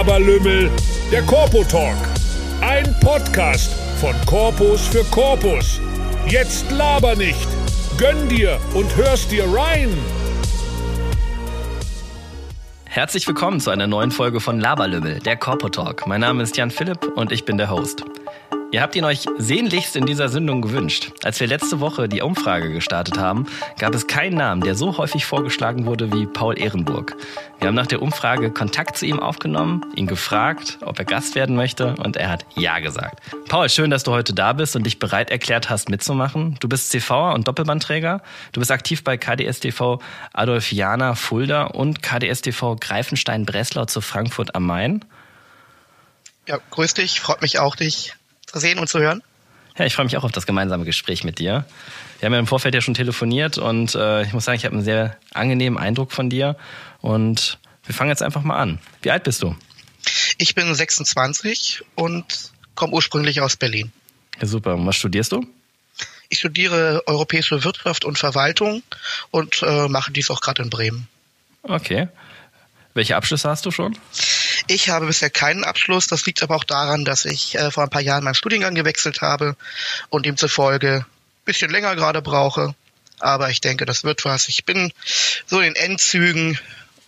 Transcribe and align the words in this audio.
Laberlümmel, 0.00 0.70
der 1.12 1.20
Corpo 1.24 1.62
Talk. 1.62 1.98
Ein 2.62 2.98
Podcast 3.00 3.70
von 4.00 4.14
Corpus 4.24 4.88
für 4.88 5.04
Corpus. 5.10 5.78
Jetzt 6.26 6.70
laber 6.70 7.14
nicht. 7.16 7.46
Gönn 7.98 8.26
dir 8.30 8.58
und 8.72 8.96
hörst 8.96 9.30
dir 9.30 9.44
rein. 9.44 9.90
Herzlich 12.86 13.28
willkommen 13.28 13.60
zu 13.60 13.68
einer 13.68 13.86
neuen 13.86 14.10
Folge 14.10 14.40
von 14.40 14.58
Laberlümmel, 14.58 15.18
der 15.18 15.36
Corpo 15.36 15.68
Talk. 15.68 16.06
Mein 16.06 16.22
Name 16.22 16.44
ist 16.44 16.56
Jan 16.56 16.70
Philipp 16.70 17.04
und 17.16 17.30
ich 17.30 17.44
bin 17.44 17.58
der 17.58 17.68
Host. 17.68 18.02
Ihr 18.72 18.82
habt 18.82 18.94
ihn 18.94 19.04
euch 19.04 19.26
sehnlichst 19.36 19.96
in 19.96 20.06
dieser 20.06 20.28
Sendung 20.28 20.62
gewünscht. 20.62 21.10
Als 21.24 21.40
wir 21.40 21.48
letzte 21.48 21.80
Woche 21.80 22.08
die 22.08 22.22
Umfrage 22.22 22.70
gestartet 22.70 23.18
haben, 23.18 23.46
gab 23.80 23.96
es 23.96 24.06
keinen 24.06 24.36
Namen, 24.36 24.60
der 24.60 24.76
so 24.76 24.96
häufig 24.96 25.26
vorgeschlagen 25.26 25.86
wurde 25.86 26.12
wie 26.12 26.26
Paul 26.26 26.56
Ehrenburg. 26.56 27.16
Wir 27.58 27.66
haben 27.66 27.74
nach 27.74 27.88
der 27.88 28.00
Umfrage 28.00 28.52
Kontakt 28.52 28.96
zu 28.96 29.06
ihm 29.06 29.18
aufgenommen, 29.18 29.84
ihn 29.96 30.06
gefragt, 30.06 30.78
ob 30.82 31.00
er 31.00 31.04
Gast 31.04 31.34
werden 31.34 31.56
möchte 31.56 31.96
und 31.96 32.16
er 32.16 32.30
hat 32.30 32.46
Ja 32.54 32.78
gesagt. 32.78 33.20
Paul, 33.48 33.68
schön, 33.68 33.90
dass 33.90 34.04
du 34.04 34.12
heute 34.12 34.34
da 34.34 34.52
bist 34.52 34.76
und 34.76 34.84
dich 34.84 35.00
bereit 35.00 35.32
erklärt 35.32 35.68
hast 35.68 35.88
mitzumachen. 35.88 36.56
Du 36.60 36.68
bist 36.68 36.90
CVer 36.90 37.34
und 37.34 37.48
Doppelbandträger. 37.48 38.22
Du 38.52 38.60
bist 38.60 38.70
aktiv 38.70 39.02
bei 39.02 39.16
KDSTV 39.16 39.98
Adolfiana 40.32 41.16
Fulda 41.16 41.64
und 41.64 42.04
KDSTV 42.04 42.76
Greifenstein-Breslau 42.78 43.86
zu 43.86 44.00
Frankfurt 44.00 44.54
am 44.54 44.64
Main. 44.64 45.04
Ja, 46.46 46.58
grüß 46.70 46.94
dich, 46.94 47.18
freut 47.18 47.42
mich 47.42 47.58
auch, 47.58 47.74
dich 47.74 48.14
sehen 48.54 48.78
und 48.78 48.88
zu 48.88 48.98
hören. 48.98 49.22
Ja, 49.78 49.86
ich 49.86 49.94
freue 49.94 50.04
mich 50.04 50.16
auch 50.16 50.24
auf 50.24 50.32
das 50.32 50.46
gemeinsame 50.46 50.84
Gespräch 50.84 51.24
mit 51.24 51.38
dir. 51.38 51.64
Wir 52.18 52.26
haben 52.26 52.32
ja 52.34 52.38
im 52.38 52.46
Vorfeld 52.46 52.74
ja 52.74 52.80
schon 52.80 52.94
telefoniert 52.94 53.56
und 53.56 53.94
äh, 53.94 54.22
ich 54.24 54.32
muss 54.32 54.44
sagen, 54.44 54.56
ich 54.56 54.64
habe 54.64 54.74
einen 54.74 54.84
sehr 54.84 55.16
angenehmen 55.32 55.78
Eindruck 55.78 56.12
von 56.12 56.28
dir. 56.28 56.56
Und 57.00 57.58
wir 57.86 57.94
fangen 57.94 58.10
jetzt 58.10 58.22
einfach 58.22 58.42
mal 58.42 58.58
an. 58.58 58.78
Wie 59.02 59.10
alt 59.10 59.24
bist 59.24 59.42
du? 59.42 59.56
Ich 60.38 60.54
bin 60.54 60.74
26 60.74 61.82
und 61.94 62.52
komme 62.74 62.92
ursprünglich 62.92 63.40
aus 63.40 63.56
Berlin. 63.56 63.92
Ja, 64.40 64.46
super. 64.46 64.74
Und 64.74 64.86
was 64.86 64.96
studierst 64.96 65.32
du? 65.32 65.46
Ich 66.28 66.38
studiere 66.38 67.02
Europäische 67.06 67.64
Wirtschaft 67.64 68.04
und 68.04 68.18
Verwaltung 68.18 68.82
und 69.30 69.62
äh, 69.62 69.88
mache 69.88 70.12
dies 70.12 70.30
auch 70.30 70.40
gerade 70.40 70.62
in 70.62 70.70
Bremen. 70.70 71.08
Okay. 71.62 72.08
Welche 72.94 73.16
Abschlüsse 73.16 73.48
hast 73.48 73.66
du 73.66 73.70
schon? 73.70 73.96
Ich 74.70 74.88
habe 74.88 75.06
bisher 75.06 75.30
keinen 75.30 75.64
Abschluss. 75.64 76.06
Das 76.06 76.24
liegt 76.26 76.44
aber 76.44 76.54
auch 76.54 76.62
daran, 76.62 77.04
dass 77.04 77.24
ich 77.24 77.56
äh, 77.56 77.72
vor 77.72 77.82
ein 77.82 77.90
paar 77.90 78.00
Jahren 78.00 78.22
meinen 78.22 78.36
Studiengang 78.36 78.76
gewechselt 78.76 79.20
habe 79.20 79.56
und 80.10 80.26
demzufolge 80.26 80.98
ein 80.98 81.44
bisschen 81.44 81.72
länger 81.72 81.96
gerade 81.96 82.22
brauche. 82.22 82.76
Aber 83.18 83.50
ich 83.50 83.60
denke, 83.60 83.84
das 83.84 84.04
wird 84.04 84.24
was. 84.24 84.46
Ich 84.46 84.64
bin 84.64 84.92
so 85.44 85.58
in 85.58 85.74
den 85.74 85.90
Endzügen 85.90 86.56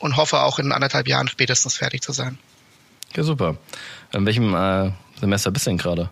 und 0.00 0.16
hoffe 0.16 0.40
auch 0.40 0.58
in 0.58 0.72
anderthalb 0.72 1.06
Jahren 1.06 1.28
spätestens 1.28 1.77
fertig 1.77 2.02
zu 2.02 2.10
sein. 2.10 2.36
Ja, 3.14 3.22
super. 3.22 3.56
In 4.12 4.27
welchem 4.27 4.56
äh, 4.56 4.90
Semester 5.20 5.52
bist 5.52 5.66
du 5.66 5.70
denn 5.70 5.78
gerade? 5.78 6.10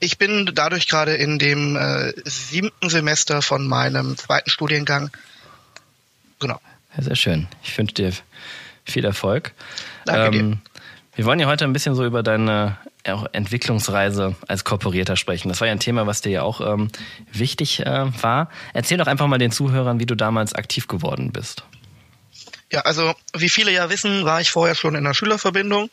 Ich 0.00 0.16
bin 0.16 0.50
dadurch 0.54 0.88
gerade 0.88 1.14
in 1.14 1.38
dem 1.38 1.76
äh, 1.76 2.14
siebten 2.24 2.88
Semester 2.88 3.42
von 3.42 3.66
meinem 3.66 4.16
zweiten 4.16 4.48
Studiengang. 4.48 5.10
Genau. 6.40 6.58
Ja, 6.96 7.02
sehr 7.02 7.16
schön. 7.16 7.48
Ich 7.62 7.76
wünsche 7.76 7.92
dir 7.92 8.12
viel 8.84 9.04
Erfolg. 9.04 9.52
Danke 10.04 10.36
ähm, 10.36 10.50
dir. 10.50 10.58
Wir 11.16 11.24
wollen 11.26 11.38
ja 11.38 11.46
heute 11.46 11.64
ein 11.64 11.72
bisschen 11.72 11.94
so 11.94 12.04
über 12.04 12.22
deine 12.22 12.76
Entwicklungsreise 13.04 14.34
als 14.48 14.64
Korporierter 14.64 15.16
sprechen. 15.16 15.48
Das 15.48 15.60
war 15.60 15.68
ja 15.68 15.72
ein 15.72 15.80
Thema, 15.80 16.06
was 16.06 16.22
dir 16.22 16.30
ja 16.30 16.42
auch 16.42 16.60
ähm, 16.60 16.88
wichtig 17.32 17.80
äh, 17.80 18.22
war. 18.22 18.50
Erzähl 18.72 18.98
doch 18.98 19.06
einfach 19.06 19.26
mal 19.26 19.38
den 19.38 19.52
Zuhörern, 19.52 20.00
wie 20.00 20.06
du 20.06 20.14
damals 20.14 20.54
aktiv 20.54 20.88
geworden 20.88 21.30
bist. 21.30 21.64
Ja, 22.72 22.80
also 22.80 23.14
wie 23.36 23.50
viele 23.50 23.70
ja 23.70 23.90
wissen, 23.90 24.24
war 24.24 24.40
ich 24.40 24.50
vorher 24.50 24.74
schon 24.74 24.94
in 24.94 25.04
der 25.04 25.14
Schülerverbindung 25.14 25.90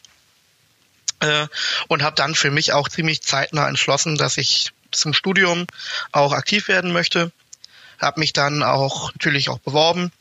äh, 1.19 1.47
und 1.89 2.01
habe 2.01 2.15
dann 2.15 2.33
für 2.33 2.49
mich 2.49 2.71
auch 2.73 2.87
ziemlich 2.87 3.21
zeitnah 3.21 3.67
entschlossen, 3.67 4.15
dass 4.15 4.37
ich 4.37 4.71
zum 4.91 5.13
Studium 5.13 5.67
auch 6.13 6.31
aktiv 6.31 6.69
werden 6.69 6.93
möchte. 6.93 7.31
Habe 7.99 8.21
mich 8.21 8.33
dann 8.33 8.63
auch 8.63 9.11
natürlich 9.13 9.49
auch 9.49 9.59
beworben 9.59 10.11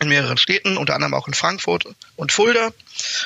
in 0.00 0.08
mehreren 0.08 0.38
Städten, 0.38 0.76
unter 0.76 0.94
anderem 0.94 1.14
auch 1.14 1.26
in 1.26 1.34
Frankfurt 1.34 1.86
und 2.16 2.32
Fulda. 2.32 2.70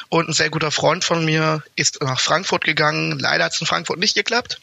Und 0.08 0.28
ein 0.28 0.32
sehr 0.32 0.50
guter 0.50 0.70
Freund 0.70 1.04
von 1.04 1.24
mir 1.24 1.62
ist 1.76 2.02
nach 2.02 2.20
Frankfurt 2.20 2.64
gegangen. 2.64 3.18
Leider 3.18 3.44
hat 3.44 3.54
es 3.54 3.60
in 3.60 3.66
Frankfurt 3.66 3.98
nicht 3.98 4.14
geklappt. 4.14 4.60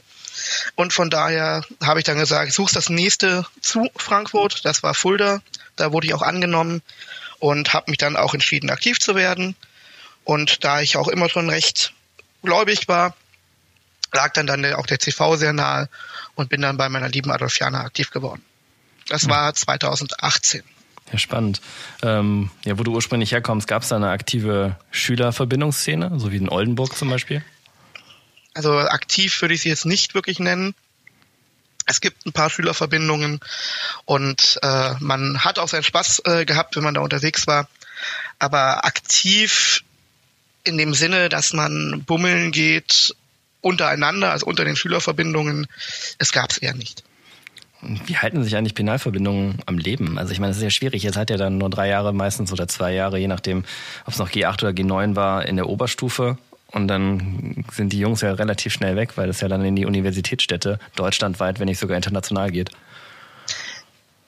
Und 0.75 0.93
von 0.93 1.09
daher 1.09 1.63
habe 1.83 1.99
ich 1.99 2.05
dann 2.05 2.17
gesagt, 2.17 2.53
suche 2.53 2.73
das 2.73 2.89
nächste 2.89 3.45
zu 3.61 3.89
Frankfurt. 3.95 4.65
Das 4.65 4.83
war 4.83 4.93
Fulda. 4.93 5.41
Da 5.75 5.91
wurde 5.91 6.07
ich 6.07 6.13
auch 6.13 6.21
angenommen 6.21 6.81
und 7.39 7.73
habe 7.73 7.91
mich 7.91 7.97
dann 7.97 8.15
auch 8.15 8.33
entschieden, 8.33 8.69
aktiv 8.69 8.99
zu 8.99 9.15
werden. 9.15 9.55
Und 10.23 10.63
da 10.63 10.81
ich 10.81 10.97
auch 10.97 11.07
immer 11.07 11.29
schon 11.29 11.49
recht 11.49 11.93
gläubig 12.43 12.87
war, 12.87 13.15
lag 14.11 14.33
dann, 14.33 14.47
dann 14.47 14.65
auch 14.73 14.85
der 14.85 14.99
CV 14.99 15.35
sehr 15.35 15.53
nahe 15.53 15.89
und 16.35 16.49
bin 16.49 16.61
dann 16.61 16.77
bei 16.77 16.89
meiner 16.89 17.09
lieben 17.09 17.31
Adolfiana 17.31 17.81
aktiv 17.81 18.11
geworden. 18.11 18.43
Das 19.07 19.27
war 19.27 19.53
2018. 19.53 20.63
Ja, 21.11 21.17
spannend. 21.17 21.61
Ähm, 22.03 22.51
ja, 22.65 22.77
wo 22.77 22.83
du 22.83 22.93
ursprünglich 22.93 23.31
herkommst, 23.31 23.67
gab 23.67 23.83
es 23.83 23.89
da 23.89 23.95
eine 23.95 24.09
aktive 24.09 24.77
Schülerverbindungsszene, 24.91 26.19
so 26.19 26.31
wie 26.31 26.37
in 26.37 26.49
Oldenburg 26.49 26.95
zum 26.95 27.09
Beispiel? 27.09 27.43
Also 28.53 28.77
aktiv 28.77 29.41
würde 29.41 29.53
ich 29.53 29.61
sie 29.61 29.69
jetzt 29.69 29.85
nicht 29.85 30.13
wirklich 30.13 30.39
nennen. 30.39 30.75
Es 31.85 32.01
gibt 32.01 32.25
ein 32.25 32.33
paar 32.33 32.51
Schülerverbindungen 32.51 33.39
und 34.05 34.59
äh, 34.61 34.93
man 34.99 35.43
hat 35.43 35.57
auch 35.57 35.67
seinen 35.67 35.83
Spaß 35.83 36.21
äh, 36.25 36.45
gehabt, 36.45 36.75
wenn 36.75 36.83
man 36.83 36.93
da 36.93 37.01
unterwegs 37.01 37.47
war. 37.47 37.67
Aber 38.37 38.85
aktiv 38.85 39.83
in 40.63 40.77
dem 40.77 40.93
Sinne, 40.93 41.29
dass 41.29 41.53
man 41.53 42.03
bummeln 42.05 42.51
geht 42.51 43.15
untereinander, 43.61 44.31
also 44.31 44.45
unter 44.45 44.65
den 44.65 44.75
Schülerverbindungen, 44.75 45.67
es 46.19 46.31
gab 46.31 46.51
es 46.51 46.59
eher 46.59 46.75
nicht. 46.75 47.03
Wie 47.81 48.17
halten 48.17 48.43
sich 48.43 48.57
eigentlich 48.57 48.75
Penalverbindungen 48.75 49.59
am 49.65 49.77
Leben? 49.77 50.17
Also 50.17 50.33
ich 50.33 50.39
meine, 50.39 50.51
es 50.51 50.57
ist 50.57 50.63
ja 50.63 50.69
schwierig. 50.69 51.03
Jetzt 51.03 51.15
hat 51.15 51.29
ja 51.29 51.37
dann 51.37 51.57
nur 51.57 51.69
drei 51.69 51.87
Jahre 51.87 52.13
meistens 52.13 52.51
oder 52.51 52.67
zwei 52.67 52.93
Jahre, 52.93 53.17
je 53.17 53.27
nachdem, 53.27 53.63
ob 54.05 54.13
es 54.13 54.19
noch 54.19 54.29
G8 54.29 54.63
oder 54.63 54.71
G9 54.71 55.15
war, 55.15 55.45
in 55.45 55.55
der 55.55 55.69
Oberstufe. 55.69 56.37
Und 56.71 56.87
dann 56.87 57.65
sind 57.71 57.93
die 57.93 57.99
Jungs 57.99 58.21
ja 58.21 58.33
relativ 58.33 58.73
schnell 58.73 58.95
weg, 58.95 59.13
weil 59.15 59.29
es 59.29 59.41
ja 59.41 59.47
dann 59.47 59.63
in 59.63 59.75
die 59.75 59.85
Universitätsstädte 59.85 60.77
deutschlandweit, 60.95 61.59
wenn 61.59 61.65
nicht 61.65 61.79
sogar 61.79 61.95
international 61.95 62.51
geht. 62.51 62.69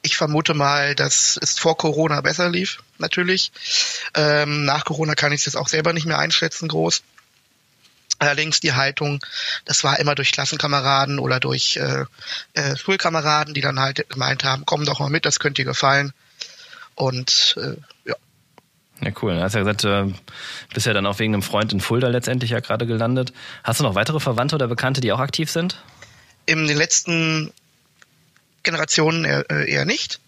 Ich 0.01 0.17
vermute 0.17 0.55
mal, 0.55 0.95
dass 0.95 1.37
es 1.39 1.59
vor 1.59 1.77
Corona 1.77 2.21
besser 2.21 2.49
lief, 2.49 2.81
natürlich. 2.97 3.51
Ähm, 4.15 4.65
nach 4.65 4.85
Corona 4.85 5.13
kann 5.13 5.31
ich 5.31 5.41
es 5.41 5.45
jetzt 5.45 5.57
auch 5.57 5.67
selber 5.67 5.93
nicht 5.93 6.07
mehr 6.07 6.17
einschätzen, 6.17 6.67
groß. 6.67 7.03
Allerdings 8.21 8.59
die 8.59 8.73
Haltung, 8.73 9.19
das 9.65 9.83
war 9.83 9.97
immer 9.97 10.13
durch 10.13 10.31
Klassenkameraden 10.31 11.17
oder 11.17 11.39
durch 11.39 11.77
äh, 11.77 12.05
äh, 12.53 12.77
Schulkameraden, 12.77 13.55
die 13.55 13.61
dann 13.61 13.79
halt 13.79 14.07
gemeint 14.09 14.43
haben, 14.43 14.63
komm 14.63 14.85
doch 14.85 14.99
mal 14.99 15.09
mit, 15.09 15.25
das 15.25 15.39
könnte 15.39 15.63
dir 15.63 15.65
gefallen. 15.65 16.13
Und 16.93 17.55
äh, 17.57 17.77
ja. 18.07 18.15
Ja, 19.03 19.11
cool. 19.23 19.33
Du 19.33 19.41
hast 19.41 19.55
ja 19.55 19.61
gesagt, 19.61 19.83
du 19.85 20.13
bist 20.71 20.85
ja 20.85 20.93
dann 20.93 21.07
auch 21.07 21.17
wegen 21.17 21.33
einem 21.33 21.41
Freund 21.41 21.73
in 21.73 21.81
Fulda 21.81 22.09
letztendlich 22.09 22.51
ja 22.51 22.59
gerade 22.59 22.85
gelandet. 22.85 23.33
Hast 23.63 23.79
du 23.79 23.83
noch 23.83 23.95
weitere 23.95 24.19
Verwandte 24.19 24.53
oder 24.53 24.67
Bekannte, 24.67 25.01
die 25.01 25.11
auch 25.11 25.19
aktiv 25.19 25.49
sind? 25.49 25.81
In 26.45 26.67
den 26.67 26.77
letzten 26.77 27.51
Generationen 28.61 29.25
eher, 29.25 29.49
äh, 29.49 29.67
eher 29.67 29.85
nicht. 29.85 30.19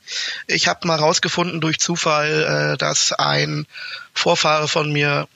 Ich 0.48 0.68
habe 0.68 0.88
mal 0.88 0.98
rausgefunden 0.98 1.62
durch 1.62 1.80
Zufall, 1.80 2.74
äh, 2.74 2.78
dass 2.80 3.14
ein 3.14 3.68
Vorfahre 4.16 4.68
von 4.68 4.92
mir 4.92 5.28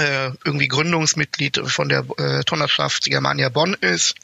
äh, 0.00 0.32
irgendwie 0.44 0.68
Gründungsmitglied 0.68 1.60
von 1.66 1.88
der 1.88 2.04
äh, 2.18 2.42
Turnerschaft 2.44 3.04
Germania 3.04 3.48
Bonn 3.48 3.74
ist. 3.74 4.14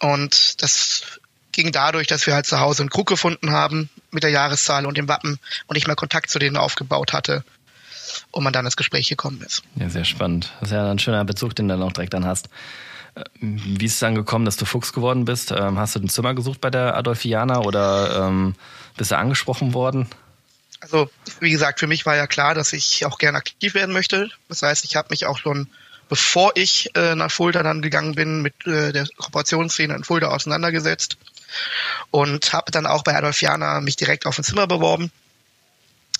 Und 0.00 0.62
das 0.62 1.20
ging 1.52 1.70
dadurch, 1.70 2.06
dass 2.06 2.26
wir 2.26 2.34
halt 2.34 2.46
zu 2.46 2.60
Hause 2.60 2.82
einen 2.82 2.90
Krug 2.90 3.06
gefunden 3.06 3.52
haben 3.52 3.88
mit 4.10 4.22
der 4.22 4.30
Jahreszahl 4.30 4.86
und 4.86 4.96
dem 4.98 5.08
Wappen 5.08 5.38
und 5.66 5.76
ich 5.76 5.86
mal 5.86 5.94
Kontakt 5.94 6.30
zu 6.30 6.38
denen 6.38 6.56
aufgebaut 6.56 7.12
hatte 7.12 7.44
und 8.30 8.44
man 8.44 8.52
dann 8.52 8.64
ins 8.64 8.76
Gespräch 8.76 9.08
gekommen 9.08 9.40
ist. 9.42 9.62
Ja, 9.76 9.88
sehr 9.88 10.04
spannend. 10.04 10.52
Das 10.60 10.70
ist 10.70 10.74
ja 10.74 10.90
ein 10.90 10.98
schöner 10.98 11.24
Bezug, 11.24 11.54
den 11.54 11.68
du 11.68 11.74
dann 11.74 11.82
auch 11.82 11.92
direkt 11.92 12.14
dann 12.14 12.26
hast. 12.26 12.48
Äh, 13.14 13.24
wie 13.40 13.84
ist 13.84 13.94
es 13.94 14.00
dann 14.00 14.14
gekommen, 14.14 14.44
dass 14.44 14.56
du 14.56 14.64
Fuchs 14.64 14.92
geworden 14.92 15.24
bist? 15.24 15.52
Ähm, 15.52 15.78
hast 15.78 15.94
du 15.94 16.00
ein 16.00 16.08
Zimmer 16.08 16.34
gesucht 16.34 16.60
bei 16.60 16.70
der 16.70 16.96
Adolfiana 16.96 17.60
oder 17.60 18.26
ähm, 18.26 18.54
bist 18.96 19.10
du 19.10 19.16
angesprochen 19.16 19.74
worden? 19.74 20.08
Also, 20.84 21.10
wie 21.40 21.50
gesagt, 21.50 21.80
für 21.80 21.86
mich 21.86 22.04
war 22.04 22.14
ja 22.14 22.26
klar, 22.26 22.54
dass 22.54 22.74
ich 22.74 23.06
auch 23.06 23.16
gerne 23.16 23.38
aktiv 23.38 23.72
werden 23.72 23.94
möchte. 23.94 24.28
Das 24.50 24.60
heißt, 24.60 24.84
ich 24.84 24.96
habe 24.96 25.08
mich 25.08 25.24
auch 25.24 25.38
schon, 25.38 25.70
bevor 26.10 26.52
ich 26.56 26.94
äh, 26.94 27.14
nach 27.14 27.30
Fulda 27.30 27.62
dann 27.62 27.80
gegangen 27.80 28.14
bin, 28.14 28.42
mit 28.42 28.66
äh, 28.66 28.92
der 28.92 29.06
Kooperationsszene 29.16 29.94
in 29.94 30.04
Fulda 30.04 30.28
auseinandergesetzt 30.28 31.16
und 32.10 32.52
habe 32.52 32.70
dann 32.70 32.84
auch 32.84 33.02
bei 33.02 33.16
Adolfiana 33.16 33.80
mich 33.80 33.96
direkt 33.96 34.26
auf 34.26 34.36
ein 34.36 34.44
Zimmer 34.44 34.66
beworben, 34.66 35.10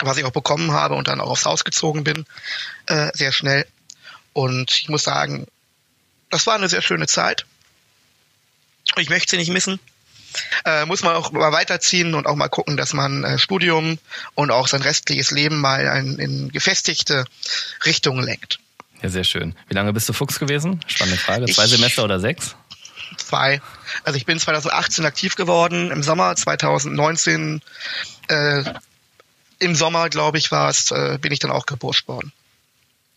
was 0.00 0.16
ich 0.16 0.24
auch 0.24 0.30
bekommen 0.30 0.72
habe 0.72 0.94
und 0.94 1.08
dann 1.08 1.20
auch 1.20 1.28
aufs 1.28 1.44
Haus 1.44 1.64
gezogen 1.64 2.02
bin, 2.02 2.24
äh, 2.86 3.10
sehr 3.12 3.32
schnell. 3.32 3.66
Und 4.32 4.72
ich 4.72 4.88
muss 4.88 5.02
sagen, 5.02 5.46
das 6.30 6.46
war 6.46 6.54
eine 6.54 6.70
sehr 6.70 6.80
schöne 6.80 7.06
Zeit. 7.06 7.44
Ich 8.96 9.10
möchte 9.10 9.32
sie 9.32 9.36
nicht 9.36 9.52
missen. 9.52 9.78
Äh, 10.64 10.84
muss 10.86 11.02
man 11.02 11.14
auch 11.14 11.32
mal 11.32 11.52
weiterziehen 11.52 12.14
und 12.14 12.26
auch 12.26 12.36
mal 12.36 12.48
gucken, 12.48 12.76
dass 12.76 12.92
man 12.92 13.24
äh, 13.24 13.38
Studium 13.38 13.98
und 14.34 14.50
auch 14.50 14.68
sein 14.68 14.82
restliches 14.82 15.30
Leben 15.30 15.60
mal 15.60 15.80
in, 15.98 16.18
in 16.18 16.52
gefestigte 16.52 17.24
Richtungen 17.84 18.24
lenkt. 18.24 18.58
Ja, 19.02 19.08
sehr 19.08 19.24
schön. 19.24 19.54
Wie 19.68 19.74
lange 19.74 19.92
bist 19.92 20.08
du 20.08 20.12
Fuchs 20.12 20.38
gewesen? 20.38 20.80
Spannende 20.86 21.18
Frage. 21.18 21.46
Zwei 21.46 21.64
ich, 21.64 21.70
Semester 21.70 22.04
oder 22.04 22.20
sechs? 22.20 22.56
Zwei. 23.18 23.60
Also 24.02 24.16
ich 24.16 24.26
bin 24.26 24.38
2018 24.38 25.04
aktiv 25.04 25.36
geworden, 25.36 25.90
im 25.90 26.02
Sommer 26.02 26.34
2019 26.34 27.60
äh, 28.28 28.64
im 29.58 29.74
Sommer, 29.74 30.08
glaube 30.08 30.38
ich, 30.38 30.50
war 30.50 30.68
es, 30.68 30.90
äh, 30.90 31.18
bin 31.20 31.32
ich 31.32 31.38
dann 31.38 31.50
auch 31.50 31.66
geburscht 31.66 32.08
worden. 32.08 32.32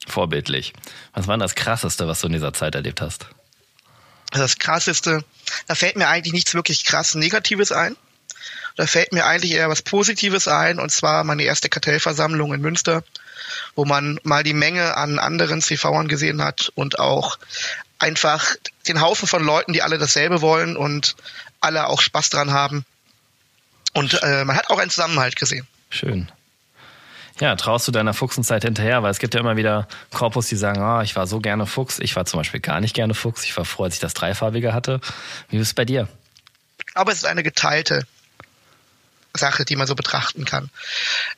Vorbildlich. 0.08 0.74
Was 1.14 1.28
war 1.28 1.38
das 1.38 1.56
Krasseste, 1.56 2.08
was 2.08 2.22
du 2.22 2.28
in 2.28 2.34
dieser 2.34 2.54
Zeit 2.54 2.76
erlebt 2.76 3.02
hast? 3.02 3.28
Das 4.32 4.58
Krasseste, 4.58 5.24
da 5.66 5.76
fällt 5.76 5.96
mir 5.96 6.08
eigentlich 6.08 6.34
nichts 6.34 6.54
wirklich 6.54 6.84
krass 6.84 7.16
Negatives 7.16 7.72
ein. 7.72 7.96
Da 8.76 8.86
fällt 8.86 9.12
mir 9.12 9.26
eigentlich 9.26 9.54
eher 9.54 9.70
was 9.70 9.82
Positives 9.82 10.48
ein, 10.48 10.80
und 10.80 10.92
zwar 10.92 11.24
meine 11.24 11.44
erste 11.44 11.68
Kartellversammlung 11.68 12.54
in 12.54 12.62
Münster, 12.62 13.04
wo 13.76 13.86
man 13.86 14.20
mal 14.24 14.44
die 14.44 14.54
Menge 14.54 14.96
an 14.96 15.18
anderen 15.18 15.62
CVern 15.62 16.08
gesehen 16.08 16.44
hat 16.44 16.72
und 16.76 17.00
auch 17.00 17.40
einfach 17.98 18.56
den 18.88 19.02
Haufen 19.02 19.28
von 19.28 19.44
Leuten, 19.44 19.74
die 19.74 19.82
alle 19.82 19.98
dasselbe 19.98 20.42
wollen 20.42 20.78
und 20.78 21.16
alle 21.60 21.88
auch 21.88 22.02
Spaß 22.02 22.30
dran 22.30 22.52
haben. 22.52 22.86
Und 23.94 24.22
äh, 24.22 24.46
man 24.46 24.56
hat 24.56 24.70
auch 24.70 24.78
einen 24.78 24.92
Zusammenhalt 24.92 25.36
gesehen. 25.36 25.66
Schön. 25.90 26.32
Ja, 27.40 27.56
traust 27.56 27.88
du 27.88 27.92
deiner 27.92 28.14
Fuchsenzeit 28.14 28.64
hinterher? 28.64 29.04
Weil 29.04 29.12
es 29.12 29.20
gibt 29.20 29.34
ja 29.34 29.40
immer 29.40 29.58
wieder 29.58 29.88
Korpus, 30.12 30.48
die 30.48 30.56
sagen, 30.56 30.82
ah, 30.82 31.04
ich 31.04 31.16
war 31.16 31.28
so 31.28 31.40
gerne 31.40 31.66
Fuchs. 31.66 32.00
Ich 32.00 32.16
war 32.16 32.26
zum 32.26 32.40
Beispiel 32.40 32.60
gar 32.60 32.82
nicht 32.82 32.96
gerne 32.96 33.14
Fuchs. 33.14 33.44
Ich 33.44 33.56
war 33.58 33.66
froh, 33.66 33.84
als 33.84 33.94
ich 33.94 34.00
das 34.00 34.14
Dreifarbige 34.14 34.74
hatte. 34.74 35.00
Wie 35.50 35.58
ist 35.58 35.68
es 35.68 35.74
bei 35.74 35.86
dir? 35.86 36.08
Aber 36.96 37.12
es 37.12 37.20
ist 37.20 37.26
eine 37.26 37.44
geteilte 37.44 38.08
Sache, 39.36 39.66
die 39.66 39.76
man 39.76 39.86
so 39.86 39.94
betrachten 39.94 40.46
kann. 40.46 40.70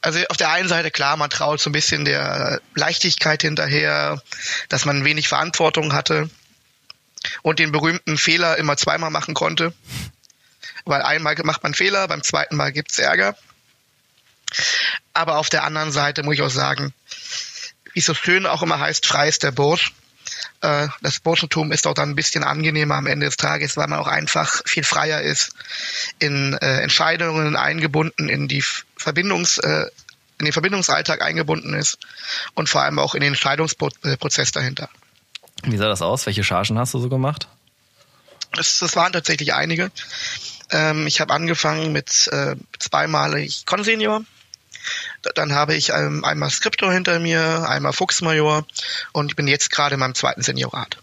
Also 0.02 0.20
auf 0.30 0.38
der 0.38 0.52
einen 0.52 0.70
Seite 0.70 0.90
klar, 0.90 1.18
man 1.18 1.30
traut 1.30 1.60
so 1.60 1.70
ein 1.70 1.74
bisschen 1.74 2.06
der 2.06 2.62
Leichtigkeit 2.76 3.42
hinterher, 3.42 4.22
dass 4.70 4.86
man 4.86 5.04
wenig 5.04 5.28
Verantwortung 5.28 5.94
hatte 5.94 6.30
und 7.42 7.60
den 7.60 7.72
berühmten 7.74 8.18
Fehler 8.18 8.58
immer 8.58 8.78
zweimal 8.78 9.10
machen 9.10 9.34
konnte. 9.34 9.74
Weil 10.86 11.02
einmal 11.02 11.36
macht 11.44 11.64
man 11.64 11.74
Fehler, 11.74 12.08
beim 12.08 12.24
zweiten 12.24 12.56
Mal 12.56 12.72
gibt's 12.72 13.00
Ärger. 13.00 13.36
Aber 15.14 15.38
auf 15.38 15.50
der 15.50 15.64
anderen 15.64 15.92
Seite 15.92 16.24
muss 16.24 16.36
ich 16.36 16.42
auch 16.42 16.50
sagen, 16.50 16.94
wie 17.94 18.00
es 18.00 18.06
so 18.06 18.14
schön 18.14 18.46
auch 18.46 18.62
immer 18.62 18.80
heißt, 18.80 19.06
frei 19.06 19.28
ist 19.28 19.44
der 19.44 19.52
Bursch. 19.52 19.94
Äh, 20.62 20.88
das 21.02 21.20
Burschentum 21.20 21.72
ist 21.72 21.88
auch 21.88 21.94
dann 21.94 22.10
ein 22.10 22.16
bisschen 22.16 22.44
angenehmer 22.44 22.96
am 22.96 23.08
Ende 23.08 23.26
des 23.26 23.38
Tages, 23.38 23.78
weil 23.78 23.88
man 23.88 24.00
auch 24.00 24.08
einfach 24.08 24.62
viel 24.66 24.84
freier 24.84 25.22
ist, 25.22 25.52
in 26.20 26.54
äh, 26.54 26.82
Entscheidungen 26.82 27.56
eingebunden, 27.56 28.30
in 28.30 28.48
die 28.48 28.64
Verbindungs, 28.96 29.58
äh, 29.60 29.86
in 30.38 30.46
den 30.46 30.54
Verbindungsalltag 30.54 31.22
eingebunden 31.22 31.74
ist 31.74 31.98
und 32.54 32.70
vor 32.70 32.82
allem 32.82 33.00
auch 33.00 33.16
in 33.16 33.22
den 33.22 33.30
Entscheidungsprozess 33.34 34.52
dahinter. 34.52 34.90
Wie 35.64 35.78
sah 35.78 35.90
das 35.90 36.02
aus? 36.02 36.26
Welche 36.26 36.44
Chargen 36.44 36.78
hast 36.78 36.94
du 36.94 37.00
so 37.00 37.10
gemacht? 37.10 37.48
Das, 38.54 38.80
das 38.80 38.96
waren 38.96 39.12
tatsächlich 39.12 39.54
einige. 39.54 39.92
Ähm, 40.72 41.08
ich 41.08 41.20
habe 41.20 41.34
angefangen 41.34 41.92
mit 41.92 42.10
zweimalig 42.80 43.66
Consenior. 43.66 44.24
Dann 45.36 45.54
habe 45.54 45.76
ich 45.76 45.90
ähm, 45.90 46.24
einmal 46.24 46.50
Skriptor 46.50 46.92
hinter 46.92 47.20
mir, 47.20 47.68
einmal 47.68 47.94
Fuchsmajor 47.94 48.66
und 49.12 49.32
ich 49.32 49.36
bin 49.36 49.48
jetzt 49.48 49.72
gerade 49.72 49.96
in 49.96 50.00
meinem 50.00 50.16
zweiten 50.16 50.42
Seniorat. 50.42 50.98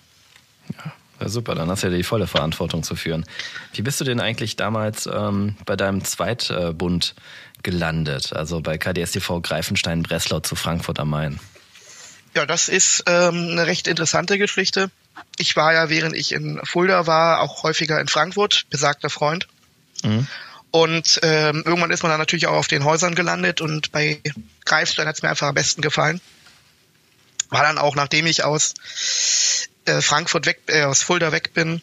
Ja. 0.73 0.93
Ja, 1.21 1.29
super, 1.29 1.55
dann 1.55 1.71
hast 1.71 1.83
du 1.83 1.89
ja 1.89 1.97
die 1.97 2.03
volle 2.03 2.27
Verantwortung 2.27 2.83
zu 2.83 2.95
führen. 2.95 3.25
Wie 3.73 3.83
bist 3.83 4.01
du 4.01 4.05
denn 4.05 4.21
eigentlich 4.21 4.57
damals 4.57 5.07
ähm, 5.07 5.57
bei 5.65 5.77
deinem 5.77 6.05
Zweitbund 6.05 7.15
gelandet, 7.63 8.33
also 8.35 8.61
bei 8.61 8.77
KDSTV 8.77 9.41
Greifenstein 9.41 10.03
Breslau 10.03 10.41
zu 10.41 10.57
Frankfurt 10.57 11.01
am 11.01 11.11
Main? 11.11 11.41
Ja, 12.35 12.45
das 12.45 12.69
ist 12.69 13.05
ähm, 13.07 13.49
eine 13.53 13.67
recht 13.67 13.89
interessante 13.89 14.37
Geschichte. 14.37 14.91
Ich 15.39 15.57
war 15.57 15.73
ja, 15.73 15.89
während 15.89 16.15
ich 16.15 16.33
in 16.33 16.61
Fulda 16.65 17.07
war, 17.07 17.41
auch 17.41 17.63
häufiger 17.63 17.99
in 17.99 18.09
Frankfurt, 18.09 18.67
besagter 18.69 19.09
Freund. 19.09 19.49
Mhm. 20.05 20.27
Und 20.77 21.21
ähm, 21.23 21.63
irgendwann 21.65 21.91
ist 21.91 22.03
man 22.03 22.11
dann 22.11 22.21
natürlich 22.21 22.49
auch 22.49 22.57
auf 22.57 22.69
den 22.69 22.85
Häusern 22.85 23.15
gelandet 23.15 23.63
und 23.63 23.93
bei 23.93 24.21
Greifstein 24.67 25.09
hat 25.09 25.17
es 25.17 25.23
mir 25.23 25.31
einfach 25.31 25.47
am 25.47 25.55
besten 25.55 25.81
gefallen. 25.81 26.21
War 27.49 27.63
dann 27.63 27.79
auch, 27.79 27.95
nachdem 27.95 28.27
ich 28.27 28.45
aus 28.45 28.75
äh, 29.87 30.03
Frankfurt 30.03 30.45
weg, 30.45 30.61
äh, 30.67 30.83
aus 30.83 31.03
Fulda 31.03 31.33
weg 31.33 31.55
bin, 31.55 31.81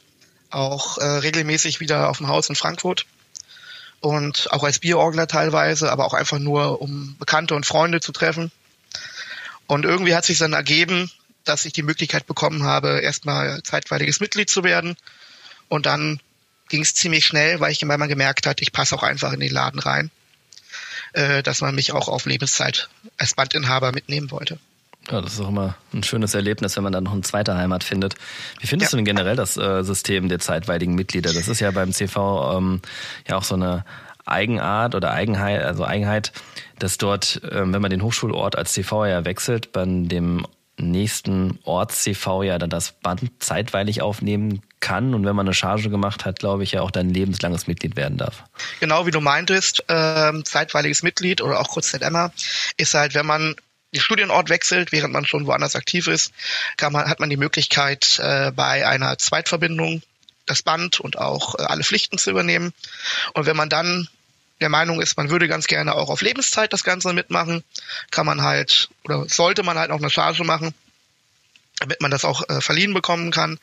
auch 0.52 1.00
äh, 1.00 1.06
regelmäßig 1.06 1.80
wieder 1.80 2.08
auf 2.08 2.20
dem 2.20 2.28
Haus 2.28 2.50
in 2.50 2.56
Frankfurt. 2.56 3.08
Und 4.00 4.52
auch 4.52 4.64
als 4.64 4.78
Bierorgler 4.78 5.26
teilweise, 5.26 5.92
aber 5.92 6.06
auch 6.06 6.14
einfach 6.14 6.38
nur, 6.38 6.80
um 6.80 7.16
Bekannte 7.18 7.56
und 7.56 7.66
Freunde 7.66 8.00
zu 8.00 8.12
treffen. 8.12 8.52
Und 9.66 9.86
irgendwie 9.86 10.14
hat 10.14 10.26
sich 10.26 10.38
dann 10.38 10.54
ergeben, 10.54 11.10
dass 11.46 11.66
ich 11.66 11.74
die 11.74 11.82
Möglichkeit 11.82 12.28
bekommen 12.28 12.62
habe, 12.62 13.00
erstmal 13.00 13.64
zeitweiliges 13.64 14.20
Mitglied 14.20 14.52
zu 14.52 14.64
werden. 14.64 14.98
Und 15.68 15.88
dann 15.88 16.20
ging 16.74 16.82
es 16.82 16.96
ziemlich 16.96 17.24
schnell, 17.24 17.60
weil 17.60 17.72
ich 17.72 17.86
man 17.86 18.10
gemerkt 18.10 18.48
hat, 18.48 18.60
ich 18.60 18.72
passe 18.72 18.96
auch 18.96 19.04
einfach 19.04 19.32
in 19.32 19.40
den 19.40 19.52
Laden 19.52 19.80
rein, 19.80 20.10
äh, 21.14 21.44
dass 21.44 21.62
man 21.62 21.76
mich 21.76 21.92
auch 21.92 22.08
auf 22.08 22.26
Lebenszeit 22.26 22.90
als 23.16 23.36
Bandinhaber 23.36 23.92
mitnehmen 23.92 24.32
wollte. 24.32 24.58
Ja, 25.12 25.22
das 25.22 25.34
ist 25.34 25.40
auch 25.42 25.50
immer 25.50 25.76
ein 25.94 26.02
schönes 26.02 26.34
Erlebnis, 26.34 26.76
wenn 26.76 26.84
man 26.84 26.92
dann 26.92 27.04
noch 27.04 27.12
eine 27.12 27.22
zweite 27.22 27.56
Heimat 27.56 27.84
findet. 27.84 28.16
Wie 28.60 28.66
findest 28.66 28.92
ja. 28.92 28.98
du 28.98 29.04
denn 29.04 29.06
generell 29.06 29.36
das 29.36 29.56
äh, 29.56 29.84
System 29.84 30.30
der 30.30 30.40
zeitweiligen 30.40 30.96
Mitglieder? 30.96 31.32
Das 31.32 31.48
ist 31.48 31.60
ja 31.60 31.70
beim 31.70 31.94
CV 31.94 32.58
ähm, 32.58 32.82
ja 33.28 33.38
auch 33.38 33.44
so 33.44 33.54
eine 33.54 33.86
Eigenart 34.26 34.96
oder 34.96 35.12
Eigenheit, 35.12 35.62
also 35.62 35.86
Eigenheit, 35.86 36.32
dass 36.80 36.98
dort, 36.98 37.40
ähm, 37.52 37.72
wenn 37.72 37.84
man 37.84 37.92
den 37.92 38.02
Hochschulort 38.02 38.56
als 38.56 38.74
CV 38.74 39.06
ja 39.06 39.26
wechselt, 39.26 39.74
bei 39.74 39.86
dem 39.86 40.48
nächsten 40.78 41.60
Orts-CV 41.64 42.44
ja 42.44 42.58
dann 42.58 42.70
das 42.70 42.94
Band 42.94 43.22
zeitweilig 43.40 44.02
aufnehmen 44.02 44.62
kann 44.80 45.14
und 45.14 45.26
wenn 45.26 45.36
man 45.36 45.48
eine 45.48 45.54
Charge 45.54 45.90
gemacht 45.90 46.26
hat, 46.26 46.40
glaube 46.40 46.64
ich, 46.64 46.74
ja 46.74 46.82
auch 46.82 46.92
dann 46.92 47.10
lebenslanges 47.10 47.68
Mitglied 47.68 47.96
werden 47.96 48.18
darf. 48.18 48.44
Genau 48.80 49.06
wie 49.06 49.12
du 49.12 49.22
meintest, 49.22 49.86
ähm, 49.88 50.44
zeitweiliges 50.44 51.04
Mitglied 51.04 51.42
oder 51.42 51.60
auch 51.60 51.70
kurz 51.70 51.92
ZMer 51.92 52.32
ist 52.78 52.94
halt, 52.94 53.14
wenn 53.14 53.26
man 53.26 53.56
den 53.94 54.02
Studienort 54.02 54.50
wechselt, 54.50 54.92
während 54.92 55.14
man 55.14 55.26
schon 55.26 55.46
woanders 55.46 55.76
aktiv 55.76 56.08
ist, 56.08 56.34
man, 56.82 57.08
hat 57.08 57.20
man 57.20 57.30
die 57.30 57.38
Möglichkeit, 57.38 58.20
äh, 58.20 58.52
bei 58.52 58.88
einer 58.88 59.18
Zweitverbindung 59.18 60.02
das 60.46 60.64
Band 60.64 61.00
und 61.00 61.18
auch 61.18 61.56
äh, 61.56 61.64
alle 61.64 61.84
Pflichten 61.84 62.18
zu 62.18 62.32
übernehmen. 62.32 62.74
Und 63.34 63.46
wenn 63.46 63.56
man 63.56 63.70
dann 63.70 64.10
der 64.62 64.70
Meinung 64.70 65.02
ist, 65.02 65.18
man 65.18 65.30
würde 65.30 65.48
ganz 65.48 65.68
gerne 65.68 65.96
auch 65.96 66.10
auf 66.10 66.22
Lebenszeit 66.22 66.74
das 66.74 66.84
Ganze 66.84 67.14
mitmachen, 67.14 67.64
kann 68.12 68.26
man 68.26 68.42
halt 68.42 68.90
oder 69.04 69.28
sollte 69.28 69.64
man 69.64 69.78
halt 69.78 69.92
auch 69.92 70.00
eine 70.00 70.10
Charge 70.10 70.44
machen, 70.44 70.74
damit 71.80 72.02
man 72.02 72.12
das 72.12 72.24
auch 72.24 72.48
äh, 72.50 72.62
verliehen 72.62 72.94
bekommen 72.94 73.32
kann. 73.32 73.60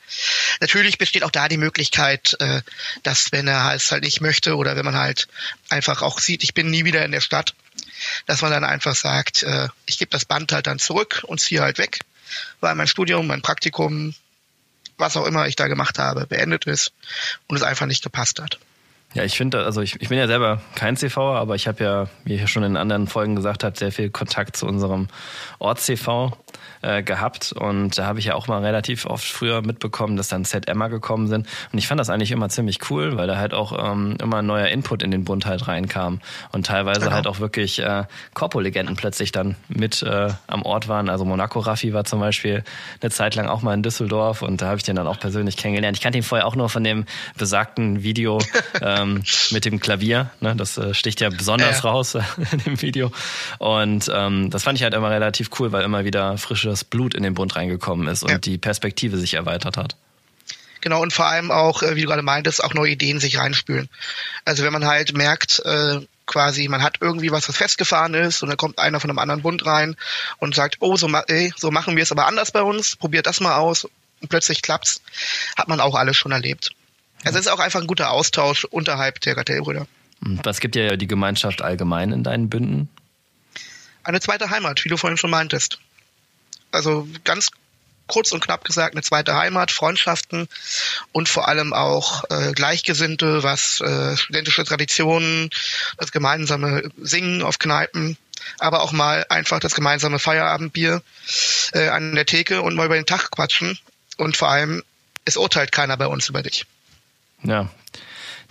Natürlich 0.59 0.97
besteht 0.97 1.23
auch 1.23 1.31
da 1.31 1.47
die 1.47 1.57
Möglichkeit, 1.57 2.35
äh, 2.39 2.61
dass 3.03 3.31
wenn 3.31 3.47
er 3.47 3.73
es 3.73 3.91
halt 3.91 4.03
nicht 4.03 4.21
möchte 4.21 4.55
oder 4.55 4.75
wenn 4.75 4.85
man 4.85 4.95
halt 4.95 5.27
einfach 5.69 6.01
auch 6.01 6.19
sieht, 6.19 6.43
ich 6.43 6.53
bin 6.53 6.69
nie 6.69 6.85
wieder 6.85 7.03
in 7.03 7.11
der 7.11 7.21
Stadt, 7.21 7.55
dass 8.25 8.41
man 8.41 8.51
dann 8.51 8.63
einfach 8.63 8.95
sagt, 8.95 9.43
äh, 9.43 9.69
ich 9.85 9.97
gebe 9.97 10.11
das 10.11 10.25
Band 10.25 10.51
halt 10.51 10.67
dann 10.67 10.79
zurück 10.79 11.23
und 11.25 11.39
ziehe 11.39 11.61
halt 11.61 11.77
weg, 11.77 12.01
weil 12.59 12.75
mein 12.75 12.87
Studium, 12.87 13.27
mein 13.27 13.41
Praktikum, 13.41 14.13
was 14.97 15.17
auch 15.17 15.25
immer 15.25 15.47
ich 15.47 15.55
da 15.55 15.67
gemacht 15.67 15.97
habe, 15.97 16.27
beendet 16.27 16.65
ist 16.65 16.91
und 17.47 17.55
es 17.55 17.63
einfach 17.63 17.87
nicht 17.87 18.03
gepasst 18.03 18.39
hat. 18.39 18.59
Ja, 19.13 19.23
ich 19.23 19.35
finde, 19.35 19.65
also 19.65 19.81
ich, 19.81 20.01
ich 20.01 20.07
bin 20.07 20.17
ja 20.17 20.27
selber 20.27 20.61
kein 20.75 20.95
CV, 20.95 21.17
aber 21.35 21.55
ich 21.55 21.67
habe 21.67 21.83
ja, 21.83 22.07
wie 22.23 22.35
ich 22.35 22.47
schon 22.49 22.63
in 22.63 22.77
anderen 22.77 23.07
Folgen 23.07 23.35
gesagt 23.35 23.63
habe, 23.63 23.77
sehr 23.77 23.91
viel 23.91 24.09
Kontakt 24.09 24.55
zu 24.55 24.65
unserem 24.65 25.07
Ort-CV 25.59 26.31
äh, 26.81 27.03
gehabt 27.03 27.51
und 27.51 27.97
da 27.97 28.05
habe 28.05 28.19
ich 28.19 28.25
ja 28.25 28.35
auch 28.35 28.47
mal 28.47 28.63
relativ 28.63 29.05
oft 29.05 29.25
früher 29.25 29.61
mitbekommen, 29.61 30.17
dass 30.17 30.27
dann 30.27 30.45
ZMer 30.45 30.89
gekommen 30.89 31.27
sind 31.27 31.47
und 31.71 31.79
ich 31.79 31.87
fand 31.87 31.99
das 31.99 32.09
eigentlich 32.09 32.31
immer 32.31 32.49
ziemlich 32.49 32.89
cool, 32.89 33.17
weil 33.17 33.27
da 33.27 33.37
halt 33.37 33.53
auch 33.53 33.91
ähm, 33.91 34.17
immer 34.21 34.37
ein 34.37 34.45
neuer 34.45 34.67
Input 34.67 35.03
in 35.03 35.11
den 35.11 35.23
Bund 35.23 35.45
halt 35.45 35.67
reinkam 35.67 36.19
und 36.51 36.65
teilweise 36.65 37.01
genau. 37.01 37.11
halt 37.13 37.27
auch 37.27 37.39
wirklich 37.39 37.79
äh, 37.79 38.05
Corpo-Legenden 38.33 38.95
plötzlich 38.95 39.31
dann 39.31 39.55
mit 39.67 40.01
äh, 40.03 40.29
am 40.47 40.63
Ort 40.63 40.87
waren. 40.87 41.09
Also 41.09 41.25
Monaco 41.25 41.59
Raffi 41.59 41.93
war 41.93 42.03
zum 42.05 42.19
Beispiel 42.19 42.63
eine 43.01 43.11
Zeit 43.11 43.35
lang 43.35 43.47
auch 43.47 43.61
mal 43.61 43.73
in 43.73 43.83
Düsseldorf 43.83 44.41
und 44.41 44.61
da 44.61 44.67
habe 44.67 44.77
ich 44.77 44.83
den 44.83 44.95
dann 44.95 45.07
auch 45.07 45.19
persönlich 45.19 45.57
kennengelernt. 45.57 45.97
Ich 45.97 46.03
kannte 46.03 46.17
ihn 46.17 46.23
vorher 46.23 46.47
auch 46.47 46.55
nur 46.55 46.69
von 46.69 46.83
dem 46.83 47.05
besagten 47.37 48.03
Video 48.03 48.39
ähm, 48.81 49.23
mit 49.51 49.65
dem 49.65 49.79
Klavier. 49.79 50.31
Ne? 50.39 50.55
Das 50.55 50.77
äh, 50.77 50.93
sticht 50.93 51.21
ja 51.21 51.29
besonders 51.29 51.83
ja. 51.83 51.89
raus 51.89 52.15
in 52.51 52.59
dem 52.65 52.81
Video 52.81 53.11
und 53.59 54.11
ähm, 54.13 54.49
das 54.49 54.63
fand 54.63 54.77
ich 54.77 54.83
halt 54.83 54.93
immer 54.93 55.11
relativ 55.11 55.49
cool, 55.59 55.71
weil 55.71 55.83
immer 55.83 56.05
wieder 56.05 56.37
frische 56.37 56.70
das 56.71 56.83
Blut 56.83 57.13
in 57.13 57.23
den 57.23 57.33
Bund 57.33 57.55
reingekommen 57.55 58.07
ist 58.07 58.23
und 58.23 58.31
ja. 58.31 58.37
die 58.37 58.57
Perspektive 58.57 59.17
sich 59.17 59.35
erweitert 59.35 59.77
hat. 59.77 59.95
Genau, 60.81 61.01
und 61.01 61.13
vor 61.13 61.27
allem 61.27 61.51
auch, 61.51 61.83
äh, 61.83 61.95
wie 61.95 62.01
du 62.01 62.07
gerade 62.07 62.23
meintest, 62.23 62.63
auch 62.63 62.73
neue 62.73 62.91
Ideen 62.91 63.19
sich 63.19 63.37
reinspülen. 63.37 63.87
Also 64.45 64.63
wenn 64.63 64.73
man 64.73 64.85
halt 64.85 65.15
merkt, 65.15 65.61
äh, 65.63 65.99
quasi, 66.25 66.67
man 66.67 66.81
hat 66.81 66.97
irgendwie 67.01 67.31
was, 67.31 67.47
was 67.47 67.57
festgefahren 67.57 68.13
ist 68.13 68.41
und 68.41 68.49
dann 68.49 68.57
kommt 68.57 68.79
einer 68.79 68.99
von 68.99 69.09
einem 69.09 69.19
anderen 69.19 69.41
Bund 69.41 69.65
rein 69.65 69.95
und 70.39 70.55
sagt, 70.55 70.77
oh, 70.79 70.95
so, 70.95 71.07
ey, 71.27 71.53
so 71.55 71.71
machen 71.71 71.95
wir 71.95 72.03
es 72.03 72.11
aber 72.11 72.25
anders 72.25 72.51
bei 72.51 72.63
uns, 72.63 72.95
probiert 72.95 73.27
das 73.27 73.41
mal 73.41 73.57
aus 73.57 73.85
und 73.85 74.29
plötzlich 74.29 74.61
klappt's, 74.61 75.01
hat 75.55 75.67
man 75.67 75.79
auch 75.79 75.95
alles 75.95 76.17
schon 76.17 76.31
erlebt. 76.31 76.71
Also 77.23 77.37
es 77.37 77.45
ist 77.45 77.51
auch 77.51 77.59
einfach 77.59 77.81
ein 77.81 77.87
guter 77.87 78.09
Austausch 78.09 78.65
unterhalb 78.65 79.19
der 79.21 79.35
Kartellbrüder. 79.35 79.85
Was 80.21 80.59
gibt 80.59 80.75
ja 80.75 80.95
die 80.95 81.07
Gemeinschaft 81.07 81.61
allgemein 81.61 82.11
in 82.11 82.23
deinen 82.23 82.49
Bünden? 82.49 82.89
Eine 84.03 84.19
zweite 84.19 84.49
Heimat, 84.49 84.83
wie 84.83 84.89
du 84.89 84.97
vorhin 84.97 85.17
schon 85.17 85.29
meintest. 85.29 85.79
Also 86.71 87.07
ganz 87.23 87.49
kurz 88.07 88.31
und 88.31 88.41
knapp 88.41 88.65
gesagt 88.65 88.93
eine 88.93 89.03
zweite 89.03 89.35
Heimat, 89.35 89.71
Freundschaften 89.71 90.47
und 91.13 91.29
vor 91.29 91.47
allem 91.47 91.73
auch 91.73 92.25
äh, 92.29 92.51
Gleichgesinnte, 92.51 93.43
was 93.43 93.79
äh, 93.81 94.17
studentische 94.17 94.65
Traditionen, 94.65 95.49
das 95.97 96.11
gemeinsame 96.11 96.91
Singen 96.97 97.41
auf 97.41 97.57
Kneipen, 97.57 98.17
aber 98.59 98.81
auch 98.81 98.91
mal 98.91 99.25
einfach 99.29 99.59
das 99.59 99.75
gemeinsame 99.75 100.19
Feierabendbier 100.19 101.01
äh, 101.73 101.87
an 101.87 102.13
der 102.13 102.25
Theke 102.25 102.61
und 102.61 102.75
mal 102.75 102.85
über 102.85 102.95
den 102.95 103.05
Tag 103.05 103.31
quatschen. 103.31 103.79
Und 104.17 104.35
vor 104.35 104.49
allem, 104.49 104.83
es 105.25 105.37
urteilt 105.37 105.71
keiner 105.71 105.95
bei 105.97 106.07
uns 106.07 106.27
über 106.27 106.43
dich. 106.43 106.65
Ja, 107.43 107.69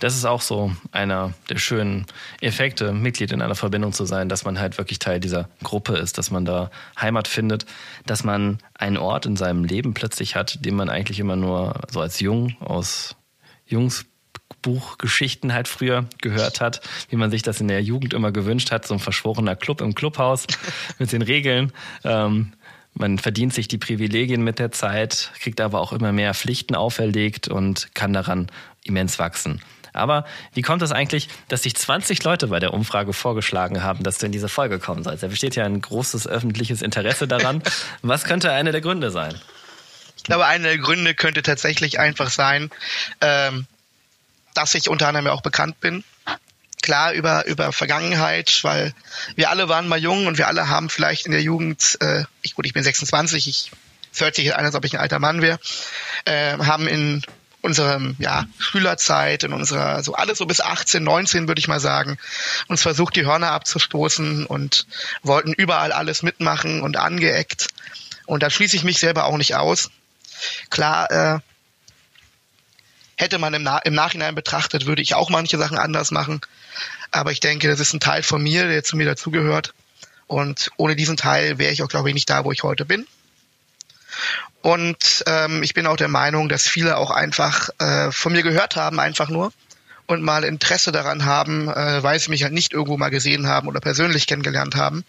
das 0.01 0.15
ist 0.15 0.25
auch 0.25 0.41
so 0.41 0.71
einer 0.91 1.33
der 1.49 1.59
schönen 1.59 2.07
Effekte, 2.41 2.91
Mitglied 2.91 3.31
in 3.31 3.41
einer 3.41 3.55
Verbindung 3.55 3.93
zu 3.93 4.05
sein, 4.05 4.29
dass 4.29 4.43
man 4.43 4.59
halt 4.59 4.79
wirklich 4.79 4.97
Teil 4.97 5.19
dieser 5.19 5.47
Gruppe 5.63 5.95
ist, 5.95 6.17
dass 6.17 6.31
man 6.31 6.43
da 6.43 6.71
Heimat 6.99 7.27
findet, 7.27 7.67
dass 8.07 8.23
man 8.23 8.57
einen 8.73 8.97
Ort 8.97 9.27
in 9.27 9.37
seinem 9.37 9.63
Leben 9.63 9.93
plötzlich 9.93 10.35
hat, 10.35 10.65
den 10.65 10.75
man 10.75 10.89
eigentlich 10.89 11.19
immer 11.19 11.35
nur 11.35 11.81
so 11.91 12.01
als 12.01 12.19
Jung 12.19 12.55
aus 12.59 13.15
Jungsbuchgeschichten 13.67 15.53
halt 15.53 15.67
früher 15.67 16.07
gehört 16.19 16.61
hat, 16.61 16.81
wie 17.09 17.15
man 17.15 17.29
sich 17.29 17.43
das 17.43 17.61
in 17.61 17.67
der 17.67 17.83
Jugend 17.83 18.15
immer 18.15 18.31
gewünscht 18.31 18.71
hat, 18.71 18.87
so 18.87 18.95
ein 18.95 18.99
verschworener 18.99 19.55
Club 19.55 19.81
im 19.81 19.93
Clubhaus 19.93 20.47
mit 20.97 21.11
den 21.11 21.21
Regeln. 21.21 21.73
Ähm, 22.03 22.53
man 22.95 23.19
verdient 23.19 23.53
sich 23.53 23.67
die 23.67 23.77
Privilegien 23.77 24.43
mit 24.43 24.57
der 24.57 24.71
Zeit, 24.71 25.31
kriegt 25.39 25.61
aber 25.61 25.79
auch 25.79 25.93
immer 25.93 26.11
mehr 26.11 26.33
Pflichten 26.33 26.73
auferlegt 26.73 27.47
und 27.47 27.93
kann 27.93 28.13
daran 28.13 28.47
immens 28.83 29.19
wachsen. 29.19 29.61
Aber 29.93 30.25
wie 30.53 30.61
kommt 30.61 30.81
es 30.81 30.91
eigentlich, 30.91 31.27
dass 31.47 31.63
sich 31.63 31.75
20 31.75 32.23
Leute 32.23 32.47
bei 32.47 32.59
der 32.59 32.73
Umfrage 32.73 33.13
vorgeschlagen 33.13 33.83
haben, 33.83 34.03
dass 34.03 34.17
du 34.17 34.25
in 34.25 34.31
diese 34.31 34.49
Folge 34.49 34.79
kommen 34.79 35.03
sollst? 35.03 35.23
Da 35.23 35.27
besteht 35.27 35.55
ja 35.55 35.65
ein 35.65 35.81
großes 35.81 36.27
öffentliches 36.27 36.81
Interesse 36.81 37.27
daran. 37.27 37.61
Was 38.01 38.23
könnte 38.23 38.51
eine 38.51 38.71
der 38.71 38.81
Gründe 38.81 39.11
sein? 39.11 39.39
Ich 40.17 40.23
glaube, 40.23 40.45
einer 40.45 40.69
der 40.69 40.77
Gründe 40.77 41.15
könnte 41.15 41.41
tatsächlich 41.41 41.99
einfach 41.99 42.29
sein, 42.29 42.69
ähm, 43.21 43.65
dass 44.53 44.75
ich 44.75 44.89
unter 44.89 45.07
anderem 45.07 45.27
auch 45.27 45.41
bekannt 45.41 45.79
bin. 45.79 46.03
Klar 46.81 47.13
über, 47.13 47.45
über 47.45 47.71
Vergangenheit, 47.71 48.59
weil 48.63 48.93
wir 49.35 49.49
alle 49.49 49.69
waren 49.69 49.87
mal 49.87 49.99
jung 49.99 50.27
und 50.27 50.37
wir 50.37 50.47
alle 50.47 50.67
haben 50.67 50.89
vielleicht 50.89 51.25
in 51.25 51.31
der 51.31 51.41
Jugend, 51.41 51.97
äh, 52.01 52.23
ich 52.41 52.55
gut, 52.55 52.65
ich 52.65 52.73
bin 52.73 52.83
26, 52.83 53.47
ich 53.47 53.71
es 54.13 54.21
hört 54.21 54.35
sich 54.35 54.55
an, 54.55 54.65
als 54.65 54.75
ob 54.75 54.85
ich 54.85 54.93
ein 54.93 54.99
alter 54.99 55.19
Mann 55.19 55.41
wäre, 55.41 55.59
äh, 56.25 56.57
haben 56.57 56.87
in 56.87 57.21
unserem 57.61 58.15
ja, 58.19 58.45
Schülerzeit, 58.57 59.43
in 59.43 59.53
unserer, 59.53 60.03
so 60.03 60.13
alles 60.13 60.39
so 60.39 60.45
bis 60.45 60.61
18, 60.61 61.03
19 61.03 61.47
würde 61.47 61.59
ich 61.59 61.67
mal 61.67 61.79
sagen, 61.79 62.17
uns 62.67 62.81
versucht, 62.81 63.15
die 63.15 63.25
Hörner 63.25 63.51
abzustoßen 63.51 64.45
und 64.45 64.87
wollten 65.21 65.53
überall 65.53 65.91
alles 65.91 66.23
mitmachen 66.23 66.81
und 66.81 66.97
angeeckt. 66.97 67.67
Und 68.25 68.43
da 68.43 68.49
schließe 68.49 68.75
ich 68.75 68.83
mich 68.83 68.99
selber 68.99 69.25
auch 69.25 69.37
nicht 69.37 69.55
aus. 69.55 69.91
Klar, 70.69 71.11
äh, 71.11 71.39
hätte 73.15 73.37
man 73.37 73.53
im, 73.53 73.63
Na 73.63 73.77
im 73.79 73.93
Nachhinein 73.93 74.35
betrachtet, 74.35 74.87
würde 74.87 75.01
ich 75.01 75.13
auch 75.13 75.29
manche 75.29 75.57
Sachen 75.57 75.77
anders 75.77 76.11
machen. 76.11 76.41
Aber 77.11 77.31
ich 77.31 77.39
denke, 77.39 77.67
das 77.67 77.79
ist 77.79 77.93
ein 77.93 77.99
Teil 77.99 78.23
von 78.23 78.41
mir, 78.41 78.67
der 78.67 78.83
zu 78.83 78.97
mir 78.97 79.05
dazugehört. 79.05 79.73
Und 80.27 80.71
ohne 80.77 80.95
diesen 80.95 81.17
Teil 81.17 81.57
wäre 81.57 81.73
ich 81.73 81.83
auch, 81.83 81.89
glaube 81.89 82.09
ich, 82.09 82.15
nicht 82.15 82.29
da, 82.29 82.45
wo 82.45 82.51
ich 82.51 82.63
heute 82.63 82.85
bin. 82.85 83.05
Und 84.61 85.23
ähm, 85.25 85.63
ich 85.63 85.73
bin 85.73 85.87
auch 85.87 85.97
der 85.97 86.07
Meinung, 86.07 86.47
dass 86.47 86.67
viele 86.67 86.97
auch 86.97 87.09
einfach 87.11 87.69
äh, 87.79 88.11
von 88.11 88.31
mir 88.31 88.43
gehört 88.43 88.75
haben, 88.75 88.99
einfach 88.99 89.29
nur 89.29 89.51
und 90.05 90.21
mal 90.21 90.43
Interesse 90.43 90.91
daran 90.91 91.25
haben, 91.25 91.67
äh, 91.67 92.03
weil 92.03 92.19
sie 92.19 92.29
mich 92.29 92.43
halt 92.43 92.53
nicht 92.53 92.73
irgendwo 92.73 92.97
mal 92.97 93.09
gesehen 93.09 93.47
haben 93.47 93.67
oder 93.67 93.79
persönlich 93.79 94.27
kennengelernt 94.27 94.75
haben, 94.75 95.03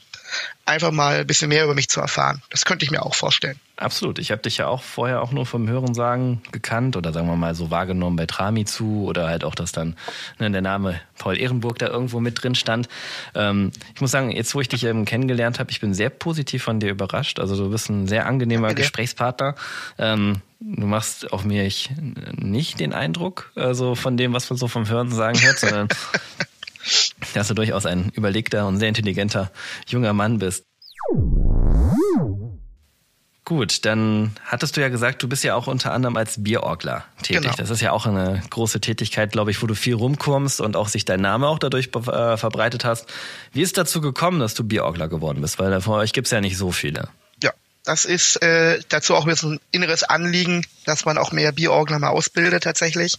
einfach 0.65 0.91
mal 0.91 1.21
ein 1.21 1.27
bisschen 1.27 1.49
mehr 1.49 1.65
über 1.65 1.75
mich 1.75 1.89
zu 1.89 2.01
erfahren. 2.01 2.43
Das 2.51 2.65
könnte 2.65 2.85
ich 2.85 2.91
mir 2.91 3.05
auch 3.05 3.15
vorstellen. 3.15 3.59
Absolut. 3.77 4.19
Ich 4.19 4.31
habe 4.31 4.43
dich 4.43 4.59
ja 4.59 4.69
auch 4.69 4.83
vorher 4.83 5.23
auch 5.23 5.33
nur 5.33 5.45
vom 5.45 5.69
Hörensagen 5.69 6.41
gekannt 6.53 6.97
oder 6.97 7.13
sagen 7.13 7.27
wir 7.27 7.37
mal 7.37 7.55
so 7.55 7.71
wahrgenommen 7.71 8.17
bei 8.17 8.27
Trami 8.27 8.65
zu 8.65 9.05
oder 9.07 9.27
halt 9.29 9.45
auch, 9.45 9.55
dass 9.55 9.73
dann 9.73 9.97
ne, 10.39 10.51
der 10.51 10.63
Name 10.63 11.01
Paul 11.19 11.39
Ehrenburg 11.39 11.79
da 11.79 11.89
irgendwo 11.89 12.21
mit 12.21 12.43
drin 12.43 12.55
stand. 12.55 12.89
Ähm, 13.35 13.73
ich 13.95 14.01
muss 14.01 14.11
sagen, 14.11 14.31
jetzt 14.31 14.55
wo 14.55 14.61
ich 14.61 14.69
dich 14.69 14.85
eben 14.85 15.05
kennengelernt 15.05 15.59
habe, 15.59 15.71
ich 15.71 15.81
bin 15.81 15.95
sehr 15.95 16.11
positiv 16.11 16.63
von 16.63 16.81
dir 16.81 16.91
überrascht. 16.91 17.41
Also 17.41 17.57
du 17.57 17.71
bist 17.71 17.89
ein 17.89 18.07
sehr 18.07 18.27
angenehmer 18.27 18.69
Danke 18.69 18.83
Gesprächspartner. 18.83 19.57
Ähm, 19.99 20.43
du 20.61 20.87
machst 20.87 21.33
auf 21.33 21.45
mich 21.45 21.91
nicht 22.37 22.79
den 22.79 22.93
Eindruck, 22.93 23.51
also 23.57 23.95
von 23.95 24.17
dem, 24.17 24.33
was 24.33 24.49
man 24.49 24.59
so 24.59 24.69
vom 24.69 24.89
Hörensagen 24.89 25.41
hört, 25.43 25.59
sondern 25.59 25.89
dass 27.35 27.49
du 27.49 27.55
durchaus 27.55 27.87
ein 27.87 28.11
überlegter 28.15 28.67
und 28.67 28.79
sehr 28.79 28.89
intelligenter 28.89 29.51
junger 29.87 30.13
Mann 30.13 30.39
bist. 30.39 30.65
Gut, 33.45 33.85
dann 33.85 34.37
hattest 34.45 34.77
du 34.77 34.81
ja 34.81 34.89
gesagt, 34.89 35.21
du 35.23 35.29
bist 35.29 35.43
ja 35.43 35.57
auch 35.57 35.67
unter 35.67 35.93
anderem 35.93 36.17
als 36.17 36.45
Bierorgler 36.45 37.05
tätig. 37.23 37.43
Genau. 37.43 37.55
Das 37.57 37.71
ist 37.71 37.81
ja 37.81 37.91
auch 37.91 38.07
eine 38.07 38.41
große 38.49 38.81
Tätigkeit, 38.81 39.33
glaube 39.33 39.51
ich, 39.51 39.61
wo 39.61 39.67
du 39.67 39.75
viel 39.75 39.95
rumkommst 39.95 40.61
und 40.61 40.77
auch 40.77 40.87
sich 40.87 41.05
dein 41.05 41.21
Name 41.21 41.49
auch 41.49 41.59
dadurch 41.59 41.89
äh, 41.89 42.37
verbreitet 42.37 42.85
hast. 42.85 43.07
Wie 43.53 43.63
ist 43.63 43.77
dazu 43.77 44.01
gekommen, 44.01 44.39
dass 44.39 44.55
du 44.55 44.63
Bierorgler 44.63 45.09
geworden 45.09 45.41
bist? 45.41 45.59
Weil 45.59 45.81
von 45.81 45.95
euch 45.95 46.13
gibt 46.13 46.29
es 46.29 46.31
ja 46.31 46.41
nicht 46.41 46.57
so 46.57 46.71
viele. 46.71 47.09
Ja, 47.43 47.51
das 47.85 48.05
ist 48.05 48.41
äh, 48.43 48.79
dazu 48.89 49.17
auch 49.17 49.27
ein 49.27 49.61
inneres 49.73 50.05
Anliegen, 50.05 50.65
dass 50.87 51.05
man 51.05 51.19
auch 51.19 51.33
mehr 51.33 51.51
Bierorgler 51.51 51.99
mal 51.99 52.11
ausbildet 52.11 52.63
tatsächlich. 52.63 53.17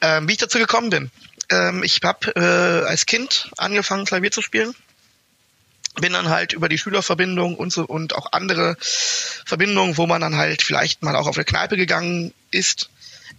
Ähm, 0.00 0.26
wie 0.26 0.32
ich 0.32 0.38
dazu 0.38 0.58
gekommen 0.58 0.90
bin. 0.90 1.12
Ähm, 1.50 1.82
ich 1.82 2.00
habe 2.02 2.34
äh, 2.36 2.88
als 2.88 3.06
Kind 3.06 3.50
angefangen, 3.56 4.04
Klavier 4.04 4.30
zu 4.30 4.42
spielen. 4.42 4.74
Bin 6.00 6.12
dann 6.12 6.28
halt 6.28 6.52
über 6.52 6.68
die 6.68 6.78
Schülerverbindung 6.78 7.56
und 7.56 7.72
so 7.72 7.84
und 7.84 8.14
auch 8.14 8.32
andere 8.32 8.76
Verbindungen, 8.80 9.96
wo 9.96 10.06
man 10.06 10.20
dann 10.20 10.36
halt 10.36 10.62
vielleicht 10.62 11.02
mal 11.02 11.16
auch 11.16 11.26
auf 11.26 11.36
eine 11.36 11.44
Kneipe 11.44 11.76
gegangen 11.76 12.34
ist, 12.50 12.90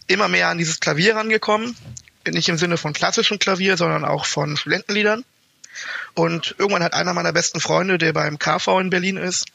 immer 0.07 0.27
mehr 0.27 0.47
an 0.47 0.57
dieses 0.57 0.79
Klavier 0.79 1.15
rangekommen. 1.15 1.75
Nicht 2.27 2.49
im 2.49 2.57
Sinne 2.57 2.77
von 2.77 2.93
klassischem 2.93 3.39
Klavier, 3.39 3.77
sondern 3.77 4.05
auch 4.05 4.25
von 4.25 4.57
Studentenliedern. 4.57 5.23
Und 6.15 6.55
irgendwann 6.57 6.83
hat 6.83 6.93
einer 6.93 7.13
meiner 7.13 7.31
besten 7.31 7.59
Freunde, 7.59 7.99
der 7.99 8.11
beim 8.11 8.39
KV 8.39 8.79
in 8.79 8.89
Berlin 8.89 9.17
ist, 9.17 9.45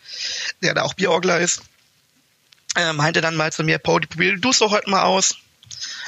der 0.63 0.75
da 0.75 0.83
auch 0.83 0.95
Bierorgler 0.95 1.41
ist, 1.41 1.63
äh, 2.77 2.93
meinte 2.93 3.21
dann 3.21 3.37
mal 3.37 3.53
zu 3.53 3.65
mir, 3.65 3.79
Paul, 3.79 4.01
probier 4.03 4.37
du 4.39 4.51
es 4.51 4.61
doch 4.61 4.71
heute 4.71 4.89
mal 4.89 5.03
aus. 5.03 5.37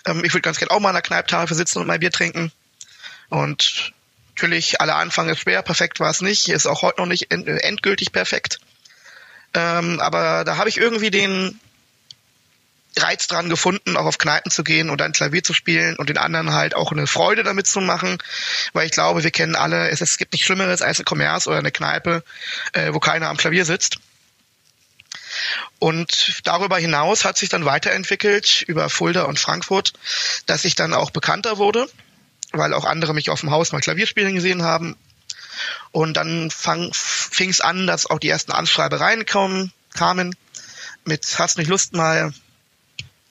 Ähm, 0.07 0.25
ich 0.25 0.33
würde 0.33 0.43
ganz 0.43 0.59
gerne 0.59 0.71
auch 0.71 0.81
mal 0.81 0.91
an 0.91 0.95
der 0.95 1.03
Kneiptafel 1.03 1.57
sitzen 1.57 1.79
und 1.79 1.87
mein 1.87 2.01
Bier 2.01 2.11
trinken. 2.11 2.53
Und 3.29 3.93
natürlich, 4.35 4.81
aller 4.81 4.97
Anfang 4.97 5.29
ist 5.29 5.41
schwer, 5.41 5.63
perfekt 5.63 6.01
war 6.01 6.11
es 6.11 6.21
nicht, 6.21 6.49
ist 6.49 6.67
auch 6.67 6.83
heute 6.83 7.01
noch 7.01 7.07
nicht 7.07 7.33
äh, 7.33 7.37
endgültig 7.37 8.13
perfekt. 8.13 8.59
Ähm, 9.55 10.01
aber 10.01 10.45
da 10.45 10.57
habe 10.57 10.69
ich 10.69 10.79
irgendwie 10.79 11.11
den 11.11 11.61
Reiz 12.97 13.27
dran 13.27 13.49
gefunden, 13.49 13.97
auch 13.97 14.07
auf 14.07 14.19
Kneipen 14.19 14.51
zu 14.51 14.63
gehen 14.63 14.91
und 14.91 15.03
ein 15.03 15.13
Klavier 15.13 15.43
zu 15.43 15.53
spielen 15.53 15.97
und 15.97 16.09
den 16.09 16.19
anderen 16.19 16.53
halt 16.53 16.75
auch 16.77 16.93
eine 16.93 17.07
Freude 17.07 17.43
damit 17.43 17.67
zu 17.67 17.81
machen, 17.81 18.19
weil 18.73 18.87
ich 18.87 18.93
glaube, 18.93 19.25
wir 19.25 19.31
kennen 19.31 19.57
alle, 19.57 19.89
es, 19.89 20.01
es 20.01 20.17
gibt 20.17 20.33
nichts 20.33 20.47
Schlimmeres 20.47 20.83
als 20.83 21.01
ein 21.01 21.05
Kommerz 21.05 21.47
oder 21.47 21.59
eine 21.59 21.73
Kneipe, 21.73 22.23
äh, 22.73 22.93
wo 22.93 23.01
keiner 23.01 23.29
am 23.29 23.37
Klavier 23.37 23.65
sitzt. 23.65 23.99
Und 25.79 26.41
darüber 26.45 26.79
hinaus 26.79 27.25
hat 27.25 27.39
sich 27.39 27.49
dann 27.49 27.65
weiterentwickelt 27.65 28.63
über 28.63 28.91
Fulda 28.91 29.25
und 29.25 29.39
Frankfurt, 29.39 29.93
dass 30.47 30.65
ich 30.65 30.75
dann 30.75 30.95
auch 30.95 31.11
bekannter 31.11 31.59
wurde, 31.59 31.89
weil 32.53 32.73
auch 32.75 32.85
andere 32.85 33.15
mich 33.15 33.31
auf 33.31 33.41
dem 33.41 33.51
Haus 33.51 33.73
mal 33.73 33.81
Klavierspielen 33.81 34.35
gesehen 34.35 34.63
haben. 34.63 34.97
Und 35.93 36.17
dann 36.17 36.51
fing 36.51 37.51
es 37.51 37.61
an, 37.61 37.87
dass 37.87 38.07
auch 38.07 38.19
die 38.19 38.29
ersten 38.29 38.53
Anschreibereien 38.53 39.27
kamen, 39.27 39.73
kamen 39.95 40.35
mit 41.05 41.39
hast 41.39 41.59
nicht 41.59 41.69
Lust 41.69 41.93
mal 41.93 42.33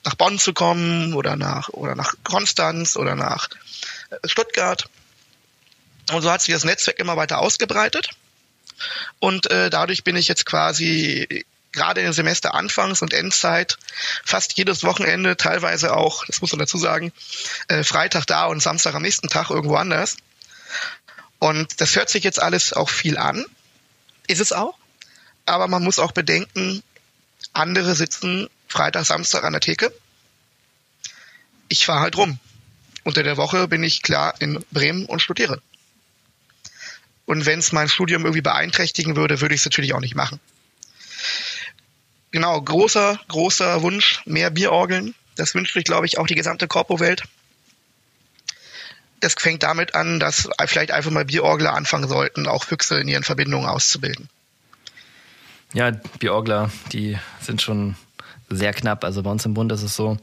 nach 0.04 0.16
Bonn 0.16 0.38
zu 0.38 0.54
kommen 0.54 1.14
oder 1.14 1.36
nach 1.36 1.70
oder 1.70 1.96
nach 1.96 2.16
Konstanz 2.24 2.96
oder 2.96 3.16
nach 3.16 3.50
äh, 4.10 4.28
Stuttgart. 4.28 4.86
Und 6.12 6.22
so 6.22 6.32
hat 6.32 6.42
sich 6.42 6.54
das 6.54 6.66
Netzwerk 6.66 7.00
immer 7.00 7.16
weiter 7.16 7.40
ausgebreitet. 7.40 8.10
Und 9.20 9.50
äh, 9.50 9.70
dadurch 9.70 10.04
bin 10.04 10.18
ich 10.18 10.28
jetzt 10.28 10.46
quasi 10.46 11.46
gerade 11.74 12.02
in 12.02 12.14
Semester 12.14 12.54
Anfangs- 12.54 13.02
und 13.02 13.14
Endzeit 13.14 13.78
fast 14.24 14.58
jedes 14.58 14.84
Wochenende, 14.84 15.36
teilweise 15.36 15.96
auch, 15.96 16.26
das 16.26 16.40
muss 16.40 16.52
man 16.52 16.60
dazu 16.60 16.78
sagen, 16.78 17.12
äh, 17.68 17.84
Freitag 17.84 18.26
da 18.26 18.46
und 18.46 18.62
Samstag 18.62 18.96
am 18.96 19.02
nächsten 19.02 19.28
Tag 19.28 19.50
irgendwo 19.50 19.76
anders. 19.76 20.16
Und 21.40 21.82
das 21.82 21.96
hört 21.96 22.10
sich 22.10 22.24
jetzt 22.24 22.42
alles 22.42 22.72
auch 22.72 22.90
viel 22.90 23.18
an, 23.18 23.46
ist 24.28 24.40
es 24.40 24.54
auch. 24.54 24.78
Aber 25.46 25.68
man 25.68 25.84
muss 25.84 26.00
auch 26.00 26.14
bedenken, 26.14 26.82
andere 27.52 27.96
sitzen 27.96 28.50
Freitag, 28.68 29.06
Samstag 29.06 29.44
an 29.44 29.52
der 29.52 29.62
Theke. 29.62 29.94
Ich 31.68 31.86
fahre 31.86 32.00
halt 32.00 32.16
rum. 32.16 32.40
Unter 33.04 33.24
der 33.24 33.36
Woche 33.36 33.68
bin 33.68 33.84
ich 33.84 34.02
klar 34.02 34.36
in 34.40 34.64
Bremen 34.72 35.06
und 35.06 35.22
studiere. 35.22 35.62
Und 37.26 37.46
wenn 37.46 37.60
es 37.60 37.74
mein 37.74 37.90
Studium 37.90 38.24
irgendwie 38.24 38.42
beeinträchtigen 38.42 39.18
würde, 39.18 39.42
würde 39.42 39.56
ich 39.56 39.62
es 39.62 39.66
natürlich 39.66 39.94
auch 39.94 40.00
nicht 40.00 40.16
machen 40.16 40.40
genau, 42.34 42.62
großer, 42.62 43.18
großer 43.30 43.82
Wunsch, 43.82 44.22
mehr 44.26 44.50
Bierorgeln. 44.50 45.16
Das 45.38 45.56
wünscht 45.56 45.74
sich, 45.74 45.86
glaube 45.86 46.06
ich, 46.06 46.18
auch 46.18 46.28
die 46.28 46.36
gesamte 46.36 46.68
Korpo-Welt. 46.68 47.24
Das 49.22 49.36
fängt 49.36 49.64
damit 49.64 49.96
an, 49.96 50.20
dass 50.20 50.50
vielleicht 50.66 50.92
einfach 50.92 51.12
mal 51.12 51.24
Bierorgler 51.24 51.74
anfangen 51.74 52.10
sollten, 52.10 52.46
auch 52.48 52.66
Füchse 52.66 53.00
in 53.00 53.08
ihren 53.08 53.24
Verbindungen 53.24 53.70
auszubilden. 53.70 54.28
Ja, 55.72 55.92
Bierorgler, 56.20 56.70
die 56.92 57.18
sind 57.40 57.62
schon 57.62 57.96
sehr 58.50 58.74
knapp. 58.74 59.06
Also 59.06 59.24
bei 59.24 59.32
uns 59.32 59.46
im 59.46 59.54
Bund 59.54 59.72
ist 59.72 59.82
es 59.82 59.96
so, 59.96 60.18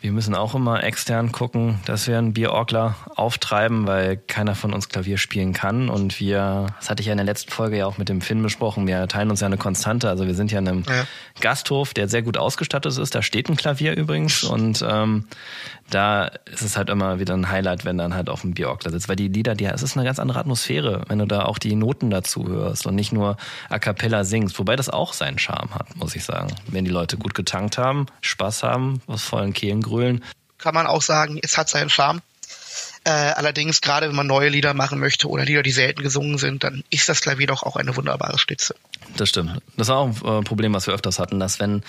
wir 0.00 0.12
müssen 0.12 0.36
auch 0.36 0.54
immer 0.54 0.84
extern 0.84 1.32
gucken, 1.32 1.80
dass 1.84 2.06
wir 2.06 2.18
einen 2.18 2.32
Bierorgler 2.32 2.94
auftreiben, 3.16 3.88
weil 3.88 4.16
keiner 4.16 4.54
von 4.54 4.72
uns 4.72 4.88
Klavier 4.88 5.18
spielen 5.18 5.52
kann. 5.52 5.88
Und 5.88 6.20
wir, 6.20 6.66
das 6.78 6.88
hatte 6.88 7.00
ich 7.00 7.06
ja 7.06 7.12
in 7.12 7.18
der 7.18 7.26
letzten 7.26 7.50
Folge 7.50 7.78
ja 7.78 7.86
auch 7.86 7.98
mit 7.98 8.08
dem 8.08 8.20
Finn 8.20 8.40
besprochen, 8.40 8.86
wir 8.86 9.08
teilen 9.08 9.28
uns 9.28 9.40
ja 9.40 9.46
eine 9.46 9.56
Konstante. 9.56 10.08
Also 10.08 10.28
wir 10.28 10.34
sind 10.34 10.52
ja 10.52 10.60
in 10.60 10.68
einem 10.68 10.84
ja. 10.88 11.04
Gasthof, 11.40 11.94
der 11.94 12.06
sehr 12.06 12.22
gut 12.22 12.36
ausgestattet 12.36 12.96
ist. 12.96 13.14
Da 13.14 13.22
steht 13.22 13.48
ein 13.48 13.56
Klavier 13.56 13.96
übrigens. 13.96 14.44
Und 14.48 14.86
ähm, 14.88 15.24
da 15.90 16.26
ist 16.50 16.62
es 16.62 16.76
halt 16.76 16.90
immer 16.90 17.18
wieder 17.18 17.34
ein 17.34 17.48
Highlight, 17.48 17.84
wenn 17.84 17.98
dann 17.98 18.14
halt 18.14 18.28
auf 18.28 18.42
dem 18.42 18.54
Bierorgler 18.54 18.90
sitzt. 18.90 19.08
Weil 19.08 19.16
die 19.16 19.28
Lieder, 19.28 19.54
die, 19.54 19.64
es 19.64 19.82
ist 19.82 19.96
eine 19.96 20.04
ganz 20.04 20.18
andere 20.18 20.38
Atmosphäre, 20.38 21.02
wenn 21.08 21.18
du 21.18 21.26
da 21.26 21.44
auch 21.44 21.58
die 21.58 21.74
Noten 21.74 22.10
dazu 22.10 22.46
hörst 22.46 22.86
und 22.86 22.94
nicht 22.94 23.12
nur 23.12 23.36
a 23.68 23.78
cappella 23.78 24.24
singst. 24.24 24.58
Wobei 24.58 24.76
das 24.76 24.88
auch 24.90 25.12
seinen 25.12 25.38
Charme 25.38 25.74
hat, 25.74 25.96
muss 25.96 26.14
ich 26.14 26.24
sagen. 26.24 26.54
Wenn 26.66 26.84
die 26.84 26.90
Leute 26.90 27.16
gut 27.16 27.34
getankt 27.34 27.78
haben, 27.78 28.06
Spaß 28.20 28.62
haben, 28.62 29.00
aus 29.06 29.22
vollen 29.22 29.52
Kehlen 29.52 29.80
grölen. 29.80 30.24
Kann 30.58 30.74
man 30.74 30.86
auch 30.86 31.02
sagen, 31.02 31.38
es 31.42 31.56
hat 31.56 31.68
seinen 31.68 31.88
Charme. 31.90 32.20
Äh, 33.08 33.32
allerdings, 33.36 33.80
gerade 33.80 34.06
wenn 34.06 34.14
man 34.14 34.26
neue 34.26 34.50
Lieder 34.50 34.74
machen 34.74 34.98
möchte 34.98 35.30
oder 35.30 35.46
Lieder, 35.46 35.62
die 35.62 35.70
selten 35.70 36.02
gesungen 36.02 36.36
sind, 36.36 36.62
dann 36.62 36.84
ist 36.90 37.08
das 37.08 37.22
Klavier 37.22 37.46
doch 37.46 37.62
auch 37.62 37.76
eine 37.76 37.96
wunderbare 37.96 38.38
Stütze. 38.38 38.74
Das 39.16 39.30
stimmt. 39.30 39.62
Das 39.78 39.88
war 39.88 39.96
auch 39.96 40.22
ein 40.22 40.40
äh, 40.40 40.42
Problem, 40.42 40.74
was 40.74 40.86
wir 40.86 40.92
öfters 40.92 41.18
hatten, 41.18 41.40
dass 41.40 41.58
wenn 41.58 41.82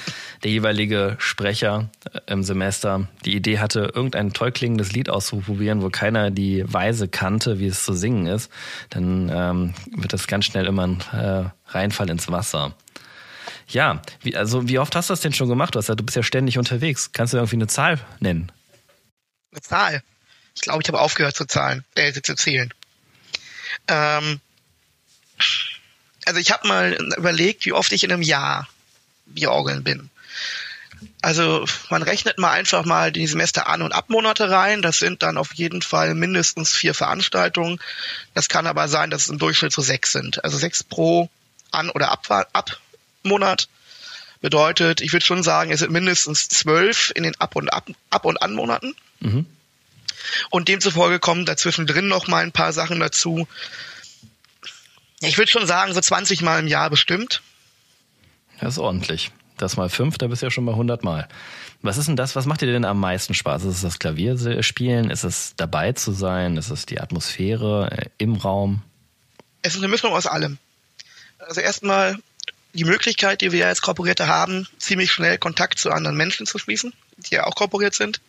der 0.45 0.51
jeweilige 0.51 1.17
Sprecher 1.19 1.89
äh, 2.13 2.21
im 2.31 2.43
Semester 2.43 3.09
die 3.25 3.35
Idee 3.35 3.59
hatte, 3.59 3.91
irgendein 3.93 4.31
toll 4.31 4.53
klingendes 4.53 4.93
Lied 4.93 5.09
auszuprobieren, 5.09 5.81
wo 5.81 5.89
keiner 5.89 6.31
die 6.31 6.63
Weise 6.71 7.09
kannte, 7.09 7.59
wie 7.59 7.67
es 7.67 7.83
zu 7.83 7.91
singen 7.91 8.25
ist, 8.25 8.49
dann 8.89 9.29
ähm, 9.29 9.73
wird 9.97 10.13
das 10.13 10.25
ganz 10.27 10.45
schnell 10.45 10.67
immer 10.67 10.87
ein 10.87 11.03
äh, 11.11 11.49
Reinfall 11.67 12.09
ins 12.09 12.31
Wasser. 12.31 12.71
Ja, 13.67 14.01
wie, 14.21 14.37
also 14.37 14.69
wie 14.69 14.79
oft 14.79 14.95
hast 14.95 15.09
du 15.09 15.11
das 15.11 15.19
denn 15.19 15.33
schon 15.33 15.49
gemacht? 15.49 15.75
Du, 15.75 15.79
hast 15.79 15.89
ja, 15.89 15.95
du 15.95 16.05
bist 16.05 16.15
ja 16.15 16.23
ständig 16.23 16.57
unterwegs. 16.57 17.11
Kannst 17.11 17.33
du 17.33 17.37
irgendwie 17.39 17.57
eine 17.57 17.67
Zahl 17.67 17.99
nennen? 18.21 18.53
Eine 19.51 19.61
Zahl? 19.61 20.01
Ich 20.59 20.63
glaube, 20.63 20.81
ich 20.83 20.89
habe 20.89 20.99
aufgehört 20.99 21.37
zu 21.37 21.45
zahlen, 21.45 21.85
äh, 21.95 22.11
zu 22.11 22.35
zählen. 22.35 22.73
Ähm, 23.87 24.41
also 26.25 26.37
ich 26.41 26.51
habe 26.51 26.67
mal 26.67 26.93
überlegt, 27.17 27.65
wie 27.65 27.71
oft 27.71 27.93
ich 27.93 28.03
in 28.03 28.11
einem 28.11 28.21
Jahr 28.21 28.67
Bierorgeln 29.25 29.85
bin. 29.85 30.09
Also 31.21 31.65
man 31.89 32.03
rechnet 32.03 32.39
mal 32.39 32.51
einfach 32.51 32.83
mal 32.83 33.13
die 33.13 33.25
Semester 33.25 33.67
An- 33.67 33.83
und 33.83 33.93
Abmonate 33.93 34.49
rein. 34.51 34.81
Das 34.81 34.99
sind 34.99 35.23
dann 35.23 35.37
auf 35.37 35.53
jeden 35.53 35.81
Fall 35.81 36.13
mindestens 36.13 36.75
vier 36.75 36.93
Veranstaltungen. 36.93 37.79
Das 38.33 38.49
kann 38.49 38.67
aber 38.67 38.89
sein, 38.89 39.09
dass 39.09 39.23
es 39.23 39.29
im 39.29 39.39
Durchschnitt 39.39 39.71
so 39.71 39.81
sechs 39.81 40.11
sind. 40.11 40.43
Also 40.43 40.57
sechs 40.57 40.83
pro 40.83 41.29
An- 41.71 41.89
oder 41.89 42.11
Abmonat 42.11 43.69
bedeutet, 44.41 44.99
ich 44.99 45.13
würde 45.13 45.25
schon 45.25 45.41
sagen, 45.41 45.71
es 45.71 45.79
sind 45.79 45.91
mindestens 45.91 46.49
zwölf 46.49 47.13
in 47.15 47.23
den 47.23 47.39
Ab- 47.39 47.55
und 47.55 47.69
Ab-, 47.69 47.91
Ab 48.09 48.25
und 48.25 48.41
Anmonaten. 48.41 48.93
Mhm. 49.21 49.45
Und 50.49 50.67
demzufolge 50.67 51.19
kommen 51.19 51.45
dazwischen 51.45 51.87
drin 51.87 52.07
noch 52.07 52.27
mal 52.27 52.43
ein 52.43 52.51
paar 52.51 52.73
Sachen 52.73 52.99
dazu, 52.99 53.47
ich 55.21 55.37
würde 55.37 55.51
schon 55.51 55.67
sagen, 55.67 55.93
so 55.93 55.99
20 55.99 56.41
Mal 56.41 56.59
im 56.59 56.67
Jahr 56.67 56.89
bestimmt. 56.89 57.41
Das 58.59 58.73
ist 58.73 58.79
ordentlich. 58.79 59.31
Das 59.57 59.75
mal 59.75 59.89
fünf, 59.89 60.17
da 60.17 60.27
bist 60.27 60.41
du 60.41 60.45
ja 60.45 60.51
schon 60.51 60.63
mal 60.63 60.71
100 60.71 61.03
Mal. 61.03 61.27
Was 61.81 61.97
ist 61.97 62.07
denn 62.07 62.15
das? 62.15 62.35
Was 62.35 62.45
macht 62.45 62.61
dir 62.61 62.67
denn 62.67 62.85
am 62.85 62.99
meisten 62.99 63.33
Spaß? 63.33 63.65
Ist 63.65 63.75
es 63.75 63.81
das 63.81 63.99
Klavierspielen? 63.99 65.09
Ist 65.09 65.23
es 65.23 65.53
dabei 65.57 65.91
zu 65.91 66.11
sein? 66.11 66.55
Ist 66.55 66.69
es 66.69 66.85
die 66.85 66.99
Atmosphäre 66.99 67.89
äh, 67.91 68.09
im 68.17 68.35
Raum? 68.35 68.81
Es 69.61 69.75
ist 69.75 69.79
eine 69.79 69.89
Mischung 69.89 70.13
aus 70.13 70.25
allem. 70.25 70.57
Also 71.39 71.59
erstmal 71.59 72.17
die 72.73 72.85
Möglichkeit, 72.85 73.41
die 73.41 73.51
wir 73.51 73.67
als 73.67 73.81
Korporierte 73.81 74.27
haben, 74.27 74.67
ziemlich 74.77 75.11
schnell 75.11 75.37
Kontakt 75.37 75.79
zu 75.79 75.91
anderen 75.91 76.15
Menschen 76.15 76.45
zu 76.45 76.57
schließen, 76.57 76.93
die 77.17 77.35
ja 77.35 77.45
auch 77.45 77.55
korporiert 77.55 77.95
sind. 77.95 78.21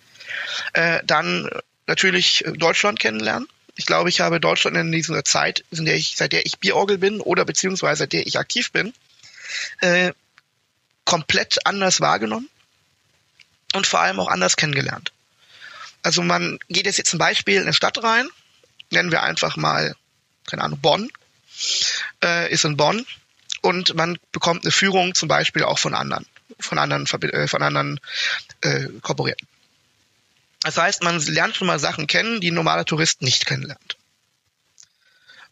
Äh, 0.72 1.00
dann 1.04 1.48
natürlich 1.90 2.44
Deutschland 2.46 3.00
kennenlernen. 3.00 3.48
Ich 3.74 3.84
glaube, 3.84 4.08
ich 4.08 4.20
habe 4.20 4.40
Deutschland 4.40 4.76
in 4.76 4.92
dieser 4.92 5.24
Zeit, 5.24 5.64
in 5.72 5.84
der 5.84 5.96
ich, 5.96 6.14
seit 6.16 6.32
der 6.32 6.46
ich 6.46 6.60
Bierorgel 6.60 6.98
bin 6.98 7.20
oder 7.20 7.44
beziehungsweise 7.44 8.00
seit 8.00 8.12
der 8.12 8.26
ich 8.26 8.38
aktiv 8.38 8.70
bin, 8.70 8.94
äh, 9.80 10.12
komplett 11.04 11.66
anders 11.66 12.00
wahrgenommen 12.00 12.48
und 13.74 13.88
vor 13.88 14.00
allem 14.00 14.20
auch 14.20 14.28
anders 14.28 14.56
kennengelernt. 14.56 15.12
Also 16.02 16.22
man 16.22 16.60
geht 16.68 16.86
jetzt 16.86 16.98
jetzt 16.98 17.12
ein 17.12 17.18
Beispiel 17.18 17.56
in 17.56 17.62
eine 17.62 17.72
Stadt 17.72 18.02
rein, 18.02 18.28
nennen 18.90 19.10
wir 19.10 19.24
einfach 19.24 19.56
mal, 19.56 19.96
keine 20.46 20.62
Ahnung, 20.62 20.78
Bonn, 20.80 21.10
äh, 22.22 22.52
ist 22.52 22.64
in 22.64 22.76
Bonn 22.76 23.04
und 23.62 23.94
man 23.94 24.16
bekommt 24.30 24.64
eine 24.64 24.70
Führung 24.70 25.14
zum 25.16 25.28
Beispiel 25.28 25.64
auch 25.64 25.80
von 25.80 25.94
anderen, 25.94 26.24
von 26.60 26.78
anderen, 26.78 27.06
äh, 27.06 27.48
von 27.48 27.62
anderen 27.62 27.98
äh, 28.60 28.86
Korporierten. 29.02 29.49
Das 30.60 30.76
heißt, 30.76 31.02
man 31.02 31.18
lernt 31.20 31.56
schon 31.56 31.66
mal 31.66 31.78
Sachen 31.78 32.06
kennen, 32.06 32.40
die 32.40 32.50
ein 32.50 32.54
normaler 32.54 32.84
Tourist 32.84 33.22
nicht 33.22 33.46
kennenlernt. 33.46 33.96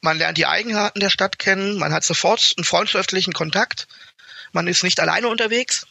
Man 0.01 0.19
lernt 0.19 0.39
die 0.39 0.47
Eigenheiten 0.47 1.01
der 1.01 1.11
Stadt 1.11 1.39
kennen, 1.39 1.79
man 1.79 1.93
hat 1.93 2.05
sofort 2.05 2.55
einen 2.57 2.65
freundschaftlichen 2.65 3.33
Kontakt, 3.33 3.89
man 4.53 4.69
ist 4.69 4.85
nicht 4.85 5.01
alleine 5.01 5.29
unterwegs 5.29 5.87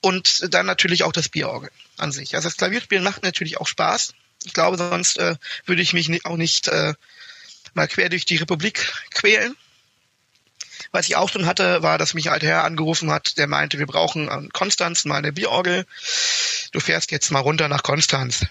und 0.00 0.52
dann 0.52 0.66
natürlich 0.66 1.04
auch 1.04 1.12
das 1.12 1.28
Bierorgel 1.28 1.70
an 1.96 2.12
sich. 2.12 2.34
Also 2.34 2.48
das 2.48 2.56
Klavierspielen 2.56 3.04
macht 3.04 3.22
natürlich 3.22 3.58
auch 3.58 3.66
Spaß. 3.66 4.14
Ich 4.44 4.52
glaube, 4.52 4.76
sonst 4.76 5.18
äh, 5.18 5.36
würde 5.64 5.82
ich 5.82 5.94
mich 5.94 6.24
auch 6.26 6.36
nicht 6.36 6.68
äh, 6.68 6.94
mal 7.74 7.88
quer 7.88 8.08
durch 8.08 8.24
die 8.24 8.36
Republik 8.36 8.92
quälen. 9.10 9.56
Was 10.92 11.06
ich 11.06 11.16
auch 11.16 11.28
schon 11.28 11.46
hatte, 11.46 11.82
war, 11.82 11.98
dass 11.98 12.14
mich 12.14 12.28
ein 12.28 12.32
alter 12.32 12.46
Herr 12.46 12.64
angerufen 12.64 13.10
hat, 13.10 13.38
der 13.38 13.46
meinte, 13.46 13.78
wir 13.78 13.86
brauchen 13.86 14.28
an 14.28 14.50
Konstanz 14.50 15.04
mal 15.04 15.16
eine 15.16 15.32
Bierorgel. 15.32 15.86
Du 16.72 16.80
fährst 16.80 17.10
jetzt 17.10 17.30
mal 17.30 17.40
runter 17.40 17.68
nach 17.68 17.82
Konstanz. 17.82 18.46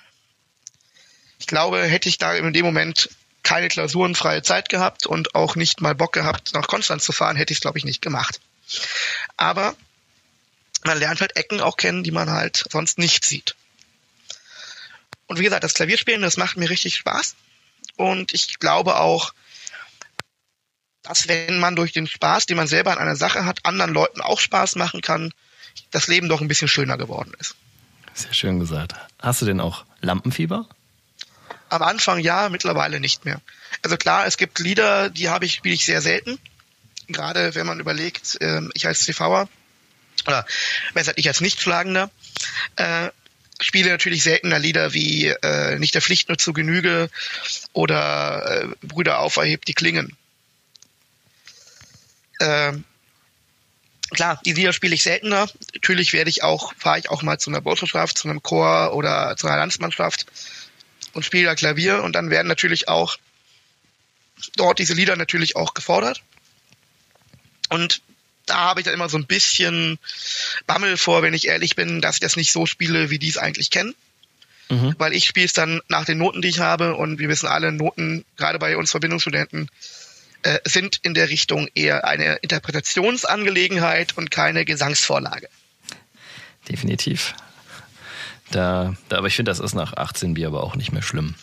Ich 1.39 1.47
glaube, 1.47 1.83
hätte 1.83 2.09
ich 2.09 2.17
da 2.17 2.33
in 2.33 2.53
dem 2.53 2.65
Moment 2.65 3.09
keine 3.43 3.67
klausurenfreie 3.67 4.41
Zeit 4.41 4.69
gehabt 4.69 5.05
und 5.05 5.35
auch 5.35 5.55
nicht 5.55 5.79
mal 5.79 5.93
Bock 5.93 6.13
gehabt, 6.13 6.53
nach 6.53 6.67
Konstanz 6.67 7.05
zu 7.05 7.11
fahren, 7.11 7.35
hätte 7.35 7.53
ich 7.53 7.57
es, 7.57 7.61
glaube 7.61 7.77
ich, 7.77 7.85
nicht 7.85 8.01
gemacht. 8.01 8.41
Aber 9.37 9.75
man 10.83 10.97
lernt 10.97 11.21
halt 11.21 11.35
Ecken 11.35 11.61
auch 11.61 11.77
kennen, 11.77 12.03
die 12.03 12.11
man 12.11 12.29
halt 12.29 12.65
sonst 12.71 12.97
nicht 12.97 13.25
sieht. 13.25 13.55
Und 15.27 15.39
wie 15.39 15.43
gesagt, 15.43 15.63
das 15.63 15.73
Klavierspielen, 15.73 16.21
das 16.21 16.37
macht 16.37 16.57
mir 16.57 16.69
richtig 16.69 16.95
Spaß. 16.95 17.35
Und 17.95 18.33
ich 18.33 18.59
glaube 18.59 18.97
auch, 18.97 19.33
dass 21.07 21.27
wenn 21.27 21.59
man 21.59 21.75
durch 21.75 21.91
den 21.91 22.07
Spaß, 22.07 22.45
den 22.45 22.57
man 22.57 22.67
selber 22.67 22.91
an 22.91 22.97
einer 22.97 23.15
Sache 23.15 23.45
hat, 23.45 23.65
anderen 23.65 23.93
Leuten 23.93 24.21
auch 24.21 24.39
Spaß 24.39 24.75
machen 24.75 25.01
kann, 25.01 25.31
das 25.91 26.07
Leben 26.07 26.29
doch 26.29 26.41
ein 26.41 26.47
bisschen 26.47 26.67
schöner 26.67 26.97
geworden 26.97 27.33
ist. 27.39 27.55
Sehr 28.13 28.33
schön 28.33 28.59
gesagt. 28.59 28.95
Hast 29.19 29.41
du 29.41 29.45
denn 29.45 29.59
auch 29.59 29.85
Lampenfieber? 30.01 30.67
Am 31.69 31.81
Anfang 31.81 32.19
ja, 32.19 32.49
mittlerweile 32.49 32.99
nicht 32.99 33.25
mehr. 33.25 33.41
Also 33.81 33.97
klar, 33.97 34.25
es 34.25 34.37
gibt 34.37 34.59
Lieder, 34.59 35.09
die 35.09 35.29
habe 35.29 35.45
ich, 35.45 35.53
spiele 35.55 35.75
ich 35.75 35.85
sehr 35.85 36.01
selten. 36.01 36.39
Gerade 37.07 37.55
wenn 37.55 37.67
man 37.67 37.79
überlegt, 37.79 38.37
ähm, 38.41 38.71
ich 38.73 38.87
als 38.87 39.03
CVer, 39.03 39.47
oder 40.25 40.45
besser 40.93 41.13
ich 41.17 41.27
als 41.27 41.41
Nichtschlagender, 41.41 42.09
äh, 42.77 43.09
spiele 43.59 43.89
natürlich 43.89 44.23
seltener 44.23 44.59
Lieder 44.59 44.93
wie 44.93 45.27
äh, 45.27 45.77
Nicht 45.77 45.93
der 45.93 46.01
Pflicht 46.01 46.29
nur 46.29 46.37
zu 46.37 46.53
Genüge 46.53 47.09
oder 47.73 48.63
äh, 48.63 48.67
Brüder 48.81 49.19
auferhebt 49.19 49.67
die 49.67 49.73
Klingen. 49.73 50.15
Ähm, 52.39 52.83
klar, 54.11 54.41
die 54.45 54.53
Lieder 54.53 54.73
spiele 54.73 54.95
ich 54.95 55.03
seltener. 55.03 55.47
Natürlich 55.73 56.13
werde 56.13 56.29
ich 56.29 56.43
auch, 56.43 56.73
fahre 56.77 56.99
ich 56.99 57.09
auch 57.09 57.21
mal 57.21 57.39
zu 57.39 57.49
einer 57.49 57.61
Burschenschaft, 57.61 58.17
zu 58.17 58.29
einem 58.29 58.43
Chor 58.43 58.93
oder 58.93 59.35
zu 59.37 59.47
einer 59.47 59.57
Landsmannschaft 59.57 60.25
und 61.13 61.23
spiele 61.23 61.45
da 61.45 61.55
Klavier 61.55 62.03
und 62.03 62.13
dann 62.13 62.29
werden 62.29 62.47
natürlich 62.47 62.87
auch 62.87 63.17
dort 64.55 64.79
diese 64.79 64.93
Lieder 64.93 65.15
natürlich 65.15 65.55
auch 65.55 65.73
gefordert. 65.73 66.21
Und 67.69 68.01
da 68.45 68.55
habe 68.55 68.79
ich 68.79 68.85
dann 68.85 68.93
immer 68.93 69.09
so 69.09 69.17
ein 69.17 69.25
bisschen 69.25 69.97
Bammel 70.67 70.97
vor, 70.97 71.23
wenn 71.23 71.33
ich 71.33 71.47
ehrlich 71.47 71.75
bin, 71.75 72.01
dass 72.01 72.15
ich 72.15 72.21
das 72.21 72.35
nicht 72.35 72.51
so 72.51 72.65
spiele, 72.65 73.09
wie 73.09 73.19
die 73.19 73.29
es 73.29 73.37
eigentlich 73.37 73.71
kennen. 73.71 73.95
Mhm. 74.69 74.95
Weil 74.97 75.13
ich 75.13 75.25
spiele 75.25 75.45
es 75.45 75.53
dann 75.53 75.81
nach 75.87 76.05
den 76.05 76.17
Noten, 76.17 76.41
die 76.41 76.49
ich 76.49 76.59
habe 76.59 76.95
und 76.95 77.19
wir 77.19 77.29
wissen 77.29 77.47
alle, 77.47 77.71
Noten, 77.71 78.25
gerade 78.35 78.59
bei 78.59 78.77
uns 78.77 78.91
Verbindungsstudenten, 78.91 79.69
äh, 80.45 80.59
sind 80.65 80.99
in 81.03 81.13
der 81.13 81.29
Richtung 81.29 81.67
eher 81.75 82.05
eine 82.05 82.35
Interpretationsangelegenheit 82.35 84.17
und 84.17 84.31
keine 84.31 84.65
Gesangsvorlage. 84.65 85.49
Definitiv. 86.69 87.35
Da, 88.51 88.95
da, 89.09 89.17
aber 89.17 89.27
ich 89.27 89.35
finde, 89.35 89.51
das 89.51 89.59
ist 89.59 89.73
nach 89.73 89.93
18 89.93 90.35
Bier 90.35 90.47
aber 90.47 90.63
auch 90.63 90.75
nicht 90.75 90.91
mehr 90.91 91.01
schlimm. 91.01 91.35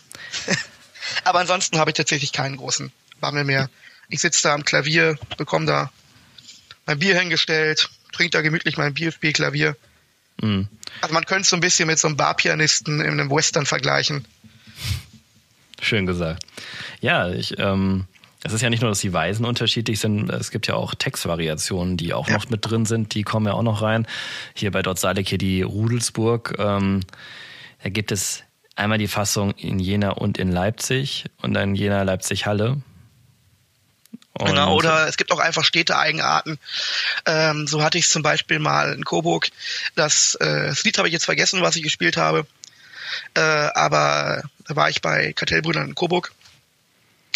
aber 1.24 1.40
ansonsten 1.40 1.78
habe 1.78 1.90
ich 1.90 1.96
tatsächlich 1.96 2.32
keinen 2.32 2.56
großen 2.56 2.92
Bammel 3.20 3.44
mehr. 3.44 3.68
Ich 4.08 4.20
sitze 4.20 4.42
da 4.42 4.54
am 4.54 4.64
Klavier, 4.64 5.18
bekomme 5.36 5.66
da 5.66 5.92
mein 6.86 6.98
Bier 6.98 7.18
hingestellt, 7.18 7.88
trinke 8.12 8.30
da 8.30 8.40
gemütlich 8.40 8.76
mein 8.76 8.94
Bier, 8.94 9.12
spiele 9.12 9.32
Klavier 9.32 9.76
Mhm. 10.40 10.68
Also 11.00 11.14
man 11.14 11.24
könnte 11.24 11.42
es 11.42 11.48
so 11.48 11.56
ein 11.56 11.60
bisschen 11.60 11.86
mit 11.86 11.98
so 11.98 12.08
einem 12.08 12.16
Barpianisten 12.16 13.00
in 13.00 13.10
einem 13.10 13.30
Western 13.30 13.66
vergleichen. 13.66 14.26
Schön 15.80 16.06
gesagt. 16.06 16.44
Ja, 17.00 17.30
ich, 17.30 17.58
ähm, 17.58 18.06
es 18.44 18.52
ist 18.52 18.60
ja 18.60 18.70
nicht 18.70 18.80
nur, 18.80 18.90
dass 18.90 19.00
die 19.00 19.12
Weisen 19.12 19.44
unterschiedlich 19.44 20.00
sind, 20.00 20.28
es 20.30 20.50
gibt 20.50 20.66
ja 20.66 20.74
auch 20.74 20.94
Textvariationen, 20.94 21.96
die 21.96 22.12
auch 22.12 22.28
ja. 22.28 22.34
noch 22.34 22.48
mit 22.48 22.68
drin 22.68 22.86
sind, 22.86 23.14
die 23.14 23.22
kommen 23.22 23.46
ja 23.46 23.52
auch 23.52 23.62
noch 23.62 23.82
rein. 23.82 24.06
Hier 24.54 24.70
bei 24.70 24.82
Dort 24.82 24.98
Salek 24.98 25.28
hier 25.28 25.38
die 25.38 25.62
Rudelsburg, 25.62 26.56
ähm, 26.58 27.00
da 27.82 27.88
gibt 27.88 28.10
es 28.10 28.42
einmal 28.74 28.98
die 28.98 29.08
Fassung 29.08 29.52
in 29.52 29.78
Jena 29.78 30.10
und 30.10 30.38
in 30.38 30.50
Leipzig 30.50 31.26
und 31.40 31.54
dann 31.54 31.74
Jena, 31.74 32.02
Leipzig, 32.02 32.46
Halle. 32.46 32.82
Und 34.34 34.46
genau, 34.46 34.74
oder 34.74 35.06
es 35.08 35.18
gibt 35.18 35.30
auch 35.30 35.38
einfach 35.38 35.64
Städte-Eigenarten. 35.64 36.58
Ähm, 37.26 37.66
so 37.66 37.82
hatte 37.82 37.98
ich 37.98 38.06
es 38.06 38.10
zum 38.10 38.22
Beispiel 38.22 38.58
mal 38.58 38.92
in 38.94 39.04
Coburg. 39.04 39.50
Das, 39.94 40.34
äh, 40.36 40.68
das 40.68 40.84
Lied 40.84 40.96
habe 40.98 41.06
ich 41.06 41.12
jetzt 41.12 41.26
vergessen, 41.26 41.60
was 41.60 41.76
ich 41.76 41.82
gespielt 41.82 42.16
habe. 42.16 42.46
Äh, 43.34 43.40
aber 43.40 44.42
da 44.66 44.76
war 44.76 44.88
ich 44.88 45.02
bei 45.02 45.32
Kartellbrüdern 45.34 45.88
in 45.88 45.94
Coburg. 45.94 46.32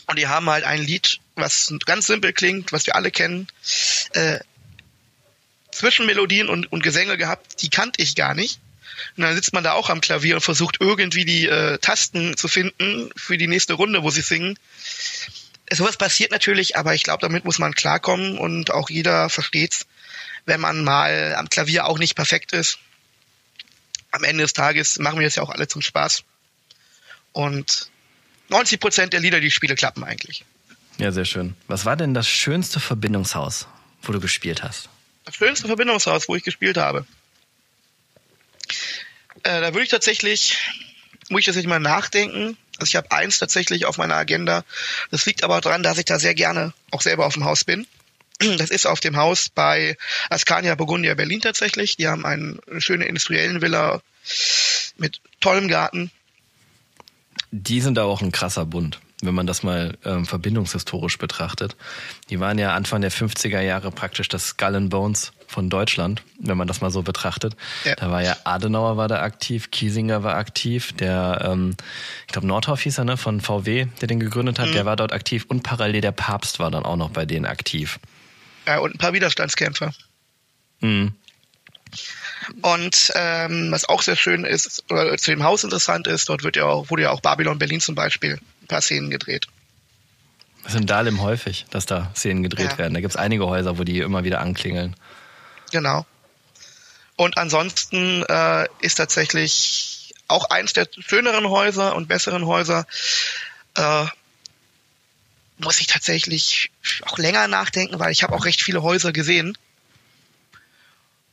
Und 0.07 0.19
die 0.19 0.29
haben 0.29 0.49
halt 0.49 0.65
ein 0.65 0.83
Lied, 0.83 1.19
was 1.35 1.73
ganz 1.85 2.07
simpel 2.07 2.33
klingt, 2.33 2.73
was 2.73 2.87
wir 2.87 2.95
alle 2.95 3.11
kennen. 3.11 3.49
Äh, 4.13 4.39
Zwischenmelodien 5.73 6.49
und, 6.49 6.73
und 6.73 6.83
Gesänge 6.83 7.17
gehabt, 7.17 7.61
die 7.63 7.71
kannte 7.71 8.01
ich 8.01 8.15
gar 8.15 8.35
nicht. 8.35 8.61
Und 9.17 9.25
dann 9.25 9.35
sitzt 9.35 9.53
man 9.53 9.65
da 9.65 9.73
auch 9.73 9.91
am 9.91 10.01
Klavier 10.01 10.37
und 10.37 10.41
versucht 10.41 10.79
irgendwie 10.81 11.25
die 11.25 11.47
äh, 11.47 11.79
Tasten 11.79 12.37
zu 12.37 12.49
finden 12.49 13.11
für 13.17 13.37
die 13.37 13.47
nächste 13.47 13.75
Runde, 13.75 14.03
wo 14.03 14.11
sie 14.11 14.23
singen 14.23 14.59
sowas 15.75 15.97
passiert 15.97 16.31
natürlich, 16.31 16.77
aber 16.77 16.95
ich 16.95 17.03
glaube, 17.03 17.21
damit 17.21 17.45
muss 17.45 17.59
man 17.59 17.75
klarkommen 17.75 18.39
und 18.39 18.71
auch 18.71 18.91
jeder 18.91 19.29
versteht's, 19.29 19.87
wenn 20.45 20.61
man 20.61 20.85
mal 20.85 21.35
am 21.37 21.49
Klavier 21.49 21.87
auch 21.87 21.99
nicht 21.99 22.15
perfekt 22.15 22.53
ist. 22.53 22.79
Am 24.13 24.23
Ende 24.25 24.45
des 24.45 24.53
Tages 24.53 24.99
machen 24.99 25.19
wir 25.19 25.27
das 25.27 25.37
ja 25.37 25.43
auch 25.43 25.51
alle 25.51 25.67
zum 25.67 25.83
Spaß. 25.83 26.23
Und 27.33 27.91
90 28.49 28.81
Prozent 28.81 29.13
der 29.13 29.21
Lieder, 29.21 29.41
die 29.41 29.49
ich 29.49 29.55
spiele, 29.55 29.75
klappen 29.75 30.05
eigentlich. 30.05 30.45
Ja, 30.99 31.13
sehr 31.13 31.25
schön. 31.25 31.55
Was 31.67 31.85
war 31.85 31.97
denn 31.97 32.15
das 32.15 32.29
schönste 32.29 32.81
Verbindungshaus, 32.81 33.67
wo 34.03 34.13
du 34.13 34.21
gespielt 34.21 34.63
hast? 34.63 34.89
Das 35.25 35.35
schönste 35.35 35.67
Verbindungshaus, 35.67 36.29
wo 36.29 36.37
ich 36.37 36.43
gespielt 36.43 36.77
habe. 36.77 37.07
Äh, 39.43 39.61
da 39.61 39.75
würde 39.75 39.83
ich 39.83 39.91
tatsächlich, 39.91 40.59
muss 41.29 41.47
ich 41.47 41.55
nicht 41.55 41.67
mal 41.67 41.81
nachdenken. 41.81 42.57
Also 42.79 42.91
ich 42.91 42.97
habe 42.97 43.11
eins 43.11 43.39
tatsächlich 43.39 43.87
auf 43.87 43.99
meiner 43.99 44.15
Agenda. 44.15 44.65
Das 45.11 45.27
liegt 45.27 45.45
aber 45.45 45.61
daran, 45.61 45.83
dass 45.83 45.99
ich 45.99 46.05
da 46.05 46.19
sehr 46.19 46.35
gerne 46.35 46.73
auch 46.91 47.03
selber 47.03 47.27
auf 47.27 47.35
dem 47.35 47.45
Haus 47.45 47.65
bin. 47.65 47.87
Das 48.39 48.71
ist 48.71 48.87
auf 48.87 49.01
dem 49.01 49.17
Haus 49.17 49.49
bei 49.49 49.97
Ascania 50.29 50.75
Burgundia 50.75 51.15
Berlin 51.15 51.41
tatsächlich. 51.41 51.97
Die 51.97 52.07
haben 52.07 52.27
eine 52.27 52.59
schöne 52.79 53.07
industriellen 53.07 53.63
Villa 53.63 54.03
mit 54.99 55.21
tollem 55.41 55.69
Garten. 55.69 56.11
Die 57.51 57.81
sind 57.81 57.97
da 57.97 58.05
auch 58.05 58.23
ein 58.23 58.33
krasser 58.33 58.67
Bund 58.67 59.01
wenn 59.23 59.35
man 59.35 59.47
das 59.47 59.63
mal 59.63 59.97
ähm, 60.05 60.27
verbindungshistorisch 60.27 61.19
betrachtet. 61.19 61.77
Die 62.29 62.39
waren 62.39 62.59
ja 62.59 62.75
Anfang 62.75 63.01
der 63.01 63.11
50er 63.11 63.61
Jahre 63.61 63.91
praktisch 63.91 64.29
das 64.29 64.49
Skull 64.49 64.75
and 64.75 64.91
Bones 64.91 65.33
von 65.47 65.71
Deutschland, 65.71 66.23
wenn 66.39 66.59
man 66.59 66.69
das 66.69 66.81
mal 66.81 66.91
so 66.91 67.03
betrachtet. 67.03 67.57
Ja. 67.85 67.95
Da 67.95 68.11
war 68.11 68.23
ja 68.23 68.37
Adenauer 68.45 68.97
war 68.97 69.09
da 69.09 69.23
aktiv, 69.23 69.71
Kiesinger 69.71 70.23
war 70.23 70.37
aktiv, 70.37 70.93
der, 70.93 71.47
ähm, 71.51 71.77
ich 72.27 72.33
glaube 72.33 72.47
Nordhoff 72.47 72.83
hieß 72.83 72.99
er, 72.99 73.05
ne, 73.05 73.17
von 73.17 73.41
VW, 73.41 73.87
der 74.01 74.09
den 74.09 74.21
gegründet 74.21 74.59
hat, 74.59 74.69
mhm. 74.69 74.73
der 74.73 74.85
war 74.85 74.97
dort 74.97 75.13
aktiv 75.13 75.47
und 75.49 75.63
parallel 75.63 76.01
der 76.01 76.13
Papst 76.13 76.59
war 76.59 76.71
dann 76.71 76.85
auch 76.85 76.97
noch 76.97 77.11
bei 77.11 77.25
denen 77.25 77.47
aktiv. 77.47 77.99
Ja, 78.67 78.79
und 78.81 78.97
ein 78.97 78.99
paar 78.99 79.13
Widerstandskämpfer. 79.13 79.93
Mhm. 80.81 81.13
Und 82.63 83.13
ähm, 83.15 83.73
was 83.73 83.89
auch 83.89 84.03
sehr 84.03 84.17
schön 84.17 84.45
ist, 84.45 84.85
oder 84.91 85.17
zu 85.17 85.31
dem 85.31 85.43
Haus 85.43 85.65
interessant 85.65 86.07
ist, 86.07 86.29
dort 86.29 86.43
wird 86.43 86.57
ja 86.57 86.65
auch, 86.65 86.91
wurde 86.91 87.03
ja 87.03 87.11
auch 87.11 87.21
Babylon 87.21 87.59
Berlin 87.59 87.81
zum 87.81 87.95
Beispiel 87.95 88.41
ein 88.63 88.67
paar 88.67 88.81
Szenen 88.81 89.11
gedreht. 89.11 89.47
Das 90.63 90.75
ist 90.75 90.81
in 90.81 90.87
Dahlem 90.87 91.21
häufig, 91.21 91.67
dass 91.71 91.87
da 91.87 92.11
Szenen 92.15 92.43
gedreht 92.43 92.73
ja. 92.73 92.79
werden. 92.79 92.95
Da 92.95 93.01
gibt 93.01 93.13
es 93.13 93.17
einige 93.17 93.47
Häuser, 93.47 93.79
wo 93.79 93.85
die 93.85 94.01
immer 94.01 94.25
wieder 94.25 94.41
anklingeln. 94.41 94.97
Genau. 95.71 96.07
Und 97.17 97.39
ansonsten 97.39 98.25
äh, 98.25 98.67
ist 98.81 98.97
tatsächlich 98.97 100.15
auch 100.29 100.51
eins 100.51 100.73
der 100.73 100.89
schöneren 100.99 101.49
Häuser 101.49 101.95
und 101.95 102.09
besseren 102.09 102.47
Häuser, 102.47 102.87
äh, 103.77 104.07
muss 105.59 105.81
ich 105.81 105.87
tatsächlich 105.87 106.71
auch 107.03 107.17
länger 107.19 107.49
nachdenken, 107.49 107.99
weil 107.99 108.13
ich 108.13 108.23
habe 108.23 108.35
auch 108.35 108.45
recht 108.45 108.63
viele 108.63 108.83
Häuser 108.83 109.13
gesehen. 109.13 109.57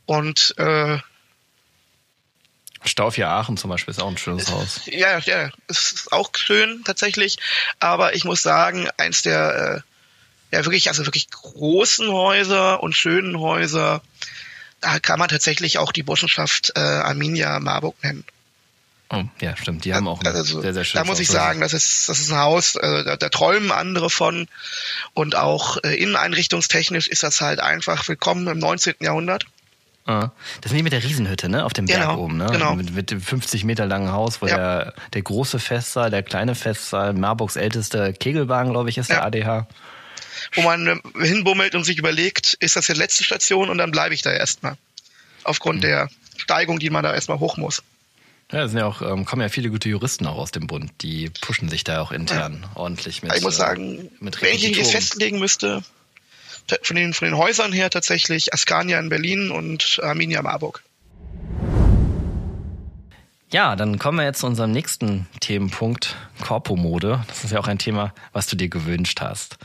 Und 0.05 0.53
äh, 0.57 0.97
Staufia 2.85 3.39
Aachen 3.39 3.57
zum 3.57 3.69
Beispiel 3.69 3.93
ist 3.93 4.01
auch 4.01 4.09
ein 4.09 4.17
schönes 4.17 4.51
Haus. 4.51 4.81
Ja, 4.85 5.19
ja, 5.19 5.49
es 5.67 5.91
ist 5.93 6.11
auch 6.11 6.31
schön 6.35 6.83
tatsächlich, 6.83 7.37
aber 7.79 8.13
ich 8.13 8.25
muss 8.25 8.41
sagen, 8.41 8.89
eins 8.97 9.21
der 9.21 9.83
äh, 10.51 10.55
ja 10.55 10.65
wirklich, 10.65 10.89
also 10.89 11.05
wirklich 11.05 11.29
großen 11.29 12.09
Häuser 12.09 12.83
und 12.83 12.95
schönen 12.95 13.39
Häuser, 13.39 14.01
da 14.81 14.99
kann 14.99 15.19
man 15.19 15.29
tatsächlich 15.29 15.77
auch 15.77 15.91
die 15.91 16.03
Burschenschaft 16.03 16.73
äh, 16.75 16.79
Arminia 16.79 17.59
Marburg 17.59 17.95
nennen. 18.03 18.25
Oh, 19.09 19.23
ja, 19.39 19.55
stimmt. 19.55 19.85
Die 19.85 19.93
haben 19.93 20.07
auch 20.07 20.21
ein 20.21 20.27
also, 20.27 20.61
sehr, 20.61 20.73
sehr 20.73 20.83
schönes 20.83 21.05
Da 21.05 21.09
muss 21.09 21.19
ich 21.19 21.27
sagen, 21.27 21.61
das 21.61 21.73
ist, 21.73 22.09
das 22.09 22.19
ist 22.19 22.31
ein 22.31 22.39
Haus, 22.39 22.75
äh, 22.75 23.03
da, 23.03 23.15
da 23.15 23.29
träumen 23.29 23.71
andere 23.71 24.09
von. 24.09 24.47
Und 25.13 25.35
auch 25.35 25.77
äh, 25.83 25.95
inneneinrichtungstechnisch 25.95 27.07
ist 27.07 27.21
das 27.21 27.39
halt 27.39 27.59
einfach 27.59 28.07
willkommen 28.07 28.47
im 28.47 28.57
19. 28.57 28.95
Jahrhundert. 29.01 29.45
Ah. 30.05 30.31
Das 30.61 30.69
sind 30.69 30.77
die 30.77 30.83
mit 30.83 30.91
der 30.91 31.03
Riesenhütte, 31.03 31.47
ne? 31.47 31.63
Auf 31.63 31.71
dem 31.71 31.85
Berg 31.85 32.01
genau, 32.01 32.19
oben, 32.19 32.37
ne? 32.37 32.47
Genau. 32.51 32.75
Mit, 32.75 32.93
mit 32.93 33.11
dem 33.11 33.21
50 33.21 33.63
Meter 33.63 33.85
langen 33.85 34.11
Haus, 34.11 34.41
wo 34.41 34.47
ja. 34.47 34.55
der, 34.55 34.93
der 35.13 35.21
große 35.21 35.59
Festsaal, 35.59 36.11
der 36.11 36.23
kleine 36.23 36.55
Festsaal, 36.55 37.13
Marburgs 37.13 37.55
älteste 37.55 38.13
Kegelwagen, 38.13 38.71
glaube 38.71 38.89
ich, 38.89 38.97
ist 38.97 39.09
ja. 39.09 39.29
der 39.29 39.43
ADH. 39.43 39.67
Wo 40.53 40.61
man 40.61 40.87
äh, 40.87 41.25
hinbummelt 41.25 41.73
und 41.75 41.85
sich 41.85 41.97
überlegt, 41.97 42.53
ist 42.59 42.75
das 42.75 42.87
die 42.87 42.93
letzte 42.93 43.23
Station 43.23 43.69
und 43.69 43.77
dann 43.77 43.91
bleibe 43.91 44.13
ich 44.13 44.21
da 44.21 44.31
erstmal. 44.31 44.75
Aufgrund 45.45 45.77
mhm. 45.77 45.83
der 45.83 46.09
Steigung, 46.35 46.79
die 46.79 46.89
man 46.89 47.03
da 47.03 47.13
erstmal 47.13 47.39
hoch 47.39 47.55
muss. 47.55 47.81
Ja, 48.51 48.65
es 48.65 48.71
sind 48.71 48.79
ja 48.79 48.85
auch, 48.85 49.01
ähm, 49.01 49.25
kommen 49.25 49.41
ja 49.41 49.49
viele 49.49 49.69
gute 49.69 49.89
Juristen 49.89 50.27
auch 50.27 50.37
aus 50.37 50.51
dem 50.51 50.67
Bund, 50.67 50.91
die 51.01 51.31
pushen 51.41 51.69
sich 51.69 51.83
da 51.83 52.01
auch 52.01 52.11
intern 52.11 52.59
ja. 52.61 52.69
ordentlich 52.75 53.23
mit. 53.23 53.33
Ich 53.35 53.41
muss 53.41 53.55
sagen, 53.55 54.11
äh, 54.21 54.31
wenn 54.41 54.55
ich 54.55 54.63
jetzt 54.63 54.91
festlegen 54.91 55.39
müsste, 55.39 55.81
von 56.81 56.95
den, 56.95 57.13
von 57.13 57.27
den 57.27 57.37
Häusern 57.37 57.71
her 57.71 57.89
tatsächlich 57.89 58.53
Askania 58.53 58.99
in 58.99 59.09
Berlin 59.09 59.51
und 59.51 59.99
Arminia 60.01 60.41
Marburg. 60.41 60.83
Ja, 63.51 63.75
dann 63.75 63.99
kommen 63.99 64.17
wir 64.17 64.25
jetzt 64.25 64.39
zu 64.39 64.47
unserem 64.47 64.71
nächsten 64.71 65.27
Themenpunkt, 65.39 66.15
Korpomode. 66.41 67.23
Das 67.27 67.43
ist 67.43 67.51
ja 67.51 67.59
auch 67.59 67.67
ein 67.67 67.77
Thema, 67.77 68.13
was 68.31 68.47
du 68.47 68.55
dir 68.55 68.67
gewünscht 68.67 69.21
hast. 69.21 69.57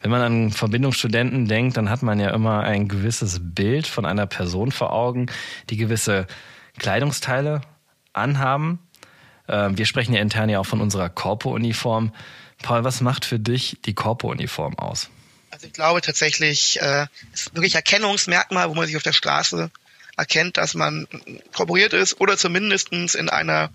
Wenn 0.00 0.10
man 0.10 0.22
an 0.22 0.50
Verbindungsstudenten 0.50 1.46
denkt, 1.46 1.76
dann 1.76 1.90
hat 1.90 2.02
man 2.02 2.20
ja 2.20 2.30
immer 2.30 2.60
ein 2.60 2.88
gewisses 2.88 3.40
Bild 3.42 3.86
von 3.86 4.06
einer 4.06 4.26
Person 4.26 4.70
vor 4.70 4.92
Augen, 4.92 5.26
die 5.68 5.76
gewisse 5.76 6.26
Kleidungsteile 6.78 7.60
anhaben. 8.14 8.78
Ähm, 9.48 9.76
wir 9.76 9.86
sprechen 9.86 10.14
ja 10.14 10.20
intern 10.20 10.48
ja 10.48 10.60
auch 10.60 10.66
von 10.66 10.80
unserer 10.80 11.10
Korpo-Uniform. 11.10 12.12
Paul, 12.62 12.84
was 12.84 13.00
macht 13.00 13.24
für 13.24 13.38
dich 13.38 13.78
die 13.84 13.94
Korpo-Uniform 13.94 14.78
aus? 14.78 15.10
Also 15.64 15.68
ich 15.68 15.72
glaube 15.72 16.00
tatsächlich, 16.02 16.80
äh, 16.82 17.06
ist 17.32 17.54
wirklich 17.54 17.74
Erkennungsmerkmal, 17.74 18.68
wo 18.68 18.74
man 18.74 18.86
sich 18.86 18.96
auf 18.96 19.02
der 19.02 19.14
Straße 19.14 19.70
erkennt, 20.16 20.58
dass 20.58 20.74
man 20.74 21.08
korporiert 21.54 21.94
ist 21.94 22.20
oder 22.20 22.36
zumindestens 22.36 23.14
in 23.14 23.30
einer 23.30 23.70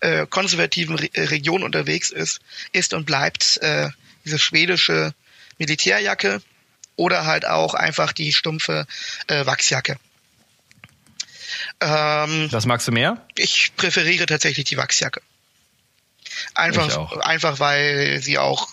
äh, 0.00 0.26
konservativen 0.26 0.96
Re 0.96 1.08
äh, 1.14 1.24
Region 1.24 1.62
unterwegs 1.62 2.10
ist, 2.10 2.40
ist 2.72 2.92
und 2.92 3.06
bleibt 3.06 3.56
äh, 3.62 3.88
diese 4.24 4.38
schwedische 4.38 5.14
Militärjacke 5.58 6.42
oder 6.96 7.24
halt 7.24 7.46
auch 7.46 7.72
einfach 7.72 8.12
die 8.12 8.34
stumpfe 8.34 8.86
äh, 9.26 9.46
Wachsjacke. 9.46 9.96
Ähm, 11.80 12.48
Was 12.52 12.66
magst 12.66 12.86
du 12.86 12.92
mehr? 12.92 13.26
Ich 13.34 13.74
präferiere 13.76 14.26
tatsächlich 14.26 14.66
die 14.66 14.76
Wachsjacke. 14.76 15.22
Einfach, 16.54 17.16
einfach 17.16 17.58
weil 17.58 18.20
sie 18.20 18.38
auch 18.38 18.68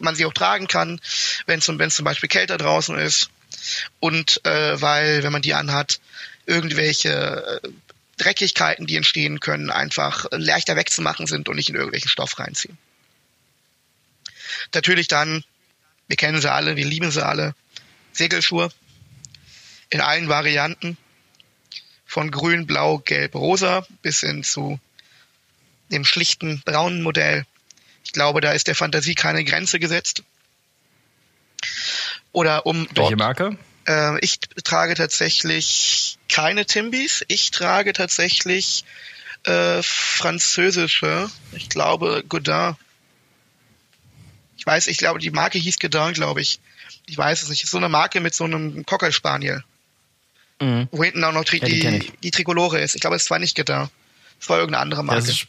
man 0.00 0.14
sie 0.14 0.24
auch 0.24 0.32
tragen 0.32 0.68
kann, 0.68 1.00
wenn 1.46 1.58
es 1.58 1.64
zum 1.64 2.04
Beispiel 2.04 2.28
kälter 2.28 2.58
draußen 2.58 2.98
ist. 2.98 3.30
Und 4.00 4.44
äh, 4.44 4.80
weil, 4.80 5.22
wenn 5.22 5.32
man 5.32 5.42
die 5.42 5.54
anhat, 5.54 6.00
irgendwelche 6.46 7.60
äh, 7.62 7.68
Dreckigkeiten, 8.18 8.86
die 8.86 8.96
entstehen 8.96 9.40
können, 9.40 9.70
einfach 9.70 10.26
leichter 10.30 10.76
wegzumachen 10.76 11.26
sind 11.26 11.48
und 11.48 11.56
nicht 11.56 11.68
in 11.68 11.74
irgendwelchen 11.74 12.08
Stoff 12.08 12.38
reinziehen. 12.38 12.78
Natürlich 14.74 15.08
dann, 15.08 15.44
wir 16.08 16.16
kennen 16.16 16.40
sie 16.40 16.50
alle, 16.50 16.76
wir 16.76 16.86
lieben 16.86 17.10
sie 17.10 17.24
alle, 17.24 17.54
Segelschuhe 18.12 18.70
in 19.90 20.00
allen 20.00 20.28
Varianten, 20.28 20.96
von 22.06 22.30
grün, 22.30 22.66
blau, 22.66 22.98
gelb, 22.98 23.34
rosa 23.34 23.86
bis 24.02 24.20
hin 24.20 24.44
zu 24.44 24.80
dem 25.90 26.04
schlichten 26.04 26.62
braunen 26.64 27.02
Modell. 27.02 27.44
Ich 28.06 28.12
glaube, 28.12 28.40
da 28.40 28.52
ist 28.52 28.68
der 28.68 28.76
Fantasie 28.76 29.16
keine 29.16 29.42
Grenze 29.42 29.80
gesetzt. 29.80 30.22
Oder 32.30 32.64
um 32.64 32.86
dort, 32.94 33.10
Welche 33.10 33.16
Marke? 33.16 33.58
Äh, 33.88 34.20
ich 34.20 34.38
trage 34.62 34.94
tatsächlich 34.94 36.16
keine 36.28 36.66
Timbys. 36.66 37.24
Ich 37.26 37.50
trage 37.50 37.92
tatsächlich 37.92 38.84
äh, 39.42 39.82
französische. 39.82 41.28
Ich 41.50 41.68
glaube 41.68 42.22
Godin. 42.28 42.76
Ich 44.56 44.64
weiß, 44.64 44.86
ich 44.86 44.98
glaube, 44.98 45.18
die 45.18 45.32
Marke 45.32 45.58
hieß 45.58 45.80
Godin, 45.80 46.12
glaube 46.12 46.42
ich. 46.42 46.60
Ich 47.06 47.18
weiß 47.18 47.42
es 47.42 47.48
nicht. 47.48 47.64
Ist 47.64 47.70
so 47.70 47.78
eine 47.78 47.88
Marke 47.88 48.20
mit 48.20 48.36
so 48.36 48.44
einem 48.44 48.86
Cocker 48.86 49.10
Spaniel. 49.10 49.64
Mhm. 50.60 50.86
Wo 50.92 51.02
hinten 51.02 51.24
auch 51.24 51.32
noch 51.32 51.44
tri 51.44 51.58
ja, 51.58 51.66
die, 51.66 51.80
die, 51.80 52.12
die, 52.22 52.30
Trikolore 52.30 52.80
ist. 52.80 52.94
Ich 52.94 53.00
glaube, 53.00 53.16
es 53.16 53.28
war 53.30 53.40
nicht 53.40 53.56
Godin. 53.56 53.88
Es 54.40 54.48
war 54.48 54.58
irgendeine 54.58 54.82
andere 54.82 55.02
Marke. 55.02 55.28
Ist, 55.28 55.48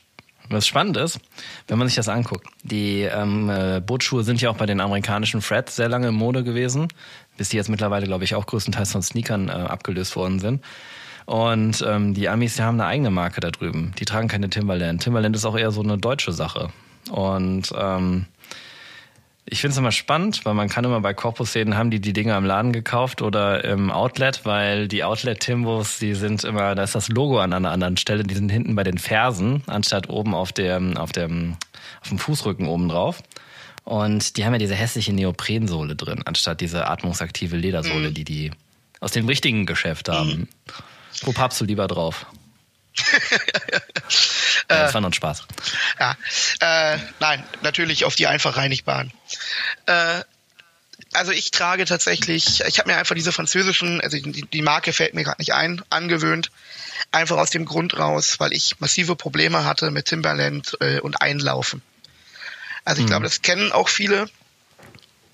was 0.50 0.68
spannend 0.68 0.98
ist, 0.98 1.20
wenn 1.68 1.78
man 1.78 1.88
sich 1.88 1.96
das 1.96 2.10
anguckt. 2.10 2.48
Die 2.64 3.02
ähm, 3.02 3.50
äh, 3.50 3.82
Bootschuhe 3.86 4.24
sind 4.24 4.42
ja 4.42 4.50
auch 4.50 4.58
bei 4.58 4.66
den 4.66 4.80
amerikanischen 4.80 5.42
Fred 5.42 5.70
sehr 5.70 5.90
lange 5.90 6.10
in 6.10 6.16
Mode 6.16 6.44
gewesen, 6.44 6.88
bis 7.38 7.50
die 7.50 7.58
jetzt 7.58 7.70
mittlerweile, 7.70 8.06
glaube 8.06 8.24
ich, 8.24 8.36
auch 8.36 8.46
größtenteils 8.46 8.92
von 8.92 9.02
Sneakern 9.02 9.50
äh, 9.50 9.52
abgelöst 9.52 10.16
worden 10.16 10.40
sind. 10.40 10.64
Und 11.26 11.84
ähm, 11.86 12.14
die 12.14 12.30
Amis, 12.30 12.56
die 12.56 12.64
haben 12.64 12.80
eine 12.80 12.88
eigene 12.90 13.12
Marke 13.12 13.42
da 13.42 13.52
drüben. 13.52 13.94
Die 14.00 14.06
tragen 14.06 14.30
keine 14.30 14.50
Timberland. 14.50 15.04
Timberland 15.04 15.36
ist 15.36 15.46
auch 15.46 15.58
eher 15.58 15.72
so 15.72 15.82
eine 15.82 15.98
deutsche 15.98 16.32
Sache. 16.32 16.70
Und 17.12 17.74
ähm, 17.78 18.26
ich 19.50 19.62
finde 19.62 19.72
es 19.72 19.78
immer 19.78 19.92
spannend, 19.92 20.46
weil 20.46 20.54
man 20.54 20.68
kann 20.68 20.84
immer 20.84 21.00
bei 21.00 21.14
Korpusläden 21.14 21.78
haben 21.78 21.90
die 21.90 22.02
die 22.02 22.12
Dinge 22.12 22.36
im 22.36 22.44
Laden 22.44 22.74
gekauft 22.74 23.22
oder 23.22 23.64
im 23.64 23.92
Outlet, 23.92 24.42
weil 24.44 24.88
die 24.90 25.04
Outlet-Timbos, 25.06 26.00
die 26.00 26.16
sind 26.16 26.44
immer, 26.44 26.76
da 26.76 26.84
ist 26.84 26.96
das 26.96 27.08
Logo 27.08 27.40
an 27.40 27.54
einer 27.54 27.72
anderen 27.72 27.96
Stelle, 27.96 28.24
die 28.24 28.36
sind 28.36 28.50
hinten 28.50 28.76
bei 28.76 28.84
den 28.84 28.98
Fersen, 28.98 29.64
anstatt 29.68 30.10
oben 30.10 30.36
auf 30.36 30.52
dem, 30.52 30.98
auf 30.98 31.14
dem, 31.14 31.56
auf 32.02 32.10
dem 32.10 32.20
Fußrücken 32.20 32.68
oben 32.68 32.90
drauf. 32.90 33.24
Und 33.86 34.36
die 34.36 34.46
haben 34.46 34.52
ja 34.52 34.60
diese 34.60 34.76
hässliche 34.76 35.14
Neoprensohle 35.14 35.96
drin, 35.96 36.24
anstatt 36.26 36.60
diese 36.60 36.88
atmungsaktive 36.88 37.56
Ledersohle, 37.56 38.10
mhm. 38.10 38.14
die 38.14 38.26
die 38.26 38.52
aus 39.00 39.12
dem 39.12 39.28
richtigen 39.28 39.66
Geschäft 39.66 40.10
haben. 40.10 40.30
Mhm. 40.30 40.48
Wo 41.22 41.32
pappst 41.32 41.62
du 41.62 41.66
lieber 41.66 41.88
drauf? 41.88 42.26
ja, 44.70 44.84
das 44.84 44.94
war 44.94 45.02
noch 45.02 45.10
ein 45.10 45.14
Spaß. 45.14 45.46
Ja, 46.00 46.18
äh, 46.60 46.98
nein, 47.20 47.44
natürlich 47.62 48.06
auf 48.06 48.16
die 48.16 48.28
einfach 48.28 48.58
reinigbaren. 48.58 49.12
Äh, 49.86 50.22
also 51.14 51.32
ich 51.32 51.52
trage 51.52 51.86
tatsächlich, 51.86 52.62
ich 52.62 52.80
habe 52.80 52.92
mir 52.92 52.98
einfach 52.98 53.16
diese 53.16 53.32
französischen, 53.32 54.02
also 54.02 54.18
die, 54.18 54.46
die 54.46 54.62
Marke 54.62 54.94
fällt 54.94 55.14
mir 55.14 55.24
gerade 55.24 55.42
nicht 55.42 55.54
ein, 55.54 55.82
angewöhnt. 55.90 56.52
Einfach 57.12 57.38
aus 57.38 57.50
dem 57.50 57.66
Grund 57.66 57.98
raus, 57.98 58.40
weil 58.40 58.54
ich 58.54 58.80
massive 58.80 59.16
Probleme 59.16 59.64
hatte 59.64 59.92
mit 59.92 60.06
Timberland 60.06 60.78
äh, 60.82 61.00
und 61.00 61.22
Einlaufen. 61.22 61.82
Also 62.84 63.00
ich 63.00 63.06
mhm. 63.06 63.10
glaube, 63.10 63.24
das 63.24 63.42
kennen 63.42 63.72
auch 63.72 63.88
viele, 63.88 64.30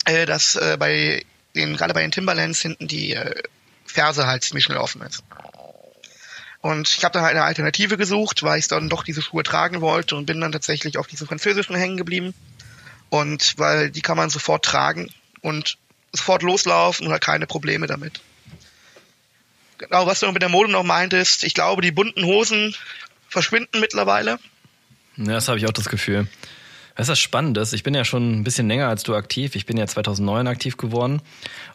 äh, 0.05 0.25
dass 0.25 0.55
äh, 0.55 0.77
bei 0.77 1.25
den, 1.55 1.75
gerade 1.77 1.93
bei 1.93 2.01
den 2.01 2.11
Timberlands 2.11 2.61
hinten 2.61 2.87
die 2.87 3.13
äh, 3.13 3.41
Ferse 3.85 4.27
halt 4.27 4.43
ziemlich 4.43 4.65
schnell 4.65 4.77
offen 4.77 5.01
ist. 5.01 5.23
Und 6.63 6.87
ich 6.87 7.03
habe 7.03 7.11
dann 7.11 7.23
halt 7.23 7.35
eine 7.35 7.43
Alternative 7.43 7.97
gesucht, 7.97 8.41
weil 8.41 8.57
ich 8.57 8.69
dann 8.69 8.87
doch 8.87 9.03
diese 9.03 9.21
Schuhe 9.21 9.43
tragen 9.43 9.81
wollte 9.81 10.15
und 10.15 10.25
bin 10.25 10.39
dann 10.39 10.53
tatsächlich 10.53 10.97
auf 10.97 11.07
diese 11.07 11.25
französischen 11.25 11.75
hängen 11.75 11.97
geblieben. 11.97 12.33
Und 13.09 13.55
weil 13.57 13.91
die 13.91 13.99
kann 14.01 14.15
man 14.15 14.29
sofort 14.29 14.63
tragen 14.63 15.09
und 15.41 15.77
sofort 16.13 16.41
loslaufen 16.41 17.05
und 17.05 17.11
hat 17.11 17.19
keine 17.19 17.47
Probleme 17.47 17.85
damit. 17.85 18.21
Genau, 19.77 20.07
was 20.07 20.21
du 20.21 20.31
mit 20.31 20.41
der 20.41 20.47
Mode 20.47 20.71
noch 20.71 20.83
meintest, 20.83 21.43
ich 21.43 21.53
glaube, 21.53 21.81
die 21.81 21.91
bunten 21.91 22.23
Hosen 22.23 22.73
verschwinden 23.27 23.81
mittlerweile. 23.81 24.39
Ja, 25.17 25.33
das 25.33 25.49
habe 25.49 25.57
ich 25.57 25.67
auch 25.67 25.73
das 25.73 25.89
Gefühl. 25.89 26.29
Das 26.95 27.05
ist 27.05 27.09
das 27.09 27.19
Spannendes. 27.19 27.73
Ich 27.73 27.83
bin 27.83 27.93
ja 27.93 28.05
schon 28.05 28.39
ein 28.39 28.45
bisschen 28.45 28.69
länger 28.69 28.87
als 28.87 29.03
du 29.03 29.15
aktiv. 29.15 29.57
Ich 29.57 29.65
bin 29.65 29.75
ja 29.75 29.85
2009 29.85 30.47
aktiv 30.47 30.77
geworden 30.77 31.21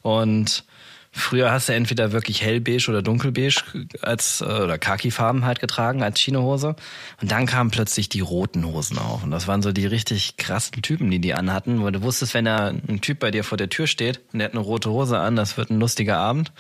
und 0.01 0.65
Früher 1.11 1.51
hast 1.51 1.69
du 1.69 1.73
entweder 1.73 2.13
wirklich 2.13 2.43
hellbeige 2.43 2.91
oder 2.91 3.03
dunkelbeige 3.03 3.63
als 4.03 4.41
äh, 4.41 4.45
oder 4.45 4.79
Khaki-Farben 4.79 5.45
halt 5.45 5.61
getragen 5.61 6.03
als 6.03 6.21
Chinohose 6.21 6.77
und 7.21 7.31
dann 7.31 7.47
kamen 7.47 7.71
plötzlich 7.71 8.09
die 8.09 8.21
roten 8.21 8.65
Hosen 8.65 8.99
auf 8.99 9.23
und 9.25 9.31
das 9.31 9.47
waren 9.47 9.63
so 9.63 9.73
die 9.73 9.87
richtig 9.87 10.37
krassen 10.37 10.83
Typen, 10.83 11.11
die 11.11 11.19
die 11.19 11.35
anhatten, 11.35 11.83
weil 11.83 11.93
du 11.93 12.03
wusstest, 12.03 12.35
wenn 12.35 12.45
da 12.45 12.69
ein 12.69 13.01
Typ 13.01 13.19
bei 13.19 13.31
dir 13.31 13.45
vor 13.45 13.59
der 13.59 13.69
Tür 13.69 13.87
steht 13.87 14.21
und 14.33 14.41
der 14.41 14.49
hat 14.49 14.55
eine 14.55 14.63
rote 14.63 14.91
Hose 14.91 15.19
an, 15.19 15.37
das 15.37 15.57
wird 15.57 15.71
ein 15.71 15.81
lustiger 15.81 16.19
Abend. 16.19 16.53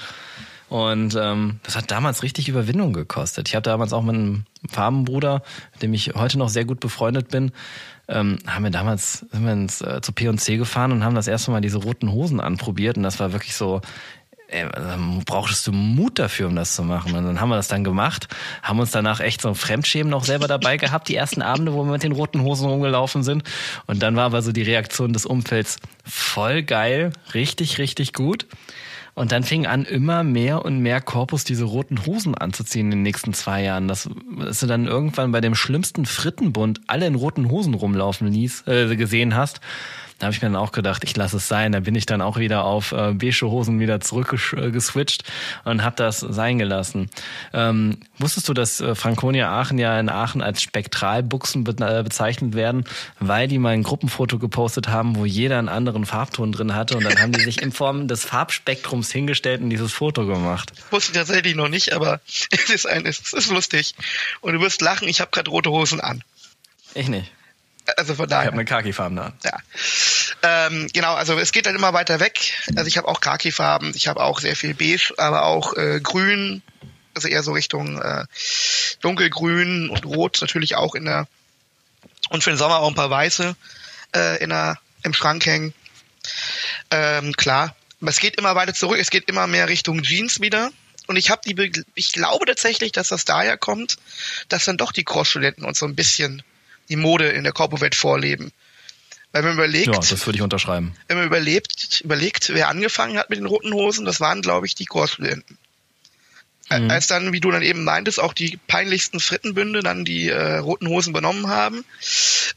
Und 0.68 1.16
ähm, 1.18 1.60
das 1.62 1.76
hat 1.76 1.90
damals 1.90 2.22
richtig 2.22 2.48
Überwindung 2.48 2.92
gekostet. 2.92 3.48
Ich 3.48 3.54
habe 3.54 3.62
damals 3.62 3.94
auch 3.94 4.02
mit 4.02 4.14
einem 4.14 4.44
Farbenbruder, 4.68 5.42
mit 5.72 5.82
dem 5.82 5.94
ich 5.94 6.12
heute 6.14 6.36
noch 6.36 6.50
sehr 6.50 6.66
gut 6.66 6.78
befreundet 6.78 7.28
bin, 7.28 7.52
ähm, 8.06 8.38
haben 8.46 8.64
wir 8.64 8.70
damals 8.70 9.26
sind 9.30 9.44
wir 9.44 9.52
ins, 9.52 9.80
äh, 9.80 10.00
zu 10.02 10.12
P&C 10.12 10.56
gefahren 10.56 10.92
und 10.92 11.04
haben 11.04 11.14
das 11.14 11.28
erste 11.28 11.50
Mal 11.50 11.60
diese 11.60 11.78
roten 11.78 12.10
Hosen 12.10 12.40
anprobiert 12.40 12.96
und 12.96 13.02
das 13.02 13.20
war 13.20 13.32
wirklich 13.32 13.54
so, 13.54 13.80
ey, 14.48 14.66
brauchtest 15.24 15.66
du 15.66 15.72
Mut 15.72 16.18
dafür, 16.18 16.48
um 16.48 16.56
das 16.56 16.74
zu 16.74 16.82
machen. 16.82 17.14
Und 17.14 17.24
dann 17.24 17.40
haben 17.40 17.50
wir 17.50 17.56
das 17.56 17.68
dann 17.68 17.84
gemacht, 17.84 18.28
haben 18.62 18.80
uns 18.80 18.90
danach 18.90 19.20
echt 19.20 19.42
so 19.42 19.48
ein 19.48 19.54
Fremdschämen 19.54 20.10
noch 20.10 20.24
selber 20.24 20.48
dabei 20.48 20.76
gehabt, 20.76 21.08
die 21.08 21.14
ersten 21.14 21.42
Abende, 21.42 21.72
wo 21.74 21.84
wir 21.84 21.92
mit 21.92 22.02
den 22.02 22.12
roten 22.12 22.42
Hosen 22.42 22.68
rumgelaufen 22.68 23.22
sind. 23.22 23.44
Und 23.86 24.02
dann 24.02 24.16
war 24.16 24.24
aber 24.24 24.42
so 24.42 24.52
die 24.52 24.62
Reaktion 24.62 25.12
des 25.12 25.26
Umfelds 25.26 25.76
voll 26.04 26.62
geil, 26.62 27.12
richtig, 27.34 27.78
richtig 27.78 28.12
gut. 28.12 28.46
Und 29.14 29.32
dann 29.32 29.42
fing 29.42 29.66
an, 29.66 29.84
immer 29.84 30.22
mehr 30.22 30.64
und 30.64 30.78
mehr 30.78 31.00
Korpus 31.00 31.42
diese 31.42 31.64
roten 31.64 32.06
Hosen 32.06 32.36
anzuziehen 32.36 32.86
in 32.86 32.98
den 32.98 33.02
nächsten 33.02 33.34
zwei 33.34 33.64
Jahren. 33.64 33.88
Das, 33.88 34.08
dass 34.38 34.60
du 34.60 34.66
dann 34.66 34.86
irgendwann 34.86 35.32
bei 35.32 35.40
dem 35.40 35.56
schlimmsten 35.56 36.06
Frittenbund 36.06 36.82
alle 36.86 37.06
in 37.06 37.16
roten 37.16 37.50
Hosen 37.50 37.74
rumlaufen 37.74 38.28
ließ, 38.28 38.68
äh, 38.68 38.94
gesehen 38.94 39.34
hast. 39.34 39.60
Da 40.18 40.26
habe 40.26 40.34
ich 40.34 40.42
mir 40.42 40.48
dann 40.48 40.56
auch 40.56 40.72
gedacht, 40.72 41.04
ich 41.04 41.16
lasse 41.16 41.36
es 41.36 41.46
sein. 41.46 41.70
Da 41.72 41.80
bin 41.80 41.94
ich 41.94 42.04
dann 42.04 42.20
auch 42.20 42.38
wieder 42.38 42.64
auf 42.64 42.90
äh, 42.90 43.12
beige 43.12 43.46
Hosen 43.46 43.78
wieder 43.78 44.00
zurückgeswitcht 44.00 45.22
und 45.64 45.84
habe 45.84 45.94
das 45.94 46.18
sein 46.18 46.58
gelassen. 46.58 47.08
Ähm, 47.52 47.98
wusstest 48.18 48.48
du, 48.48 48.54
dass 48.54 48.80
äh, 48.80 48.96
Franconia 48.96 49.48
Aachen 49.48 49.78
ja 49.78 49.98
in 49.98 50.08
Aachen 50.08 50.42
als 50.42 50.60
Spektralbuchsen 50.60 51.62
be 51.62 51.76
äh, 51.78 52.02
bezeichnet 52.02 52.54
werden, 52.54 52.84
weil 53.20 53.46
die 53.46 53.58
mal 53.58 53.70
ein 53.70 53.84
Gruppenfoto 53.84 54.38
gepostet 54.40 54.88
haben, 54.88 55.14
wo 55.14 55.24
jeder 55.24 55.58
einen 55.58 55.68
anderen 55.68 56.04
Farbton 56.04 56.50
drin 56.50 56.74
hatte 56.74 56.96
und 56.96 57.04
dann 57.04 57.20
haben 57.20 57.32
die 57.32 57.40
sich 57.40 57.62
in 57.62 57.70
Form 57.70 58.08
des 58.08 58.24
Farbspektrums 58.24 59.12
hingestellt 59.12 59.60
und 59.60 59.70
dieses 59.70 59.92
Foto 59.92 60.26
gemacht. 60.26 60.72
Wusste 60.90 61.12
ich 61.12 61.18
tatsächlich 61.18 61.54
noch 61.54 61.68
nicht, 61.68 61.92
aber 61.92 62.20
es 62.50 62.70
ist, 62.70 62.86
ein, 62.86 63.06
es 63.06 63.32
ist 63.32 63.50
lustig. 63.50 63.94
Und 64.40 64.54
du 64.54 64.60
wirst 64.60 64.80
lachen, 64.80 65.06
ich 65.06 65.20
habe 65.20 65.30
gerade 65.30 65.50
rote 65.50 65.70
Hosen 65.70 66.00
an. 66.00 66.24
Ich 66.94 67.08
nicht. 67.08 67.30
Also 67.96 68.14
von 68.14 68.28
daher. 68.28 68.44
Ich 68.44 68.46
habe 68.48 68.56
eine 68.56 68.64
Khaki-Farben 68.64 69.16
da. 69.16 69.32
Ja. 69.44 69.58
Ähm, 70.42 70.88
genau, 70.92 71.14
also 71.14 71.38
es 71.38 71.52
geht 71.52 71.66
dann 71.66 71.74
immer 71.74 71.92
weiter 71.92 72.20
weg. 72.20 72.52
Also 72.76 72.86
ich 72.86 72.96
habe 72.96 73.08
auch 73.08 73.20
Khaki-Farben, 73.20 73.92
ich 73.94 74.08
habe 74.08 74.20
auch 74.20 74.40
sehr 74.40 74.56
viel 74.56 74.74
Beige, 74.74 75.14
aber 75.16 75.44
auch 75.44 75.74
äh, 75.74 76.00
Grün, 76.00 76.62
also 77.14 77.28
eher 77.28 77.42
so 77.42 77.52
Richtung 77.52 78.00
äh, 78.00 78.24
dunkelgrün 79.00 79.90
und 79.90 80.04
rot 80.06 80.38
natürlich 80.40 80.76
auch 80.76 80.94
in 80.94 81.06
der 81.06 81.26
und 82.30 82.44
für 82.44 82.50
den 82.50 82.58
Sommer 82.58 82.78
auch 82.78 82.88
ein 82.88 82.94
paar 82.94 83.10
weiße 83.10 83.56
äh, 84.14 84.42
in 84.42 84.50
der 84.50 84.78
im 85.02 85.14
Schrank 85.14 85.46
hängen. 85.46 85.72
Ähm, 86.90 87.34
klar, 87.34 87.74
aber 88.00 88.10
es 88.10 88.20
geht 88.20 88.36
immer 88.36 88.54
weiter 88.54 88.74
zurück, 88.74 88.98
es 89.00 89.10
geht 89.10 89.28
immer 89.28 89.46
mehr 89.46 89.68
Richtung 89.68 90.02
Jeans 90.02 90.40
wieder. 90.40 90.70
Und 91.06 91.16
ich 91.16 91.30
habe 91.30 91.40
die, 91.46 91.84
ich 91.94 92.12
glaube 92.12 92.44
tatsächlich, 92.44 92.92
dass 92.92 93.08
das 93.08 93.24
daher 93.24 93.56
kommt, 93.56 93.96
dass 94.48 94.66
dann 94.66 94.76
doch 94.76 94.92
die 94.92 95.04
Cross-Studenten 95.04 95.64
uns 95.64 95.78
so 95.78 95.86
ein 95.86 95.96
bisschen 95.96 96.42
die 96.88 96.96
Mode 96.96 97.28
in 97.28 97.44
der 97.44 97.52
Corporate 97.52 97.96
vorleben. 97.96 98.52
Weil 99.32 99.42
man 99.42 99.54
überlegt. 99.54 99.86
Ja, 99.86 99.92
das 99.92 100.26
würde 100.26 100.38
ich 100.38 100.42
unterschreiben. 100.42 100.94
Wenn 101.06 101.18
man 101.18 101.26
überlebt, 101.26 102.00
überlegt, 102.00 102.48
wer 102.54 102.68
angefangen 102.68 103.18
hat 103.18 103.28
mit 103.30 103.38
den 103.38 103.46
roten 103.46 103.72
Hosen, 103.72 104.06
das 104.06 104.20
waren, 104.20 104.40
glaube 104.40 104.66
ich, 104.66 104.74
die 104.74 104.86
Chorstudenten. 104.86 105.58
Mhm. 106.70 106.90
Als 106.90 107.06
dann, 107.06 107.32
wie 107.32 107.40
du 107.40 107.50
dann 107.50 107.62
eben 107.62 107.84
meintest, 107.84 108.20
auch 108.20 108.32
die 108.32 108.58
peinlichsten 108.66 109.20
Frittenbünde 109.20 109.82
dann 109.82 110.04
die 110.04 110.28
äh, 110.28 110.58
roten 110.58 110.88
Hosen 110.88 111.10
übernommen 111.10 111.48
haben, 111.48 111.84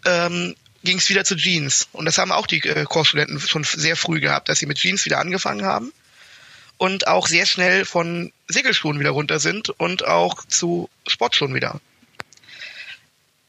ähm, 0.05 0.55
ging 0.83 0.97
es 0.97 1.09
wieder 1.09 1.25
zu 1.25 1.35
Jeans. 1.35 1.87
Und 1.91 2.05
das 2.05 2.17
haben 2.17 2.31
auch 2.31 2.47
die 2.47 2.59
äh, 2.59 2.85
Chorstudenten 2.85 3.39
schon 3.39 3.63
sehr 3.63 3.95
früh 3.95 4.19
gehabt, 4.19 4.49
dass 4.49 4.59
sie 4.59 4.65
mit 4.65 4.77
Jeans 4.77 5.05
wieder 5.05 5.19
angefangen 5.19 5.65
haben 5.65 5.93
und 6.77 7.07
auch 7.07 7.27
sehr 7.27 7.45
schnell 7.45 7.85
von 7.85 8.31
Segelschuhen 8.47 8.99
wieder 8.99 9.11
runter 9.11 9.39
sind 9.39 9.69
und 9.69 10.05
auch 10.05 10.43
zu 10.45 10.89
Sportschuhen 11.07 11.53
wieder. 11.53 11.79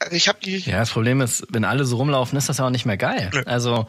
Also 0.02 0.16
ich 0.16 0.28
habe 0.28 0.38
die. 0.44 0.58
Ja, 0.58 0.78
das 0.78 0.90
Problem 0.90 1.20
ist, 1.20 1.46
wenn 1.50 1.64
alle 1.64 1.84
so 1.84 1.96
rumlaufen, 1.96 2.36
ist 2.36 2.48
das 2.48 2.58
ja 2.58 2.66
auch 2.66 2.70
nicht 2.70 2.86
mehr 2.86 2.96
geil. 2.96 3.30
Nö. 3.32 3.42
Also 3.46 3.86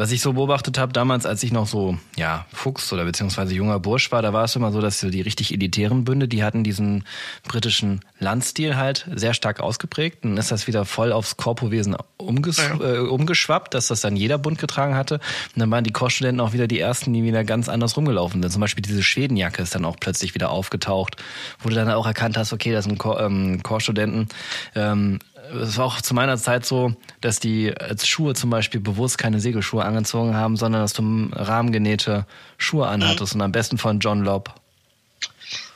was 0.00 0.12
ich 0.12 0.22
so 0.22 0.32
beobachtet 0.32 0.78
habe 0.78 0.94
damals, 0.94 1.26
als 1.26 1.42
ich 1.42 1.52
noch 1.52 1.66
so 1.66 1.98
ja 2.16 2.46
Fuchs 2.54 2.90
oder 2.90 3.04
beziehungsweise 3.04 3.54
junger 3.54 3.78
Bursch 3.78 4.10
war, 4.10 4.22
da 4.22 4.32
war 4.32 4.44
es 4.44 4.56
immer 4.56 4.72
so, 4.72 4.80
dass 4.80 4.98
so 4.98 5.10
die 5.10 5.20
richtig 5.20 5.52
elitären 5.52 6.04
Bünde, 6.04 6.26
die 6.26 6.42
hatten 6.42 6.64
diesen 6.64 7.04
britischen 7.46 8.00
Landstil 8.18 8.76
halt 8.76 9.06
sehr 9.14 9.34
stark 9.34 9.60
ausgeprägt. 9.60 10.24
Dann 10.24 10.38
ist 10.38 10.50
das 10.50 10.66
wieder 10.66 10.86
voll 10.86 11.12
aufs 11.12 11.36
Korpowesen 11.36 11.96
umges 12.16 12.56
ja. 12.56 12.80
äh, 12.80 12.98
umgeschwappt, 13.00 13.74
dass 13.74 13.88
das 13.88 14.00
dann 14.00 14.16
jeder 14.16 14.38
Bund 14.38 14.58
getragen 14.58 14.94
hatte. 14.94 15.16
Und 15.16 15.60
dann 15.60 15.70
waren 15.70 15.84
die 15.84 15.92
Korpsstudenten 15.92 16.40
auch 16.40 16.54
wieder 16.54 16.66
die 16.66 16.80
ersten, 16.80 17.12
die 17.12 17.22
wieder 17.22 17.44
ganz 17.44 17.68
anders 17.68 17.94
rumgelaufen 17.94 18.42
sind. 18.42 18.50
Zum 18.50 18.60
Beispiel 18.60 18.82
diese 18.82 19.02
Schwedenjacke 19.02 19.62
ist 19.62 19.74
dann 19.74 19.84
auch 19.84 19.96
plötzlich 20.00 20.34
wieder 20.34 20.48
aufgetaucht, 20.48 21.16
wo 21.58 21.68
du 21.68 21.74
dann 21.74 21.90
auch 21.90 22.06
erkannt 22.06 22.38
hast, 22.38 22.54
okay, 22.54 22.72
das 22.72 22.86
sind 22.86 22.98
Chor 22.98 23.20
ähm, 23.20 23.62
Chorstudenten. 23.62 24.28
Ähm, 24.74 25.18
es 25.52 25.76
war 25.76 25.86
auch 25.86 26.00
zu 26.00 26.14
meiner 26.14 26.38
Zeit 26.38 26.64
so, 26.64 26.94
dass 27.20 27.40
die 27.40 27.76
als 27.76 28.06
Schuhe 28.06 28.34
zum 28.34 28.50
Beispiel 28.50 28.80
bewusst 28.80 29.18
keine 29.18 29.40
Segelschuhe 29.40 29.84
angezogen 29.84 30.34
haben, 30.34 30.56
sondern 30.56 30.82
dass 30.82 30.92
du 30.92 31.30
rahmengenähte 31.32 32.26
Schuhe 32.58 32.86
anhattest 32.88 33.34
mhm. 33.34 33.40
und 33.40 33.44
am 33.46 33.52
besten 33.52 33.78
von 33.78 34.00
John 34.00 34.22
Lobb. 34.22 34.54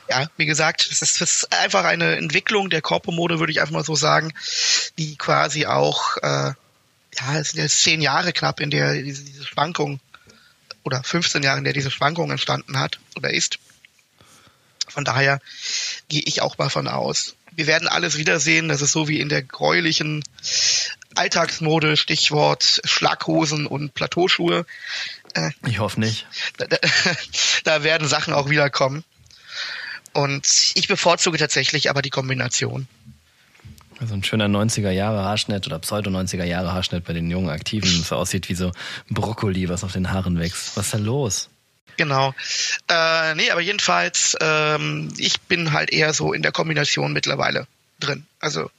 Ja, 0.09 0.27
wie 0.37 0.45
gesagt, 0.45 0.87
es 0.91 1.01
ist, 1.01 1.21
ist, 1.21 1.51
einfach 1.51 1.83
eine 1.83 2.15
Entwicklung 2.15 2.69
der 2.69 2.81
Korpomode, 2.81 3.39
würde 3.39 3.51
ich 3.51 3.59
einfach 3.59 3.73
mal 3.73 3.83
so 3.83 3.95
sagen, 3.95 4.33
die 4.99 5.15
quasi 5.15 5.65
auch, 5.65 6.17
äh, 6.17 6.53
ja, 7.17 7.39
es 7.39 7.49
sind 7.49 7.61
jetzt 7.61 7.81
zehn 7.81 8.01
Jahre 8.01 8.31
knapp, 8.31 8.59
in 8.59 8.69
der 8.69 9.01
diese, 9.01 9.23
diese 9.23 9.45
Schwankung 9.45 9.99
oder 10.83 11.03
15 11.03 11.41
Jahre, 11.41 11.57
in 11.57 11.63
der 11.63 11.73
diese 11.73 11.89
Schwankung 11.89 12.29
entstanden 12.29 12.79
hat 12.79 12.99
oder 13.15 13.31
ist. 13.31 13.57
Von 14.87 15.05
daher 15.05 15.41
gehe 16.07 16.21
ich 16.23 16.41
auch 16.41 16.59
mal 16.59 16.69
von 16.69 16.87
aus. 16.87 17.35
Wir 17.55 17.67
werden 17.67 17.87
alles 17.87 18.17
wiedersehen. 18.17 18.67
Das 18.67 18.81
ist 18.81 18.91
so 18.91 19.07
wie 19.07 19.19
in 19.19 19.29
der 19.29 19.41
gräulichen 19.41 20.23
Alltagsmode, 21.15 21.97
Stichwort 21.97 22.81
Schlaghosen 22.83 23.65
und 23.65 23.93
Plateauschuhe. 23.93 24.65
Äh, 25.33 25.51
ich 25.65 25.79
hoffe 25.79 25.99
nicht. 25.99 26.27
Da, 26.57 26.65
da, 26.67 26.77
da 27.63 27.83
werden 27.83 28.07
Sachen 28.07 28.33
auch 28.33 28.49
wiederkommen. 28.49 29.03
Und 30.13 30.47
ich 30.75 30.87
bevorzuge 30.87 31.37
tatsächlich 31.37 31.89
aber 31.89 32.01
die 32.01 32.09
Kombination. 32.09 32.87
Also 33.99 34.13
ein 34.13 34.23
schöner 34.23 34.47
90er 34.47 34.89
Jahre 34.89 35.23
Haarschnitt 35.23 35.67
oder 35.67 35.79
Pseudo 35.79 36.09
90er 36.09 36.43
Jahre 36.43 36.73
Haarschnitt 36.73 37.05
bei 37.05 37.13
den 37.13 37.29
jungen 37.29 37.49
Aktiven, 37.49 37.89
das 37.97 38.11
aussieht 38.11 38.49
wie 38.49 38.55
so 38.55 38.71
Brokkoli, 39.09 39.69
was 39.69 39.83
auf 39.83 39.93
den 39.93 40.11
Haaren 40.11 40.39
wächst. 40.39 40.75
Was 40.75 40.87
ist 40.87 40.93
da 40.93 40.97
los? 40.97 41.49
Genau. 41.97 42.33
Äh, 42.89 43.35
nee, 43.35 43.49
aber 43.51 43.61
jedenfalls, 43.61 44.35
ähm, 44.41 45.13
ich 45.17 45.39
bin 45.41 45.71
halt 45.71 45.91
eher 45.91 46.13
so 46.13 46.33
in 46.33 46.41
der 46.41 46.51
Kombination 46.51 47.13
mittlerweile 47.13 47.67
drin. 47.99 48.25
Also 48.39 48.69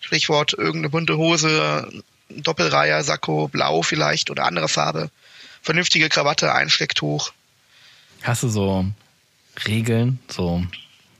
Stichwort 0.00 0.52
irgendeine 0.52 0.90
bunte 0.90 1.16
Hose, 1.16 2.02
Doppelreiher, 2.28 3.02
Sakko, 3.02 3.48
blau 3.48 3.82
vielleicht 3.82 4.30
oder 4.30 4.44
andere 4.44 4.68
Farbe, 4.68 5.10
vernünftige 5.62 6.08
Krawatte, 6.08 6.52
Einstecktuch. 6.52 7.32
Hast 8.22 8.42
du 8.42 8.48
so 8.48 8.86
Regeln, 9.66 10.18
so 10.28 10.64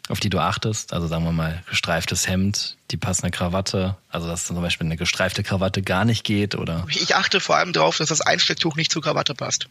auf 0.09 0.21
die 0.21 0.31
du 0.31 0.38
achtest? 0.38 0.92
Also 0.92 1.07
sagen 1.07 1.25
wir 1.25 1.33
mal 1.33 1.62
gestreiftes 1.69 2.29
Hemd, 2.29 2.77
die 2.90 2.97
passende 2.97 3.31
Krawatte, 3.31 3.97
also 4.11 4.29
dass 4.29 4.47
zum 4.47 4.61
Beispiel 4.61 4.87
eine 4.87 4.97
gestreifte 4.97 5.42
Krawatte 5.42 5.83
gar 5.83 6.05
nicht 6.05 6.25
geht 6.25 6.55
oder? 6.55 6.87
Ich 6.88 7.14
achte 7.16 7.40
vor 7.40 7.57
allem 7.57 7.73
darauf, 7.73 7.97
dass 7.99 8.09
das 8.09 8.21
Einstecktuch 8.21 8.77
nicht 8.77 8.92
zur 8.92 9.03
Krawatte 9.03 9.35
passt. 9.35 9.69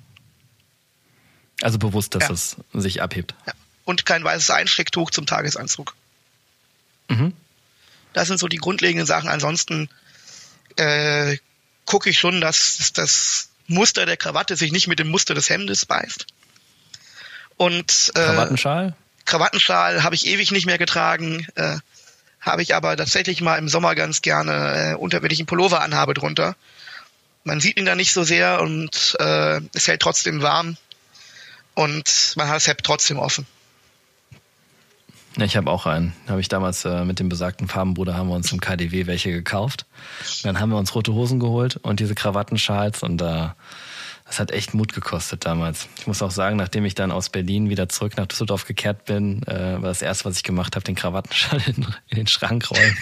Also 1.61 1.79
bewusst, 1.79 2.15
dass 2.15 2.27
ja. 2.27 2.33
es 2.33 2.57
sich 2.73 3.01
abhebt. 3.01 3.33
Ja. 3.45 3.53
Und 3.85 4.05
kein 4.05 4.23
weißes 4.23 4.49
Einstecktuch 4.49 5.11
zum 5.11 5.25
Tagesanzug. 5.25 5.95
Mhm. 7.07 7.33
Das 8.13 8.27
sind 8.27 8.39
so 8.39 8.47
die 8.47 8.57
grundlegenden 8.57 9.05
Sachen. 9.05 9.29
Ansonsten 9.29 9.89
äh, 10.77 11.37
gucke 11.85 12.09
ich 12.09 12.17
schon, 12.19 12.41
dass 12.41 12.91
das 12.93 13.49
Muster 13.67 14.05
der 14.05 14.17
Krawatte 14.17 14.55
sich 14.55 14.71
nicht 14.71 14.87
mit 14.87 14.99
dem 14.99 15.09
Muster 15.09 15.33
des 15.33 15.49
Hemdes 15.49 15.85
beißt. 15.85 16.25
Und 17.57 18.11
äh, 18.15 18.19
Krawattenschal? 18.19 18.95
Krawattenschal 19.25 20.03
habe 20.03 20.15
ich 20.15 20.27
ewig 20.27 20.51
nicht 20.51 20.65
mehr 20.65 20.77
getragen. 20.77 21.47
Äh, 21.55 21.77
habe 22.41 22.61
ich 22.61 22.75
aber 22.75 22.95
tatsächlich 22.95 23.41
mal 23.41 23.57
im 23.57 23.69
Sommer 23.69 23.95
ganz 23.95 24.21
gerne 24.21 24.91
äh, 24.91 24.95
unter, 24.95 25.23
wenn 25.23 25.31
ich 25.31 25.39
einen 25.39 25.47
Pullover 25.47 25.81
anhabe 25.81 26.13
drunter. 26.13 26.55
Man 27.43 27.59
sieht 27.59 27.77
ihn 27.77 27.85
da 27.85 27.95
nicht 27.95 28.13
so 28.13 28.23
sehr 28.23 28.61
und 28.61 29.15
äh, 29.19 29.61
es 29.73 29.87
hält 29.87 30.01
trotzdem 30.01 30.41
warm 30.41 30.77
und 31.75 32.33
man 32.35 32.47
hat 32.47 32.55
das 32.55 32.67
Hemd 32.67 32.83
trotzdem 32.83 33.19
offen. 33.19 33.45
Ja, 35.37 35.43
ich 35.43 35.57
habe 35.57 35.69
auch 35.69 35.85
einen. 35.85 36.13
Habe 36.27 36.39
ich 36.39 36.47
damals 36.47 36.85
äh, 36.85 37.03
mit 37.03 37.19
dem 37.19 37.27
besagten 37.27 37.67
Farbenbruder 37.67 38.15
haben 38.15 38.29
wir 38.29 38.35
uns 38.35 38.51
im 38.53 38.61
KDW 38.61 39.05
welche 39.05 39.31
gekauft. 39.31 39.85
Und 40.37 40.45
dann 40.45 40.59
haben 40.59 40.69
wir 40.69 40.77
uns 40.77 40.95
rote 40.95 41.13
Hosen 41.13 41.39
geholt 41.39 41.75
und 41.75 41.99
diese 41.99 42.15
Krawattenschals 42.15 43.03
und 43.03 43.21
äh, 43.21 43.49
das 44.25 44.39
hat 44.39 44.51
echt 44.51 44.73
Mut 44.73 44.93
gekostet 44.93 45.45
damals. 45.45 45.87
Ich 45.99 46.07
muss 46.07 46.21
auch 46.21 46.31
sagen, 46.31 46.55
nachdem 46.57 46.83
ich 46.85 46.95
dann 46.95 47.11
aus 47.11 47.29
Berlin 47.29 47.69
wieder 47.69 47.89
zurück 47.89 48.17
nach 48.17 48.25
Düsseldorf 48.25 48.65
gekehrt 48.65 49.05
bin, 49.05 49.43
äh, 49.43 49.73
war 49.73 49.89
das 49.89 50.01
erste, 50.01 50.25
was 50.25 50.37
ich 50.37 50.43
gemacht 50.43 50.75
habe, 50.75 50.83
den 50.83 50.95
Krawattenschal 50.95 51.61
in, 51.67 51.85
in 52.07 52.17
den 52.17 52.27
Schrank 52.27 52.71
rollen. 52.71 52.97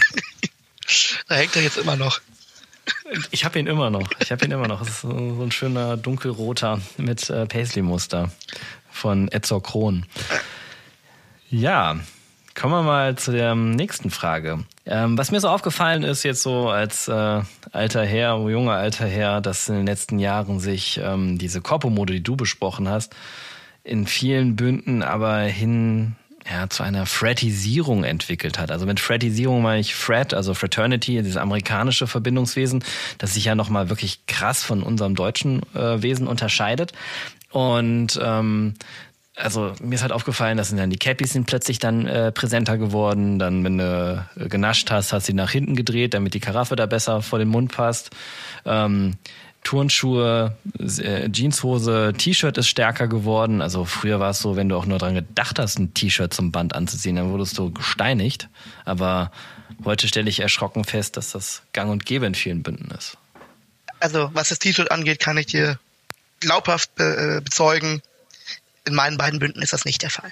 da 1.27 1.35
hängt 1.35 1.55
er 1.55 1.61
jetzt 1.61 1.77
immer 1.77 1.95
noch. 1.95 2.19
Ich 3.31 3.45
habe 3.45 3.59
ihn 3.59 3.67
immer 3.67 3.89
noch. 3.89 4.07
Ich 4.19 4.31
habe 4.31 4.45
ihn 4.45 4.51
immer 4.51 4.67
noch. 4.67 4.81
Es 4.81 4.89
ist 4.89 5.01
so 5.01 5.09
ein 5.09 5.51
schöner 5.51 5.97
dunkelroter 5.97 6.81
mit 6.97 7.29
äh, 7.29 7.45
Paisley-Muster 7.45 8.31
von 8.89 9.27
Edsor 9.29 9.61
Kron. 9.61 10.05
Ja, 11.49 11.97
kommen 12.55 12.73
wir 12.73 12.83
mal 12.83 13.15
zu 13.15 13.31
der 13.31 13.55
nächsten 13.55 14.09
Frage. 14.09 14.65
Ähm, 14.85 15.17
was 15.17 15.31
mir 15.31 15.39
so 15.39 15.49
aufgefallen 15.49 16.03
ist, 16.03 16.23
jetzt 16.23 16.43
so 16.43 16.69
als 16.69 17.07
äh, 17.07 17.41
alter 17.71 18.05
Herr, 18.05 18.37
junger 18.49 18.73
alter 18.73 19.05
Herr, 19.07 19.39
dass 19.39 19.69
in 19.69 19.75
den 19.75 19.85
letzten 19.85 20.19
Jahren 20.19 20.59
sich 20.59 20.99
ähm, 21.01 21.37
diese 21.37 21.61
Korpomode, 21.61 22.13
die 22.13 22.23
du 22.23 22.35
besprochen 22.35 22.89
hast, 22.89 23.15
in 23.83 24.07
vielen 24.07 24.55
Bünden 24.55 25.03
aber 25.03 25.39
hin 25.41 26.15
ja, 26.49 26.69
zu 26.69 26.83
einer 26.83 27.05
Fratisierung 27.05 28.03
entwickelt 28.03 28.59
hat. 28.59 28.71
Also 28.71 28.85
mit 28.85 28.99
Fratisierung 28.99 29.61
meine 29.61 29.79
ich 29.79 29.95
Frat, 29.95 30.33
also 30.33 30.53
Fraternity, 30.53 31.21
dieses 31.21 31.37
amerikanische 31.37 32.07
Verbindungswesen, 32.07 32.83
das 33.17 33.33
sich 33.33 33.45
ja 33.45 33.55
nochmal 33.55 33.89
wirklich 33.89 34.25
krass 34.27 34.63
von 34.63 34.83
unserem 34.83 35.15
deutschen 35.15 35.61
äh, 35.73 36.01
Wesen 36.01 36.27
unterscheidet. 36.27 36.91
Und 37.51 38.19
ähm, 38.21 38.73
also 39.35 39.73
mir 39.81 39.95
ist 39.95 40.01
halt 40.01 40.11
aufgefallen, 40.11 40.57
dass 40.57 40.75
dann 40.75 40.89
die 40.89 40.97
Cappies 40.97 41.33
sind 41.33 41.47
plötzlich 41.47 41.79
dann 41.79 42.05
äh, 42.05 42.31
präsenter 42.31 42.77
geworden. 42.77 43.39
Dann, 43.39 43.63
wenn 43.63 43.77
du 43.77 44.25
äh, 44.35 44.47
genascht 44.47 44.91
hast, 44.91 45.13
hast 45.13 45.27
du 45.27 45.31
sie 45.31 45.35
nach 45.35 45.51
hinten 45.51 45.75
gedreht, 45.75 46.13
damit 46.13 46.33
die 46.33 46.39
Karaffe 46.39 46.75
da 46.75 46.85
besser 46.85 47.21
vor 47.21 47.39
den 47.39 47.47
Mund 47.47 47.71
passt. 47.71 48.11
Ähm, 48.65 49.15
Turnschuhe, 49.63 50.55
äh, 50.79 51.29
Jeanshose, 51.31 52.13
T-Shirt 52.17 52.57
ist 52.57 52.67
stärker 52.67 53.07
geworden. 53.07 53.61
Also 53.61 53.85
früher 53.85 54.19
war 54.19 54.31
es 54.31 54.39
so, 54.39 54.55
wenn 54.55 54.69
du 54.69 54.75
auch 54.75 54.85
nur 54.85 54.99
dran 54.99 55.15
gedacht 55.15 55.57
hast, 55.59 55.79
ein 55.79 55.93
T-Shirt 55.93 56.33
zum 56.33 56.51
Band 56.51 56.75
anzuziehen, 56.75 57.15
dann 57.15 57.31
wurdest 57.31 57.57
du 57.57 57.71
gesteinigt. 57.71 58.49
Aber 58.85 59.31
heute 59.85 60.07
stelle 60.07 60.29
ich 60.29 60.41
erschrocken 60.41 60.83
fest, 60.83 61.17
dass 61.17 61.31
das 61.31 61.63
gang 61.71 61.91
und 61.91 62.05
gäbe 62.05 62.25
in 62.25 62.35
vielen 62.35 62.61
Bünden 62.61 62.91
ist. 62.91 63.17
Also 63.99 64.29
was 64.33 64.49
das 64.49 64.59
T-Shirt 64.59 64.91
angeht, 64.91 65.19
kann 65.19 65.37
ich 65.37 65.45
dir 65.45 65.79
glaubhaft 66.41 66.93
be 66.95 67.37
äh, 67.37 67.41
bezeugen, 67.41 68.01
in 68.85 68.93
meinen 68.93 69.17
beiden 69.17 69.39
Bünden 69.39 69.61
ist 69.61 69.71
das 69.71 69.85
nicht 69.85 70.01
der 70.01 70.09
Fall. 70.09 70.31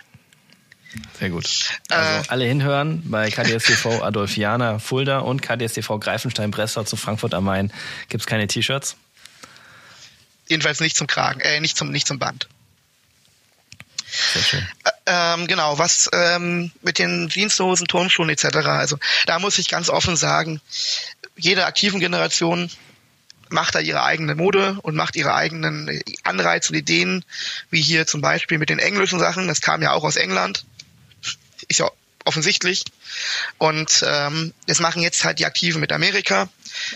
Sehr 1.20 1.30
gut. 1.30 1.46
Also 1.90 2.10
äh, 2.10 2.24
alle 2.28 2.46
hinhören 2.46 3.02
bei 3.10 3.30
KDSTV 3.30 4.04
Adolfiana 4.04 4.80
Fulda 4.80 5.20
und 5.20 5.42
KDSTV 5.42 6.00
Greifenstein 6.00 6.52
Breslau 6.52 6.84
zu 6.84 6.98
Frankfurt 6.98 7.34
am 7.34 7.46
Main 7.46 7.72
gibt 8.10 8.22
es 8.22 8.28
keine 8.28 8.48
T-Shirts. 8.48 8.98
Jedenfalls 10.52 10.82
nicht 10.82 10.98
zum 10.98 11.08
Kragen, 11.08 11.40
äh, 11.40 11.62
nicht 11.62 11.78
zum, 11.78 11.92
nicht 11.92 12.06
zum 12.06 12.20
Band. 12.20 12.50
Sehr 14.34 14.44
schön. 14.44 14.68
Äh, 14.84 14.92
ähm, 15.06 15.48
genau, 15.48 15.78
was 15.78 16.10
ähm, 16.12 16.72
mit 16.82 17.00
den 17.00 17.30
Diensthosen, 17.30 17.88
Turnschuhen 17.88 18.30
etc. 18.30 18.58
Also 18.68 18.98
da 19.28 19.40
muss 19.40 19.58
ich 19.60 19.70
ganz 19.70 19.90
offen 19.90 20.18
sagen, 20.18 20.60
jede 21.38 21.66
aktiven 21.66 22.02
Generation 22.02 22.70
macht 23.48 23.76
da 23.76 23.80
ihre 23.80 24.04
eigene 24.04 24.36
Mode 24.36 24.78
und 24.82 24.94
macht 24.96 25.16
ihre 25.16 25.36
eigenen 25.36 26.02
Anreize 26.24 26.74
und 26.74 26.80
Ideen, 26.80 27.24
wie 27.70 27.82
hier 27.82 28.06
zum 28.06 28.20
Beispiel 28.20 28.58
mit 28.58 28.70
den 28.70 28.80
englischen 28.80 29.20
Sachen. 29.20 29.48
Das 29.48 29.62
kam 29.62 29.82
ja 29.82 29.94
auch 29.94 30.04
aus 30.04 30.18
England. 30.18 30.66
Ist 31.70 31.80
ja 31.80 31.90
offensichtlich. 32.26 32.84
Und 33.58 34.04
ähm, 34.06 34.54
das 34.68 34.82
machen 34.82 35.02
jetzt 35.02 35.24
halt 35.24 35.40
die 35.40 35.46
Aktiven 35.46 35.80
mit 35.80 35.94
Amerika. 35.94 36.50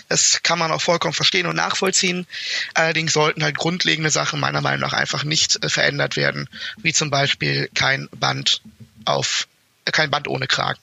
Das 0.09 0.41
kann 0.43 0.59
man 0.59 0.71
auch 0.71 0.81
vollkommen 0.81 1.13
verstehen 1.13 1.47
und 1.47 1.55
nachvollziehen. 1.55 2.27
Allerdings 2.73 3.13
sollten 3.13 3.43
halt 3.43 3.57
grundlegende 3.57 4.09
Sachen 4.09 4.39
meiner 4.39 4.61
Meinung 4.61 4.81
nach 4.81 4.93
einfach 4.93 5.23
nicht 5.23 5.63
äh, 5.63 5.69
verändert 5.69 6.15
werden, 6.15 6.49
wie 6.77 6.93
zum 6.93 7.09
Beispiel 7.09 7.69
kein 7.73 8.09
Band 8.11 8.61
auf, 9.05 9.47
äh, 9.85 9.91
kein 9.91 10.11
Band 10.11 10.27
ohne 10.27 10.47
Kragen. 10.47 10.79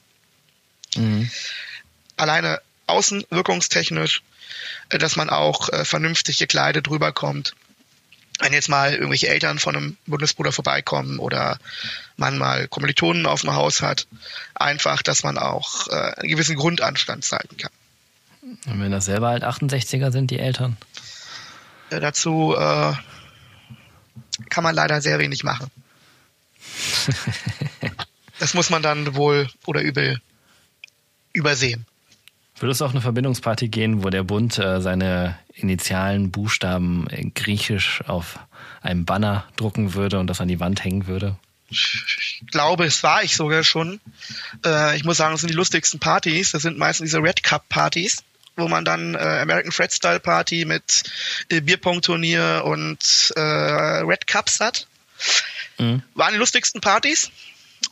Mhm. 0.97 1.31
Alleine 2.17 2.61
außenwirkungstechnisch 2.87 4.23
äh, 4.91 4.99
dass 4.99 5.17
man 5.17 5.31
auch 5.31 5.69
vernünftig 5.85 6.39
gekleidet 6.39 6.89
rüberkommt. 6.91 7.55
Wenn 8.39 8.53
jetzt 8.53 8.69
mal 8.69 8.93
irgendwelche 8.93 9.29
Eltern 9.29 9.59
von 9.59 9.77
einem 9.77 9.97
Bundesbruder 10.07 10.53
vorbeikommen 10.53 11.19
oder 11.19 11.59
man 12.17 12.39
mal 12.39 12.67
Kommilitonen 12.67 13.27
auf 13.27 13.43
dem 13.43 13.53
Haus 13.53 13.83
hat, 13.83 14.07
einfach, 14.55 15.03
dass 15.03 15.23
man 15.23 15.39
auch 15.39 15.87
äh, 15.89 15.93
einen 15.93 16.29
gewissen 16.29 16.57
Grundanstand 16.57 17.25
zeigen 17.25 17.57
kann. 17.57 17.71
Und 18.43 18.81
wenn 18.81 18.91
das 18.91 19.05
selber 19.05 19.29
halt 19.29 19.45
68er 19.45 20.11
sind, 20.11 20.31
die 20.31 20.39
Eltern? 20.39 20.77
Äh, 21.91 22.01
dazu 22.01 22.55
äh, 22.57 22.93
kann 24.49 24.65
man 24.65 24.75
leider 24.75 25.01
sehr 25.01 25.19
wenig 25.19 25.45
machen. 25.45 25.71
das 28.39 28.55
muss 28.55 28.71
man 28.71 28.83
dann 28.83 29.15
wohl 29.15 29.49
oder 29.67 29.81
übel 29.83 30.21
übersehen. 31.33 31.87
Würde 32.59 32.73
es 32.73 32.83
auch 32.83 32.91
eine 32.91 33.01
Verbindungsparty 33.01 33.69
gehen, 33.69 34.05
wo 34.05 34.11
der 34.11 34.23
Bund 34.23 34.59
äh, 34.59 34.81
seine 34.81 35.39
initialen 35.55 36.31
Buchstaben 36.31 37.07
griechisch 37.35 38.03
auf 38.07 38.39
einem 38.83 39.05
Banner 39.05 39.45
drucken 39.57 39.95
würde 39.95 40.19
und 40.19 40.29
das 40.29 40.41
an 40.41 40.49
die 40.49 40.61
Wand 40.61 40.85
hängen 40.85 41.07
würde? 41.07 41.37
Ich 41.69 42.43
glaube, 42.51 42.85
es 42.85 43.03
war 43.03 43.23
ich 43.23 43.35
sogar 43.35 43.65
schon. 43.65 44.01
Äh, 44.65 44.97
ich 44.97 45.05
muss 45.05 45.17
sagen, 45.17 45.35
es 45.35 45.41
sind 45.41 45.51
die 45.51 45.57
lustigsten 45.57 45.99
Partys. 46.01 46.53
Das 46.53 46.63
sind 46.63 46.79
meistens 46.79 47.07
diese 47.07 47.23
Red 47.23 47.43
Cup 47.43 47.69
Partys. 47.69 48.23
Wo 48.57 48.69
man 48.69 48.85
dann 48.85 49.15
äh, 49.15 49.19
American 49.19 49.73
Fred 49.73 49.93
Style 49.93 50.21
Party 50.21 50.65
mit 50.65 51.05
äh, 51.49 51.61
Bierpong-Turnier 51.61 52.63
und 52.65 53.33
äh, 53.37 53.41
Red 53.41 54.27
Cups 54.27 54.61
hat. 54.61 54.87
Mhm. 55.79 56.03
Waren 56.15 56.33
die 56.33 56.39
lustigsten 56.39 56.81
Partys, 56.81 57.31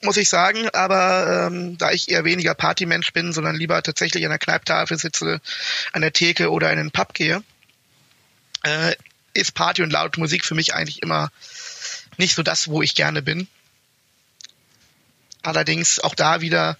muss 0.02 0.16
ich 0.16 0.28
sagen, 0.28 0.68
aber 0.70 1.46
ähm, 1.46 1.78
da 1.78 1.92
ich 1.92 2.08
eher 2.08 2.24
weniger 2.24 2.54
Partymensch 2.54 3.12
bin, 3.12 3.32
sondern 3.32 3.56
lieber 3.56 3.82
tatsächlich 3.82 4.24
an 4.24 4.30
der 4.30 4.38
Kneiptafel 4.38 4.98
sitze, 4.98 5.40
an 5.92 6.02
der 6.02 6.12
Theke 6.12 6.50
oder 6.50 6.70
in 6.70 6.78
den 6.78 6.90
Pub 6.90 7.14
gehe, 7.14 7.42
äh, 8.62 8.94
ist 9.32 9.54
Party 9.54 9.82
und 9.82 9.92
laute 9.92 10.20
Musik 10.20 10.44
für 10.44 10.54
mich 10.54 10.74
eigentlich 10.74 11.02
immer 11.02 11.30
nicht 12.16 12.34
so 12.34 12.42
das, 12.42 12.68
wo 12.68 12.82
ich 12.82 12.94
gerne 12.94 13.22
bin. 13.22 13.48
Allerdings 15.42 16.00
auch 16.00 16.14
da 16.14 16.40
wieder, 16.40 16.76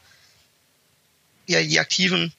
ja, 1.46 1.62
die 1.62 1.80
Aktiven 1.80 2.32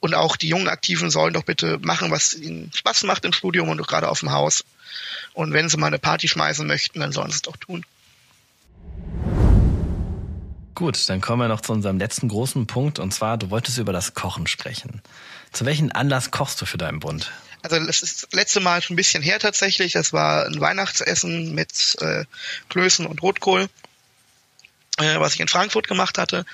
und 0.00 0.14
auch 0.14 0.36
die 0.36 0.48
jungen 0.48 0.68
Aktiven 0.68 1.10
sollen 1.10 1.34
doch 1.34 1.44
bitte 1.44 1.78
machen, 1.80 2.10
was 2.10 2.34
ihnen 2.34 2.70
Spaß 2.74 3.04
macht 3.04 3.24
im 3.24 3.32
Studium 3.32 3.68
und 3.68 3.86
gerade 3.86 4.08
auf 4.08 4.20
dem 4.20 4.32
Haus. 4.32 4.64
Und 5.32 5.52
wenn 5.52 5.68
sie 5.68 5.76
mal 5.76 5.88
eine 5.88 5.98
Party 5.98 6.28
schmeißen 6.28 6.66
möchten, 6.66 7.00
dann 7.00 7.12
sollen 7.12 7.30
sie 7.30 7.36
es 7.36 7.42
doch 7.42 7.56
tun. 7.56 7.84
Gut, 10.74 11.08
dann 11.08 11.20
kommen 11.20 11.42
wir 11.42 11.48
noch 11.48 11.60
zu 11.60 11.72
unserem 11.72 11.98
letzten 11.98 12.28
großen 12.28 12.68
Punkt 12.68 13.00
und 13.00 13.12
zwar, 13.12 13.36
du 13.36 13.50
wolltest 13.50 13.78
über 13.78 13.92
das 13.92 14.14
Kochen 14.14 14.46
sprechen. 14.46 15.02
Zu 15.52 15.66
welchem 15.66 15.90
Anlass 15.92 16.30
kochst 16.30 16.60
du 16.60 16.66
für 16.66 16.78
deinen 16.78 17.00
Bund? 17.00 17.32
Also 17.62 17.84
das 17.84 18.02
ist 18.02 18.22
das 18.22 18.32
letzte 18.32 18.60
Mal 18.60 18.80
schon 18.80 18.94
ein 18.94 18.96
bisschen 18.96 19.22
her 19.22 19.40
tatsächlich. 19.40 19.94
Das 19.94 20.12
war 20.12 20.46
ein 20.46 20.60
Weihnachtsessen 20.60 21.52
mit 21.52 21.96
äh, 22.00 22.24
Klößen 22.68 23.06
und 23.06 23.22
Rotkohl 23.22 23.68
äh, 24.98 25.20
was 25.20 25.34
ich 25.34 25.40
in 25.40 25.48
Frankfurt 25.48 25.88
gemacht 25.88 26.18
hatte. 26.18 26.44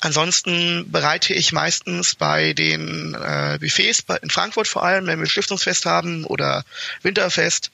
Ansonsten 0.00 0.90
bereite 0.90 1.32
ich 1.34 1.52
meistens 1.52 2.14
bei 2.14 2.52
den 2.52 3.14
äh, 3.14 3.58
Buffets, 3.60 4.04
in 4.22 4.30
Frankfurt 4.30 4.68
vor 4.68 4.84
allem, 4.84 5.06
wenn 5.06 5.20
wir 5.20 5.26
Stiftungsfest 5.26 5.86
haben 5.86 6.24
oder 6.24 6.64
Winterfest, 7.02 7.70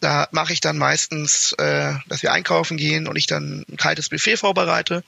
da 0.00 0.28
mache 0.30 0.52
ich 0.52 0.60
dann 0.60 0.78
meistens, 0.78 1.52
äh, 1.54 1.94
dass 2.06 2.22
wir 2.22 2.32
einkaufen 2.32 2.76
gehen 2.76 3.08
und 3.08 3.16
ich 3.16 3.26
dann 3.26 3.64
ein 3.68 3.76
kaltes 3.76 4.08
Buffet 4.08 4.36
vorbereite. 4.36 5.02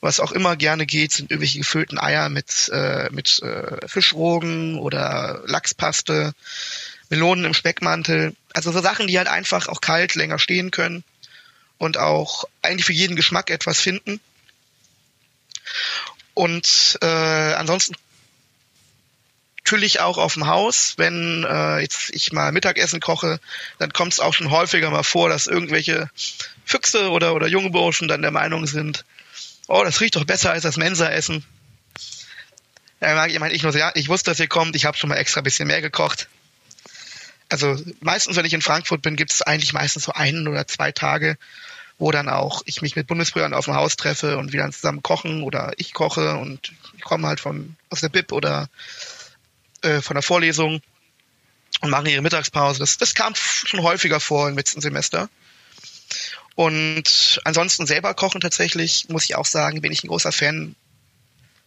Was 0.00 0.20
auch 0.20 0.32
immer 0.32 0.56
gerne 0.56 0.86
geht, 0.86 1.12
sind 1.12 1.30
irgendwelche 1.30 1.58
gefüllten 1.58 1.98
Eier 1.98 2.28
mit, 2.28 2.68
äh, 2.72 3.08
mit 3.10 3.42
äh, 3.42 3.88
Fischrogen 3.88 4.78
oder 4.78 5.42
Lachspaste, 5.46 6.34
Melonen 7.08 7.46
im 7.46 7.54
Speckmantel. 7.54 8.34
Also 8.52 8.70
so 8.70 8.82
Sachen, 8.82 9.06
die 9.06 9.16
halt 9.18 9.28
einfach 9.28 9.68
auch 9.68 9.80
kalt 9.80 10.14
länger 10.14 10.38
stehen 10.38 10.70
können 10.70 11.04
und 11.84 11.98
auch 11.98 12.44
eigentlich 12.62 12.84
für 12.84 12.92
jeden 12.92 13.16
Geschmack 13.16 13.50
etwas 13.50 13.80
finden. 13.80 14.20
Und 16.34 16.98
äh, 17.00 17.06
ansonsten 17.06 17.94
natürlich 19.64 20.00
auch 20.00 20.18
auf 20.18 20.34
dem 20.34 20.46
Haus, 20.46 20.94
wenn 20.98 21.46
äh, 21.48 21.78
jetzt 21.80 22.10
ich 22.12 22.32
mal 22.32 22.52
Mittagessen 22.52 23.00
koche, 23.00 23.40
dann 23.78 23.92
kommt 23.92 24.12
es 24.12 24.20
auch 24.20 24.34
schon 24.34 24.50
häufiger 24.50 24.90
mal 24.90 25.02
vor, 25.02 25.30
dass 25.30 25.46
irgendwelche 25.46 26.10
Füchse 26.66 27.10
oder, 27.10 27.34
oder 27.34 27.46
junge 27.46 27.70
Burschen 27.70 28.06
dann 28.06 28.22
der 28.22 28.30
Meinung 28.30 28.66
sind, 28.66 29.04
oh, 29.66 29.82
das 29.82 30.00
riecht 30.00 30.16
doch 30.16 30.24
besser 30.24 30.50
als 30.50 30.64
das 30.64 30.76
Mensa-Essen. 30.76 31.44
Ja, 33.00 33.26
ich 33.26 33.38
meine, 33.38 33.54
ich 33.54 33.62
nur 33.62 33.74
ja, 33.74 33.90
ich 33.94 34.08
wusste, 34.08 34.30
dass 34.30 34.40
ihr 34.40 34.48
kommt, 34.48 34.76
ich 34.76 34.84
habe 34.84 34.96
schon 34.96 35.08
mal 35.08 35.16
extra 35.16 35.40
ein 35.40 35.44
bisschen 35.44 35.66
mehr 35.66 35.80
gekocht. 35.80 36.28
Also 37.48 37.76
meistens, 38.00 38.36
wenn 38.36 38.44
ich 38.44 38.54
in 38.54 38.62
Frankfurt 38.62 39.02
bin, 39.02 39.16
gibt 39.16 39.32
es 39.32 39.42
eigentlich 39.42 39.72
meistens 39.72 40.04
so 40.04 40.12
einen 40.12 40.46
oder 40.48 40.66
zwei 40.66 40.92
Tage, 40.92 41.38
wo 41.98 42.10
dann 42.10 42.28
auch 42.28 42.62
ich 42.64 42.82
mich 42.82 42.96
mit 42.96 43.06
Bundesbrüdern 43.06 43.54
auf 43.54 43.66
dem 43.66 43.74
Haus 43.74 43.96
treffe 43.96 44.36
und 44.38 44.52
wir 44.52 44.60
dann 44.60 44.72
zusammen 44.72 45.02
kochen 45.02 45.42
oder 45.42 45.72
ich 45.76 45.94
koche 45.94 46.36
und 46.36 46.72
ich 46.96 47.02
komme 47.02 47.28
halt 47.28 47.40
von 47.40 47.76
aus 47.90 48.00
der 48.00 48.08
Bib 48.08 48.32
oder 48.32 48.68
äh, 49.82 50.00
von 50.00 50.14
der 50.14 50.22
Vorlesung 50.22 50.80
und 51.80 51.90
machen 51.90 52.06
ihre 52.06 52.22
Mittagspause. 52.22 52.80
Das, 52.80 52.98
das 52.98 53.14
kam 53.14 53.34
schon 53.34 53.82
häufiger 53.82 54.20
vor 54.20 54.48
im 54.48 54.56
letzten 54.56 54.80
Semester. 54.80 55.28
Und 56.54 57.40
ansonsten 57.44 57.86
selber 57.86 58.14
kochen 58.14 58.40
tatsächlich, 58.40 59.06
muss 59.08 59.24
ich 59.24 59.34
auch 59.34 59.46
sagen, 59.46 59.80
bin 59.80 59.92
ich 59.92 60.04
ein 60.04 60.08
großer 60.08 60.32
Fan 60.32 60.76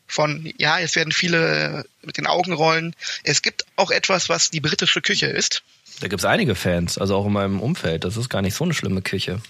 von, 0.07 0.51
ja, 0.57 0.79
jetzt 0.79 0.95
werden 0.95 1.11
viele 1.11 1.85
mit 2.01 2.17
den 2.17 2.27
Augen 2.27 2.53
rollen. 2.53 2.95
Es 3.23 3.41
gibt 3.41 3.65
auch 3.75 3.91
etwas, 3.91 4.29
was 4.29 4.49
die 4.49 4.61
britische 4.61 5.01
Küche 5.01 5.27
ist. 5.27 5.63
Da 5.99 6.07
gibt 6.07 6.21
es 6.21 6.25
einige 6.25 6.55
Fans, 6.55 6.97
also 6.97 7.15
auch 7.15 7.25
in 7.25 7.33
meinem 7.33 7.59
Umfeld. 7.59 8.05
Das 8.05 8.15
ist 8.15 8.29
gar 8.29 8.41
nicht 8.41 8.55
so 8.55 8.63
eine 8.63 8.73
schlimme 8.73 9.01
Küche. 9.01 9.41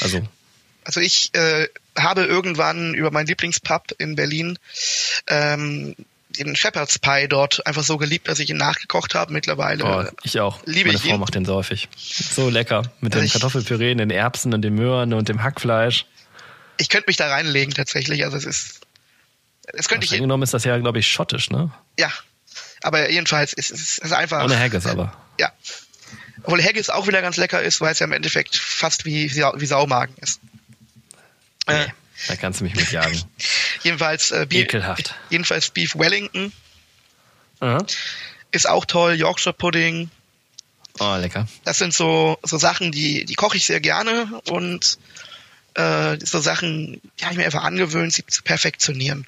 Also, 0.00 0.22
also 0.84 1.00
ich 1.00 1.34
äh, 1.34 1.68
habe 1.96 2.24
irgendwann 2.24 2.94
über 2.94 3.10
meinen 3.10 3.26
Lieblingspub 3.26 3.92
in 3.98 4.16
Berlin 4.16 4.58
ähm, 5.26 5.96
den 6.38 6.56
Shepherd's 6.56 6.98
Pie 6.98 7.28
dort 7.28 7.66
einfach 7.66 7.82
so 7.82 7.96
geliebt, 7.96 8.28
dass 8.28 8.38
ich 8.38 8.50
ihn 8.50 8.56
nachgekocht 8.56 9.14
habe. 9.14 9.32
Mittlerweile 9.32 9.84
oh, 9.84 10.04
ich 10.22 10.38
auch. 10.40 10.60
Liebe 10.64 10.88
Meine 10.88 10.98
ich 10.98 11.04
Frau 11.04 11.14
ihn. 11.14 11.20
macht 11.20 11.34
den 11.34 11.44
so 11.44 11.54
häufig. 11.54 11.88
So 11.96 12.50
lecker. 12.50 12.82
Mit 13.00 13.14
Also 13.14 13.26
dem 13.26 13.30
Kartoffelpüree, 13.30 13.94
den 13.94 14.10
Erbsen 14.10 14.52
und 14.52 14.62
den 14.62 14.74
Möhren 14.74 15.12
und 15.14 15.28
dem 15.28 15.42
Hackfleisch. 15.42 16.06
Ich 16.78 16.88
könnte 16.88 17.06
mich 17.08 17.16
da 17.16 17.28
reinlegen 17.28 17.74
tatsächlich. 17.74 18.24
Also 18.24 18.36
es 18.36 18.44
ist, 18.44 18.80
es 19.72 19.88
könnte 19.88 20.04
ich, 20.04 20.10
genommen 20.10 20.42
ist 20.42 20.52
das 20.52 20.64
ja, 20.64 20.76
glaube 20.78 20.98
ich, 20.98 21.06
schottisch, 21.06 21.50
ne? 21.50 21.70
ja. 21.98 22.10
Aber 22.82 23.10
jedenfalls 23.10 23.52
ist 23.52 23.70
es 23.70 23.98
ist 23.98 24.12
einfach. 24.12 24.44
Ohne 24.44 24.58
Haggis 24.58 24.86
aber. 24.86 25.12
Ja. 25.40 25.50
Obwohl 26.42 26.62
Haggis 26.62 26.90
auch 26.90 27.06
wieder 27.06 27.22
ganz 27.22 27.36
lecker 27.36 27.62
ist, 27.62 27.80
weil 27.80 27.92
es 27.92 27.98
ja 27.98 28.06
im 28.06 28.12
Endeffekt 28.12 28.56
fast 28.56 29.04
wie, 29.04 29.30
wie 29.34 29.66
Saumagen 29.66 30.14
ist. 30.20 30.40
Äh, 31.66 31.86
Nee, 31.86 31.92
da 32.28 32.36
kannst 32.36 32.60
du 32.60 32.64
mich 32.64 32.74
mit 32.74 32.90
jagen. 32.92 33.22
jedenfalls, 33.82 34.30
äh, 34.30 34.46
Beef, 34.48 34.62
Ekelhaft. 34.64 35.14
jedenfalls 35.28 35.70
Beef 35.70 35.96
Wellington 35.96 36.52
Aha. 37.60 37.84
ist 38.52 38.68
auch 38.68 38.84
toll, 38.84 39.14
Yorkshire 39.14 39.52
Pudding. 39.52 40.10
Oh, 40.98 41.16
lecker. 41.16 41.46
Das 41.64 41.78
sind 41.78 41.92
so, 41.92 42.38
so 42.42 42.56
Sachen, 42.56 42.90
die, 42.90 43.26
die 43.26 43.34
koche 43.34 43.58
ich 43.58 43.66
sehr 43.66 43.80
gerne 43.80 44.40
und 44.48 44.98
äh, 45.74 46.16
so 46.24 46.40
Sachen, 46.40 47.00
die 47.20 47.24
habe 47.24 47.34
ich 47.34 47.38
mir 47.38 47.44
einfach 47.44 47.64
angewöhnt, 47.64 48.14
sie 48.14 48.24
zu 48.24 48.42
perfektionieren. 48.42 49.26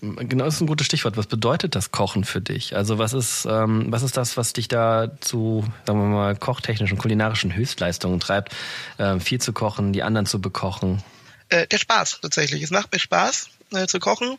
Genau, 0.00 0.44
das 0.44 0.54
ist 0.54 0.60
ein 0.60 0.66
gutes 0.66 0.86
Stichwort. 0.86 1.16
Was 1.16 1.26
bedeutet 1.26 1.74
das 1.74 1.90
Kochen 1.90 2.24
für 2.24 2.40
dich? 2.40 2.76
Also 2.76 2.98
was 2.98 3.12
ist, 3.12 3.44
ähm, 3.46 3.86
was 3.88 4.02
ist 4.02 4.16
das, 4.16 4.36
was 4.36 4.52
dich 4.52 4.68
da 4.68 5.10
zu, 5.20 5.64
sagen 5.84 5.98
wir 5.98 6.06
mal, 6.06 6.36
kochtechnischen, 6.36 6.96
kulinarischen 6.96 7.54
Höchstleistungen 7.54 8.20
treibt, 8.20 8.54
ähm, 8.98 9.20
viel 9.20 9.40
zu 9.40 9.52
kochen, 9.52 9.92
die 9.92 10.02
anderen 10.02 10.26
zu 10.26 10.40
bekochen? 10.40 11.02
Äh, 11.48 11.66
der 11.66 11.78
Spaß 11.78 12.20
tatsächlich. 12.22 12.62
Es 12.62 12.70
macht 12.70 12.92
mir 12.92 13.00
Spaß 13.00 13.50
äh, 13.72 13.86
zu 13.86 13.98
kochen. 13.98 14.38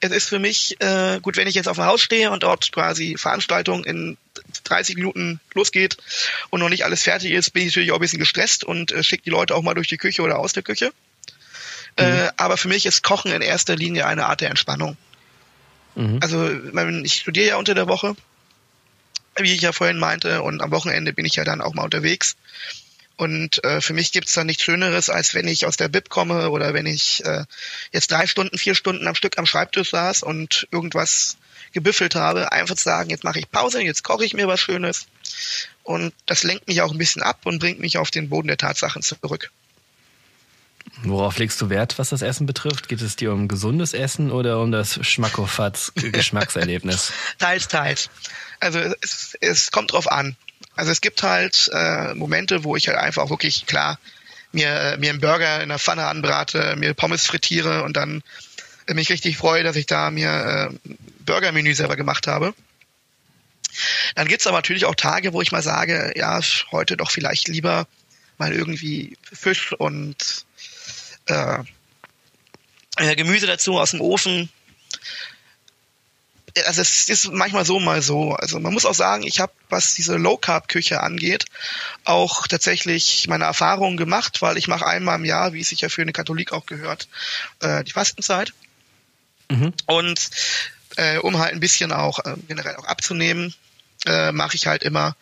Es 0.00 0.10
ist 0.10 0.28
für 0.28 0.38
mich 0.38 0.80
äh, 0.80 1.18
gut, 1.20 1.36
wenn 1.36 1.48
ich 1.48 1.54
jetzt 1.54 1.68
auf 1.68 1.76
dem 1.76 1.86
Haus 1.86 2.02
stehe 2.02 2.30
und 2.30 2.42
dort 2.42 2.70
quasi 2.70 3.16
Veranstaltung 3.16 3.84
in 3.84 4.18
30 4.64 4.96
Minuten 4.96 5.40
losgeht 5.54 5.96
und 6.50 6.60
noch 6.60 6.68
nicht 6.68 6.84
alles 6.84 7.02
fertig 7.02 7.32
ist, 7.32 7.50
bin 7.50 7.62
ich 7.62 7.68
natürlich 7.68 7.92
auch 7.92 7.96
ein 7.96 8.02
bisschen 8.02 8.18
gestresst 8.18 8.64
und 8.64 8.92
äh, 8.92 9.02
schicke 9.02 9.24
die 9.24 9.30
Leute 9.30 9.54
auch 9.54 9.62
mal 9.62 9.74
durch 9.74 9.88
die 9.88 9.96
Küche 9.96 10.22
oder 10.22 10.38
aus 10.38 10.52
der 10.52 10.62
Küche. 10.62 10.92
Äh, 11.96 12.28
aber 12.36 12.56
für 12.56 12.68
mich 12.68 12.86
ist 12.86 13.02
Kochen 13.02 13.32
in 13.32 13.42
erster 13.42 13.76
Linie 13.76 14.06
eine 14.06 14.26
Art 14.26 14.40
der 14.40 14.50
Entspannung. 14.50 14.96
Mhm. 15.94 16.18
Also 16.22 16.48
ich 17.04 17.14
studiere 17.14 17.48
ja 17.48 17.56
unter 17.56 17.74
der 17.74 17.88
Woche, 17.88 18.14
wie 19.36 19.52
ich 19.52 19.62
ja 19.62 19.72
vorhin 19.72 19.98
meinte, 19.98 20.42
und 20.42 20.62
am 20.62 20.70
Wochenende 20.70 21.12
bin 21.12 21.24
ich 21.24 21.36
ja 21.36 21.44
dann 21.44 21.60
auch 21.60 21.74
mal 21.74 21.84
unterwegs. 21.84 22.36
Und 23.16 23.62
äh, 23.64 23.82
für 23.82 23.92
mich 23.92 24.12
gibt's 24.12 24.32
da 24.32 24.44
nichts 24.44 24.62
Schöneres, 24.62 25.10
als 25.10 25.34
wenn 25.34 25.46
ich 25.46 25.66
aus 25.66 25.76
der 25.76 25.88
Bib 25.88 26.08
komme 26.08 26.48
oder 26.48 26.72
wenn 26.72 26.86
ich 26.86 27.22
äh, 27.26 27.44
jetzt 27.92 28.10
drei 28.10 28.26
Stunden, 28.26 28.56
vier 28.56 28.74
Stunden 28.74 29.06
am 29.06 29.14
Stück 29.14 29.36
am 29.36 29.44
Schreibtisch 29.44 29.90
saß 29.90 30.22
und 30.22 30.66
irgendwas 30.70 31.36
gebüffelt 31.72 32.14
habe, 32.14 32.50
einfach 32.50 32.76
zu 32.76 32.84
sagen, 32.84 33.10
jetzt 33.10 33.24
mache 33.24 33.38
ich 33.38 33.50
Pause, 33.50 33.82
jetzt 33.82 34.04
koche 34.04 34.24
ich 34.24 34.32
mir 34.32 34.48
was 34.48 34.60
Schönes. 34.60 35.06
Und 35.82 36.14
das 36.24 36.44
lenkt 36.44 36.66
mich 36.66 36.80
auch 36.80 36.92
ein 36.92 36.98
bisschen 36.98 37.22
ab 37.22 37.40
und 37.44 37.58
bringt 37.58 37.78
mich 37.78 37.98
auf 37.98 38.10
den 38.10 38.30
Boden 38.30 38.48
der 38.48 38.56
Tatsachen 38.56 39.02
zurück. 39.02 39.50
Worauf 41.02 41.38
legst 41.38 41.60
du 41.60 41.70
Wert, 41.70 41.98
was 41.98 42.10
das 42.10 42.22
Essen 42.22 42.46
betrifft? 42.46 42.88
Geht 42.88 43.00
es 43.00 43.16
dir 43.16 43.32
um 43.32 43.48
gesundes 43.48 43.94
Essen 43.94 44.30
oder 44.30 44.60
um 44.60 44.70
das 44.70 45.04
Schmackofatz-Geschmackserlebnis? 45.06 47.12
Teils, 47.38 47.68
teils. 47.68 48.10
Also 48.60 48.78
es, 49.00 49.36
es 49.40 49.70
kommt 49.70 49.92
drauf 49.92 50.10
an. 50.10 50.36
Also 50.76 50.92
es 50.92 51.00
gibt 51.00 51.22
halt 51.22 51.70
äh, 51.72 52.14
Momente, 52.14 52.64
wo 52.64 52.76
ich 52.76 52.88
halt 52.88 52.98
einfach 52.98 53.30
wirklich 53.30 53.66
klar 53.66 53.98
mir, 54.52 54.96
mir 54.98 55.10
einen 55.10 55.20
Burger 55.20 55.62
in 55.62 55.68
der 55.68 55.78
Pfanne 55.78 56.06
anbrate, 56.06 56.76
mir 56.76 56.94
Pommes 56.94 57.26
frittiere 57.26 57.84
und 57.84 57.96
dann 57.96 58.22
äh, 58.86 58.94
mich 58.94 59.10
richtig 59.10 59.36
freue, 59.36 59.62
dass 59.62 59.76
ich 59.76 59.86
da 59.86 60.10
mir 60.10 60.30
äh, 60.30 60.92
Burgermenü 61.24 61.74
selber 61.74 61.96
gemacht 61.96 62.26
habe. 62.26 62.54
Dann 64.16 64.28
gibt's 64.28 64.46
aber 64.46 64.58
natürlich 64.58 64.84
auch 64.84 64.94
Tage, 64.94 65.32
wo 65.32 65.40
ich 65.40 65.52
mal 65.52 65.62
sage, 65.62 66.12
ja, 66.16 66.40
heute 66.72 66.96
doch 66.96 67.10
vielleicht 67.10 67.48
lieber 67.48 67.86
mal 68.38 68.52
irgendwie 68.52 69.16
Fisch 69.22 69.72
und 69.72 70.44
äh, 71.30 71.62
äh, 72.96 73.16
Gemüse 73.16 73.46
dazu 73.46 73.78
aus 73.78 73.92
dem 73.92 74.00
Ofen. 74.00 74.50
Also 76.66 76.82
es 76.82 77.08
ist 77.08 77.32
manchmal 77.32 77.64
so, 77.64 77.78
mal 77.78 78.02
so. 78.02 78.32
Also 78.32 78.58
man 78.58 78.72
muss 78.72 78.84
auch 78.84 78.94
sagen, 78.94 79.22
ich 79.22 79.38
habe, 79.38 79.52
was 79.68 79.94
diese 79.94 80.16
Low-Carb-Küche 80.16 81.00
angeht, 81.00 81.44
auch 82.04 82.48
tatsächlich 82.48 83.28
meine 83.28 83.44
Erfahrungen 83.44 83.96
gemacht, 83.96 84.42
weil 84.42 84.58
ich 84.58 84.66
mache 84.66 84.86
einmal 84.86 85.16
im 85.16 85.24
Jahr, 85.24 85.52
wie 85.52 85.60
es 85.60 85.68
sich 85.68 85.80
ja 85.80 85.88
für 85.88 86.02
eine 86.02 86.12
Katholik 86.12 86.52
auch 86.52 86.66
gehört, 86.66 87.08
äh, 87.60 87.84
die 87.84 87.92
Fastenzeit. 87.92 88.52
Mhm. 89.48 89.72
Und 89.86 90.30
äh, 90.96 91.18
um 91.18 91.38
halt 91.38 91.52
ein 91.52 91.60
bisschen 91.60 91.92
auch 91.92 92.18
äh, 92.18 92.34
generell 92.48 92.74
auch 92.76 92.84
abzunehmen, 92.84 93.54
äh, 94.06 94.32
mache 94.32 94.56
ich 94.56 94.66
halt 94.66 94.82
immer 94.82 95.14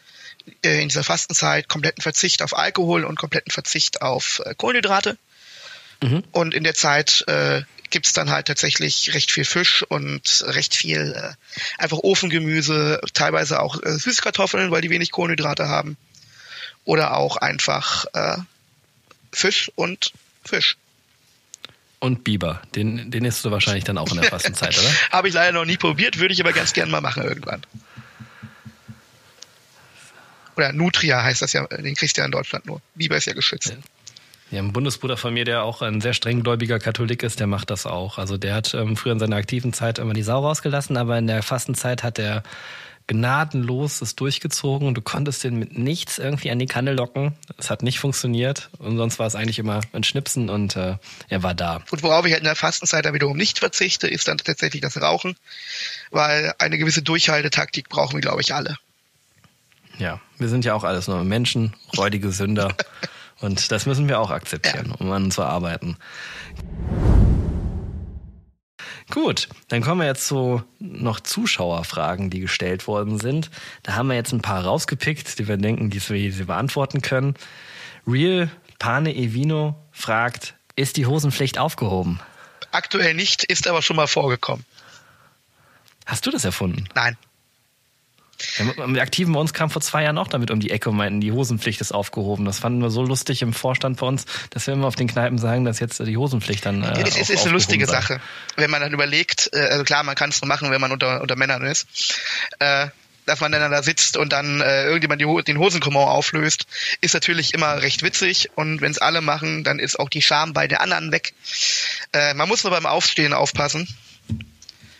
äh, 0.64 0.80
in 0.80 0.88
dieser 0.88 1.04
Fastenzeit 1.04 1.68
kompletten 1.68 2.02
Verzicht 2.02 2.42
auf 2.42 2.56
Alkohol 2.56 3.04
und 3.04 3.18
kompletten 3.18 3.52
Verzicht 3.52 4.00
auf 4.00 4.40
äh, 4.46 4.54
Kohlenhydrate. 4.54 5.18
Mhm. 6.02 6.22
Und 6.32 6.54
in 6.54 6.64
der 6.64 6.74
Zeit 6.74 7.24
äh, 7.26 7.62
gibt's 7.90 8.12
dann 8.12 8.30
halt 8.30 8.46
tatsächlich 8.46 9.14
recht 9.14 9.30
viel 9.30 9.44
Fisch 9.44 9.82
und 9.82 10.44
recht 10.46 10.74
viel 10.74 11.14
äh, 11.16 11.32
einfach 11.82 11.98
Ofengemüse, 11.98 13.00
teilweise 13.14 13.60
auch 13.60 13.82
äh, 13.82 13.98
Süßkartoffeln, 13.98 14.70
weil 14.70 14.82
die 14.82 14.90
wenig 14.90 15.10
Kohlenhydrate 15.10 15.68
haben. 15.68 15.96
Oder 16.84 17.16
auch 17.16 17.36
einfach 17.36 18.06
äh, 18.14 18.38
Fisch 19.32 19.70
und 19.74 20.12
Fisch. 20.44 20.76
Und 22.00 22.22
Biber, 22.22 22.62
den, 22.76 23.10
den 23.10 23.24
isst 23.24 23.44
du 23.44 23.50
wahrscheinlich 23.50 23.84
dann 23.84 23.98
auch 23.98 24.10
in 24.10 24.20
der 24.20 24.30
Fastenzeit, 24.30 24.78
oder? 24.78 24.88
Habe 25.10 25.28
ich 25.28 25.34
leider 25.34 25.52
noch 25.52 25.64
nie 25.64 25.76
probiert, 25.76 26.18
würde 26.18 26.32
ich 26.32 26.40
aber 26.40 26.52
ganz 26.52 26.72
gern 26.72 26.90
mal 26.90 27.00
machen 27.00 27.24
irgendwann. 27.24 27.62
Oder 30.56 30.72
Nutria 30.72 31.22
heißt 31.22 31.42
das 31.42 31.52
ja, 31.52 31.66
den 31.66 31.94
kriegst 31.94 32.16
du 32.16 32.20
ja 32.20 32.24
in 32.24 32.32
Deutschland 32.32 32.66
nur. 32.66 32.80
Biber 32.94 33.16
ist 33.16 33.26
ja 33.26 33.32
geschützt. 33.32 33.70
Ja, 33.70 33.76
ein 34.52 34.72
Bundesbruder 34.72 35.16
von 35.16 35.34
mir, 35.34 35.44
der 35.44 35.62
auch 35.62 35.82
ein 35.82 36.00
sehr 36.00 36.14
strenggläubiger 36.14 36.78
Katholik 36.78 37.22
ist, 37.22 37.40
der 37.40 37.46
macht 37.46 37.70
das 37.70 37.86
auch. 37.86 38.18
Also 38.18 38.38
der 38.38 38.54
hat 38.54 38.72
ähm, 38.74 38.96
früher 38.96 39.12
in 39.12 39.18
seiner 39.18 39.36
aktiven 39.36 39.72
Zeit 39.72 39.98
immer 39.98 40.14
die 40.14 40.22
Sau 40.22 40.40
rausgelassen, 40.40 40.96
aber 40.96 41.18
in 41.18 41.26
der 41.26 41.42
Fastenzeit 41.42 42.02
hat 42.02 42.18
er 42.18 42.42
gnadenlos 43.08 44.02
es 44.02 44.14
durchgezogen 44.16 44.86
und 44.86 44.94
du 44.94 45.00
konntest 45.00 45.42
den 45.42 45.58
mit 45.58 45.76
nichts 45.76 46.18
irgendwie 46.18 46.50
an 46.50 46.58
die 46.58 46.66
Kanne 46.66 46.92
locken. 46.92 47.34
Es 47.56 47.70
hat 47.70 47.82
nicht 47.82 47.98
funktioniert 47.98 48.70
und 48.78 48.96
sonst 48.98 49.18
war 49.18 49.26
es 49.26 49.34
eigentlich 49.34 49.58
immer 49.58 49.80
ein 49.92 50.04
Schnipsen 50.04 50.50
und 50.50 50.76
äh, 50.76 50.96
er 51.28 51.42
war 51.42 51.54
da. 51.54 51.82
Und 51.90 52.02
worauf 52.02 52.26
ich 52.26 52.32
halt 52.32 52.42
in 52.42 52.46
der 52.46 52.54
Fastenzeit 52.54 53.06
dann 53.06 53.14
wiederum 53.14 53.36
nicht 53.36 53.58
verzichte, 53.58 54.06
ist 54.06 54.28
dann 54.28 54.38
tatsächlich 54.38 54.82
das 54.82 55.00
Rauchen, 55.00 55.36
weil 56.10 56.54
eine 56.58 56.78
gewisse 56.78 57.02
Durchhaltetaktik 57.02 57.88
brauchen 57.88 58.14
wir, 58.14 58.20
glaube 58.20 58.42
ich, 58.42 58.54
alle. 58.54 58.76
Ja, 59.98 60.20
wir 60.38 60.48
sind 60.48 60.64
ja 60.64 60.74
auch 60.74 60.84
alles 60.84 61.08
nur 61.08 61.24
Menschen, 61.24 61.74
räudige 61.96 62.30
Sünder 62.30 62.76
und 63.40 63.70
das 63.70 63.86
müssen 63.86 64.08
wir 64.08 64.20
auch 64.20 64.30
akzeptieren, 64.30 64.88
ja. 64.90 64.94
um 64.98 65.10
an 65.12 65.24
uns 65.24 65.34
zu 65.36 65.42
arbeiten. 65.42 65.96
Gut, 69.10 69.48
dann 69.68 69.80
kommen 69.80 70.02
wir 70.02 70.06
jetzt 70.06 70.26
zu 70.26 70.62
noch 70.78 71.20
Zuschauerfragen, 71.20 72.28
die 72.28 72.40
gestellt 72.40 72.86
worden 72.86 73.18
sind. 73.18 73.50
Da 73.82 73.94
haben 73.94 74.08
wir 74.08 74.16
jetzt 74.16 74.32
ein 74.32 74.42
paar 74.42 74.64
rausgepickt, 74.64 75.38
die 75.38 75.48
wir 75.48 75.56
denken, 75.56 75.88
die 75.88 76.08
wir 76.08 76.32
sie 76.32 76.44
beantworten 76.44 77.00
können. 77.00 77.34
Real 78.06 78.50
Pane 78.78 79.14
Evino 79.14 79.74
fragt, 79.90 80.54
ist 80.76 80.96
die 80.96 81.06
Hosenpflicht 81.06 81.58
aufgehoben? 81.58 82.20
Aktuell 82.70 83.14
nicht, 83.14 83.44
ist 83.44 83.66
aber 83.66 83.82
schon 83.82 83.96
mal 83.96 84.06
vorgekommen. 84.06 84.64
Hast 86.06 86.24
du 86.26 86.30
das 86.30 86.44
erfunden? 86.44 86.88
Nein. 86.94 87.16
Die 88.94 89.00
Aktiven 89.00 89.32
bei 89.32 89.40
uns 89.40 89.52
kamen 89.52 89.70
vor 89.70 89.82
zwei 89.82 90.04
Jahren 90.04 90.16
auch 90.16 90.28
damit 90.28 90.50
um 90.50 90.60
die 90.60 90.70
Ecke 90.70 90.90
und 90.90 90.96
meinten, 90.96 91.20
die 91.20 91.32
Hosenpflicht 91.32 91.80
ist 91.80 91.92
aufgehoben. 91.92 92.44
Das 92.44 92.60
fanden 92.60 92.80
wir 92.80 92.90
so 92.90 93.02
lustig 93.02 93.42
im 93.42 93.52
Vorstand 93.52 93.98
bei 93.98 94.06
uns, 94.06 94.26
dass 94.50 94.66
wir 94.66 94.74
immer 94.74 94.86
auf 94.86 94.96
den 94.96 95.08
Kneipen 95.08 95.38
sagen, 95.38 95.64
dass 95.64 95.80
jetzt 95.80 95.98
die 95.98 96.16
Hosenpflicht 96.16 96.64
dann. 96.64 96.82
Äh, 96.84 97.02
es 97.02 97.16
ist, 97.16 97.30
ist 97.30 97.42
eine 97.42 97.52
lustige 97.52 97.86
sei. 97.86 97.92
Sache, 97.92 98.20
wenn 98.56 98.70
man 98.70 98.80
dann 98.80 98.92
überlegt, 98.92 99.50
äh, 99.52 99.58
also 99.58 99.84
klar, 99.84 100.04
man 100.04 100.14
kann 100.14 100.30
es 100.30 100.40
nur 100.40 100.48
machen, 100.48 100.70
wenn 100.70 100.80
man 100.80 100.92
unter, 100.92 101.20
unter 101.20 101.36
Männern 101.36 101.62
ist. 101.64 101.86
Äh, 102.60 102.88
dass 103.26 103.40
man 103.40 103.52
dann 103.52 103.70
da 103.70 103.82
sitzt 103.82 104.16
und 104.16 104.32
dann 104.32 104.62
äh, 104.62 104.84
irgendjemand 104.84 105.20
die, 105.20 105.42
den 105.44 105.58
Hosenkommand 105.58 106.08
auflöst, 106.08 106.64
ist 107.02 107.12
natürlich 107.12 107.52
immer 107.52 107.82
recht 107.82 108.02
witzig 108.02 108.48
und 108.54 108.80
wenn 108.80 108.90
es 108.90 108.98
alle 108.98 109.20
machen, 109.20 109.64
dann 109.64 109.78
ist 109.78 110.00
auch 110.00 110.08
die 110.08 110.22
Scham 110.22 110.54
bei 110.54 110.66
der 110.66 110.80
anderen 110.80 111.12
weg. 111.12 111.34
Äh, 112.14 112.32
man 112.32 112.48
muss 112.48 112.64
nur 112.64 112.70
beim 112.70 112.86
Aufstehen 112.86 113.34
aufpassen. 113.34 113.86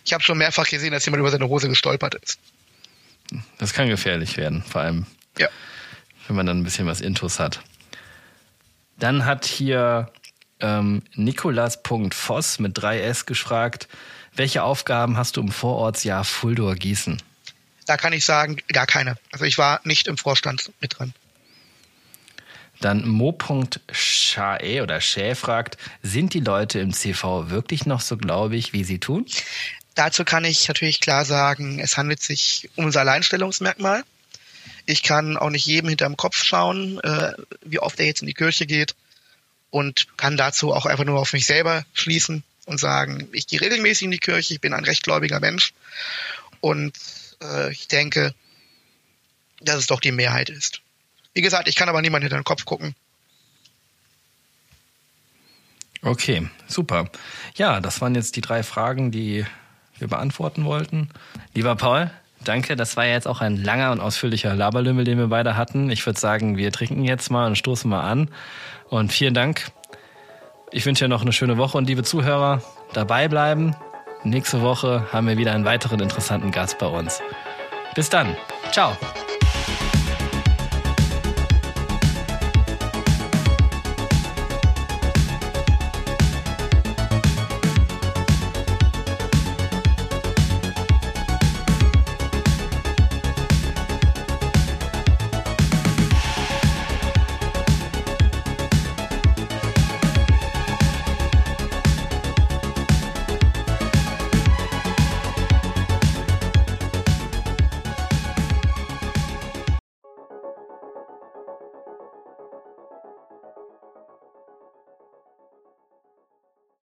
Ich 0.05 0.13
habe 0.13 0.23
schon 0.23 0.37
mehrfach 0.37 0.69
gesehen, 0.69 0.93
dass 0.93 1.07
jemand 1.07 1.21
über 1.21 1.31
seine 1.31 1.49
Hose 1.49 1.69
gestolpert 1.69 2.17
ist. 2.17 2.39
Das 3.59 3.73
kann 3.73 3.89
gefährlich 3.89 4.37
werden, 4.37 4.63
vor 4.63 4.83
allem, 4.83 5.07
ja. 5.39 5.49
wenn 6.27 6.37
man 6.37 6.47
dann 6.47 6.61
ein 6.61 6.65
bisschen 6.65 6.87
was 6.87 7.01
Intus 7.01 7.39
hat. 7.39 7.61
Dann 8.99 9.25
hat 9.25 9.45
hier 9.45 10.11
ähm, 10.61 11.03
Nikolas.voss 11.15 12.59
mit 12.59 12.79
3S 12.79 13.27
gefragt, 13.27 13.89
welche 14.35 14.63
Aufgaben 14.63 15.17
hast 15.17 15.37
du 15.37 15.41
im 15.41 15.51
Vorortsjahr 15.51 16.25
Fuldur 16.25 16.75
Gießen? 16.75 17.21
Da 17.87 17.97
kann 17.97 18.13
ich 18.13 18.25
sagen, 18.25 18.59
gar 18.73 18.87
keine. 18.87 19.17
Also 19.33 19.45
ich 19.45 19.59
war 19.59 19.81
nicht 19.85 20.09
im 20.09 20.19
Vorstand 20.19 20.71
mit 20.81 20.99
drin. 20.99 21.15
Dann 22.81 23.09
Mo.Schae 23.09 24.83
oder 24.83 25.01
Schä 25.01 25.35
fragt, 25.35 25.79
sind 26.03 26.35
die 26.35 26.41
Leute 26.41 26.79
im 26.79 26.93
CV 26.93 27.51
wirklich 27.51 27.87
noch 27.87 28.01
so 28.01 28.17
gläubig, 28.17 28.73
wie 28.73 28.85
sie 28.85 29.01
tun? 29.01 29.27
Dazu 29.99 30.25
kann 30.25 30.45
ich 30.45 30.69
natürlich 30.69 31.01
klar 31.01 31.25
sagen, 31.25 31.81
es 31.81 31.97
handelt 31.97 32.23
sich 32.23 32.71
um 32.77 32.85
unser 32.85 33.01
Alleinstellungsmerkmal. 33.01 34.05
Ich 34.87 35.03
kann 35.03 35.37
auch 35.37 35.51
nicht 35.51 35.67
jedem 35.67 35.89
hinterm 35.89 36.17
Kopf 36.17 36.45
schauen, 36.45 37.01
äh, 37.01 37.33
wie 37.63 37.81
oft 37.81 37.99
er 37.99 38.07
jetzt 38.07 38.21
in 38.21 38.29
die 38.29 38.35
Kirche 38.35 38.65
geht 38.65 38.95
und 39.71 40.07
kann 40.17 40.37
dazu 40.37 40.73
auch 40.73 40.87
einfach 40.87 41.03
nur 41.03 41.19
auf 41.19 41.33
mich 41.33 41.47
selber 41.47 41.85
schließen 41.95 42.45
und 42.67 42.79
sagen, 42.79 43.29
ich 43.33 43.49
gehe 43.49 43.61
regelmäßig 43.61 44.05
in 44.05 44.13
die 44.13 44.21
Kirche, 44.21 44.55
ich 44.55 44.61
bin 44.61 44.73
ein 44.73 44.85
rechtgläubiger 44.85 45.41
Mensch 45.41 45.75
und 46.61 46.97
äh, 47.43 47.73
ich 47.73 47.89
denke, 47.89 48.37
dass 49.61 49.79
es 49.79 49.89
doch 49.89 49.99
die 49.99 50.13
Mehrheit 50.13 50.49
ist. 50.49 50.81
Wie 51.35 51.43
gesagt, 51.43 51.67
ich 51.67 51.75
kann 51.75 51.89
aber 51.89 52.03
niemand 52.03 52.23
hinter 52.23 52.39
den 52.39 52.45
Kopf 52.45 52.65
gucken. 52.65 52.95
Okay, 56.03 56.49
super. 56.69 57.11
Ja, 57.57 57.81
das 57.81 58.01
waren 58.01 58.15
jetzt 58.15 58.37
die 58.37 58.43
drei 58.43 58.63
Fragen, 58.63 59.11
die 59.11 59.45
wir 60.01 60.09
beantworten 60.09 60.65
wollten. 60.65 61.09
Lieber 61.55 61.77
Paul, 61.77 62.11
danke. 62.45 62.77
Das 62.77 62.97
war 62.97 63.07
ja 63.07 63.13
jetzt 63.13 63.29
auch 63.29 63.41
ein 63.41 63.57
langer 63.57 63.93
und 63.93 64.01
ausführlicher 64.01 64.55
Laberlümmel, 64.55 65.05
den 65.05 65.19
wir 65.19 65.29
beide 65.29 65.57
hatten. 65.57 65.91
Ich 65.91 66.05
würde 66.05 66.19
sagen, 66.19 66.57
wir 66.57 66.73
trinken 66.73 67.05
jetzt 67.05 67.31
mal 67.31 67.47
und 67.47 67.57
stoßen 67.57 67.91
mal 67.91 68.03
an. 68.03 68.29
Und 68.89 69.13
vielen 69.13 69.35
Dank. 69.35 69.71
Ich 70.71 70.85
wünsche 70.85 71.05
dir 71.05 71.09
noch 71.09 71.23
eine 71.23 71.33
schöne 71.33 71.57
Woche 71.57 71.79
und 71.79 71.89
liebe 71.89 72.03
Zuhörer, 72.03 72.63
dabei 72.93 73.29
bleiben. 73.29 73.75
Nächste 74.25 74.63
Woche 74.63 75.07
haben 75.13 75.27
wir 75.29 75.39
wieder 75.39 75.53
einen 75.53 75.65
weiteren 75.65 76.01
interessanten 76.01 76.51
Gast 76.51 76.79
bei 76.79 76.87
uns. 76.87 77.21
Bis 77.95 78.11
dann. 78.11 78.37
Ciao. 78.73 78.97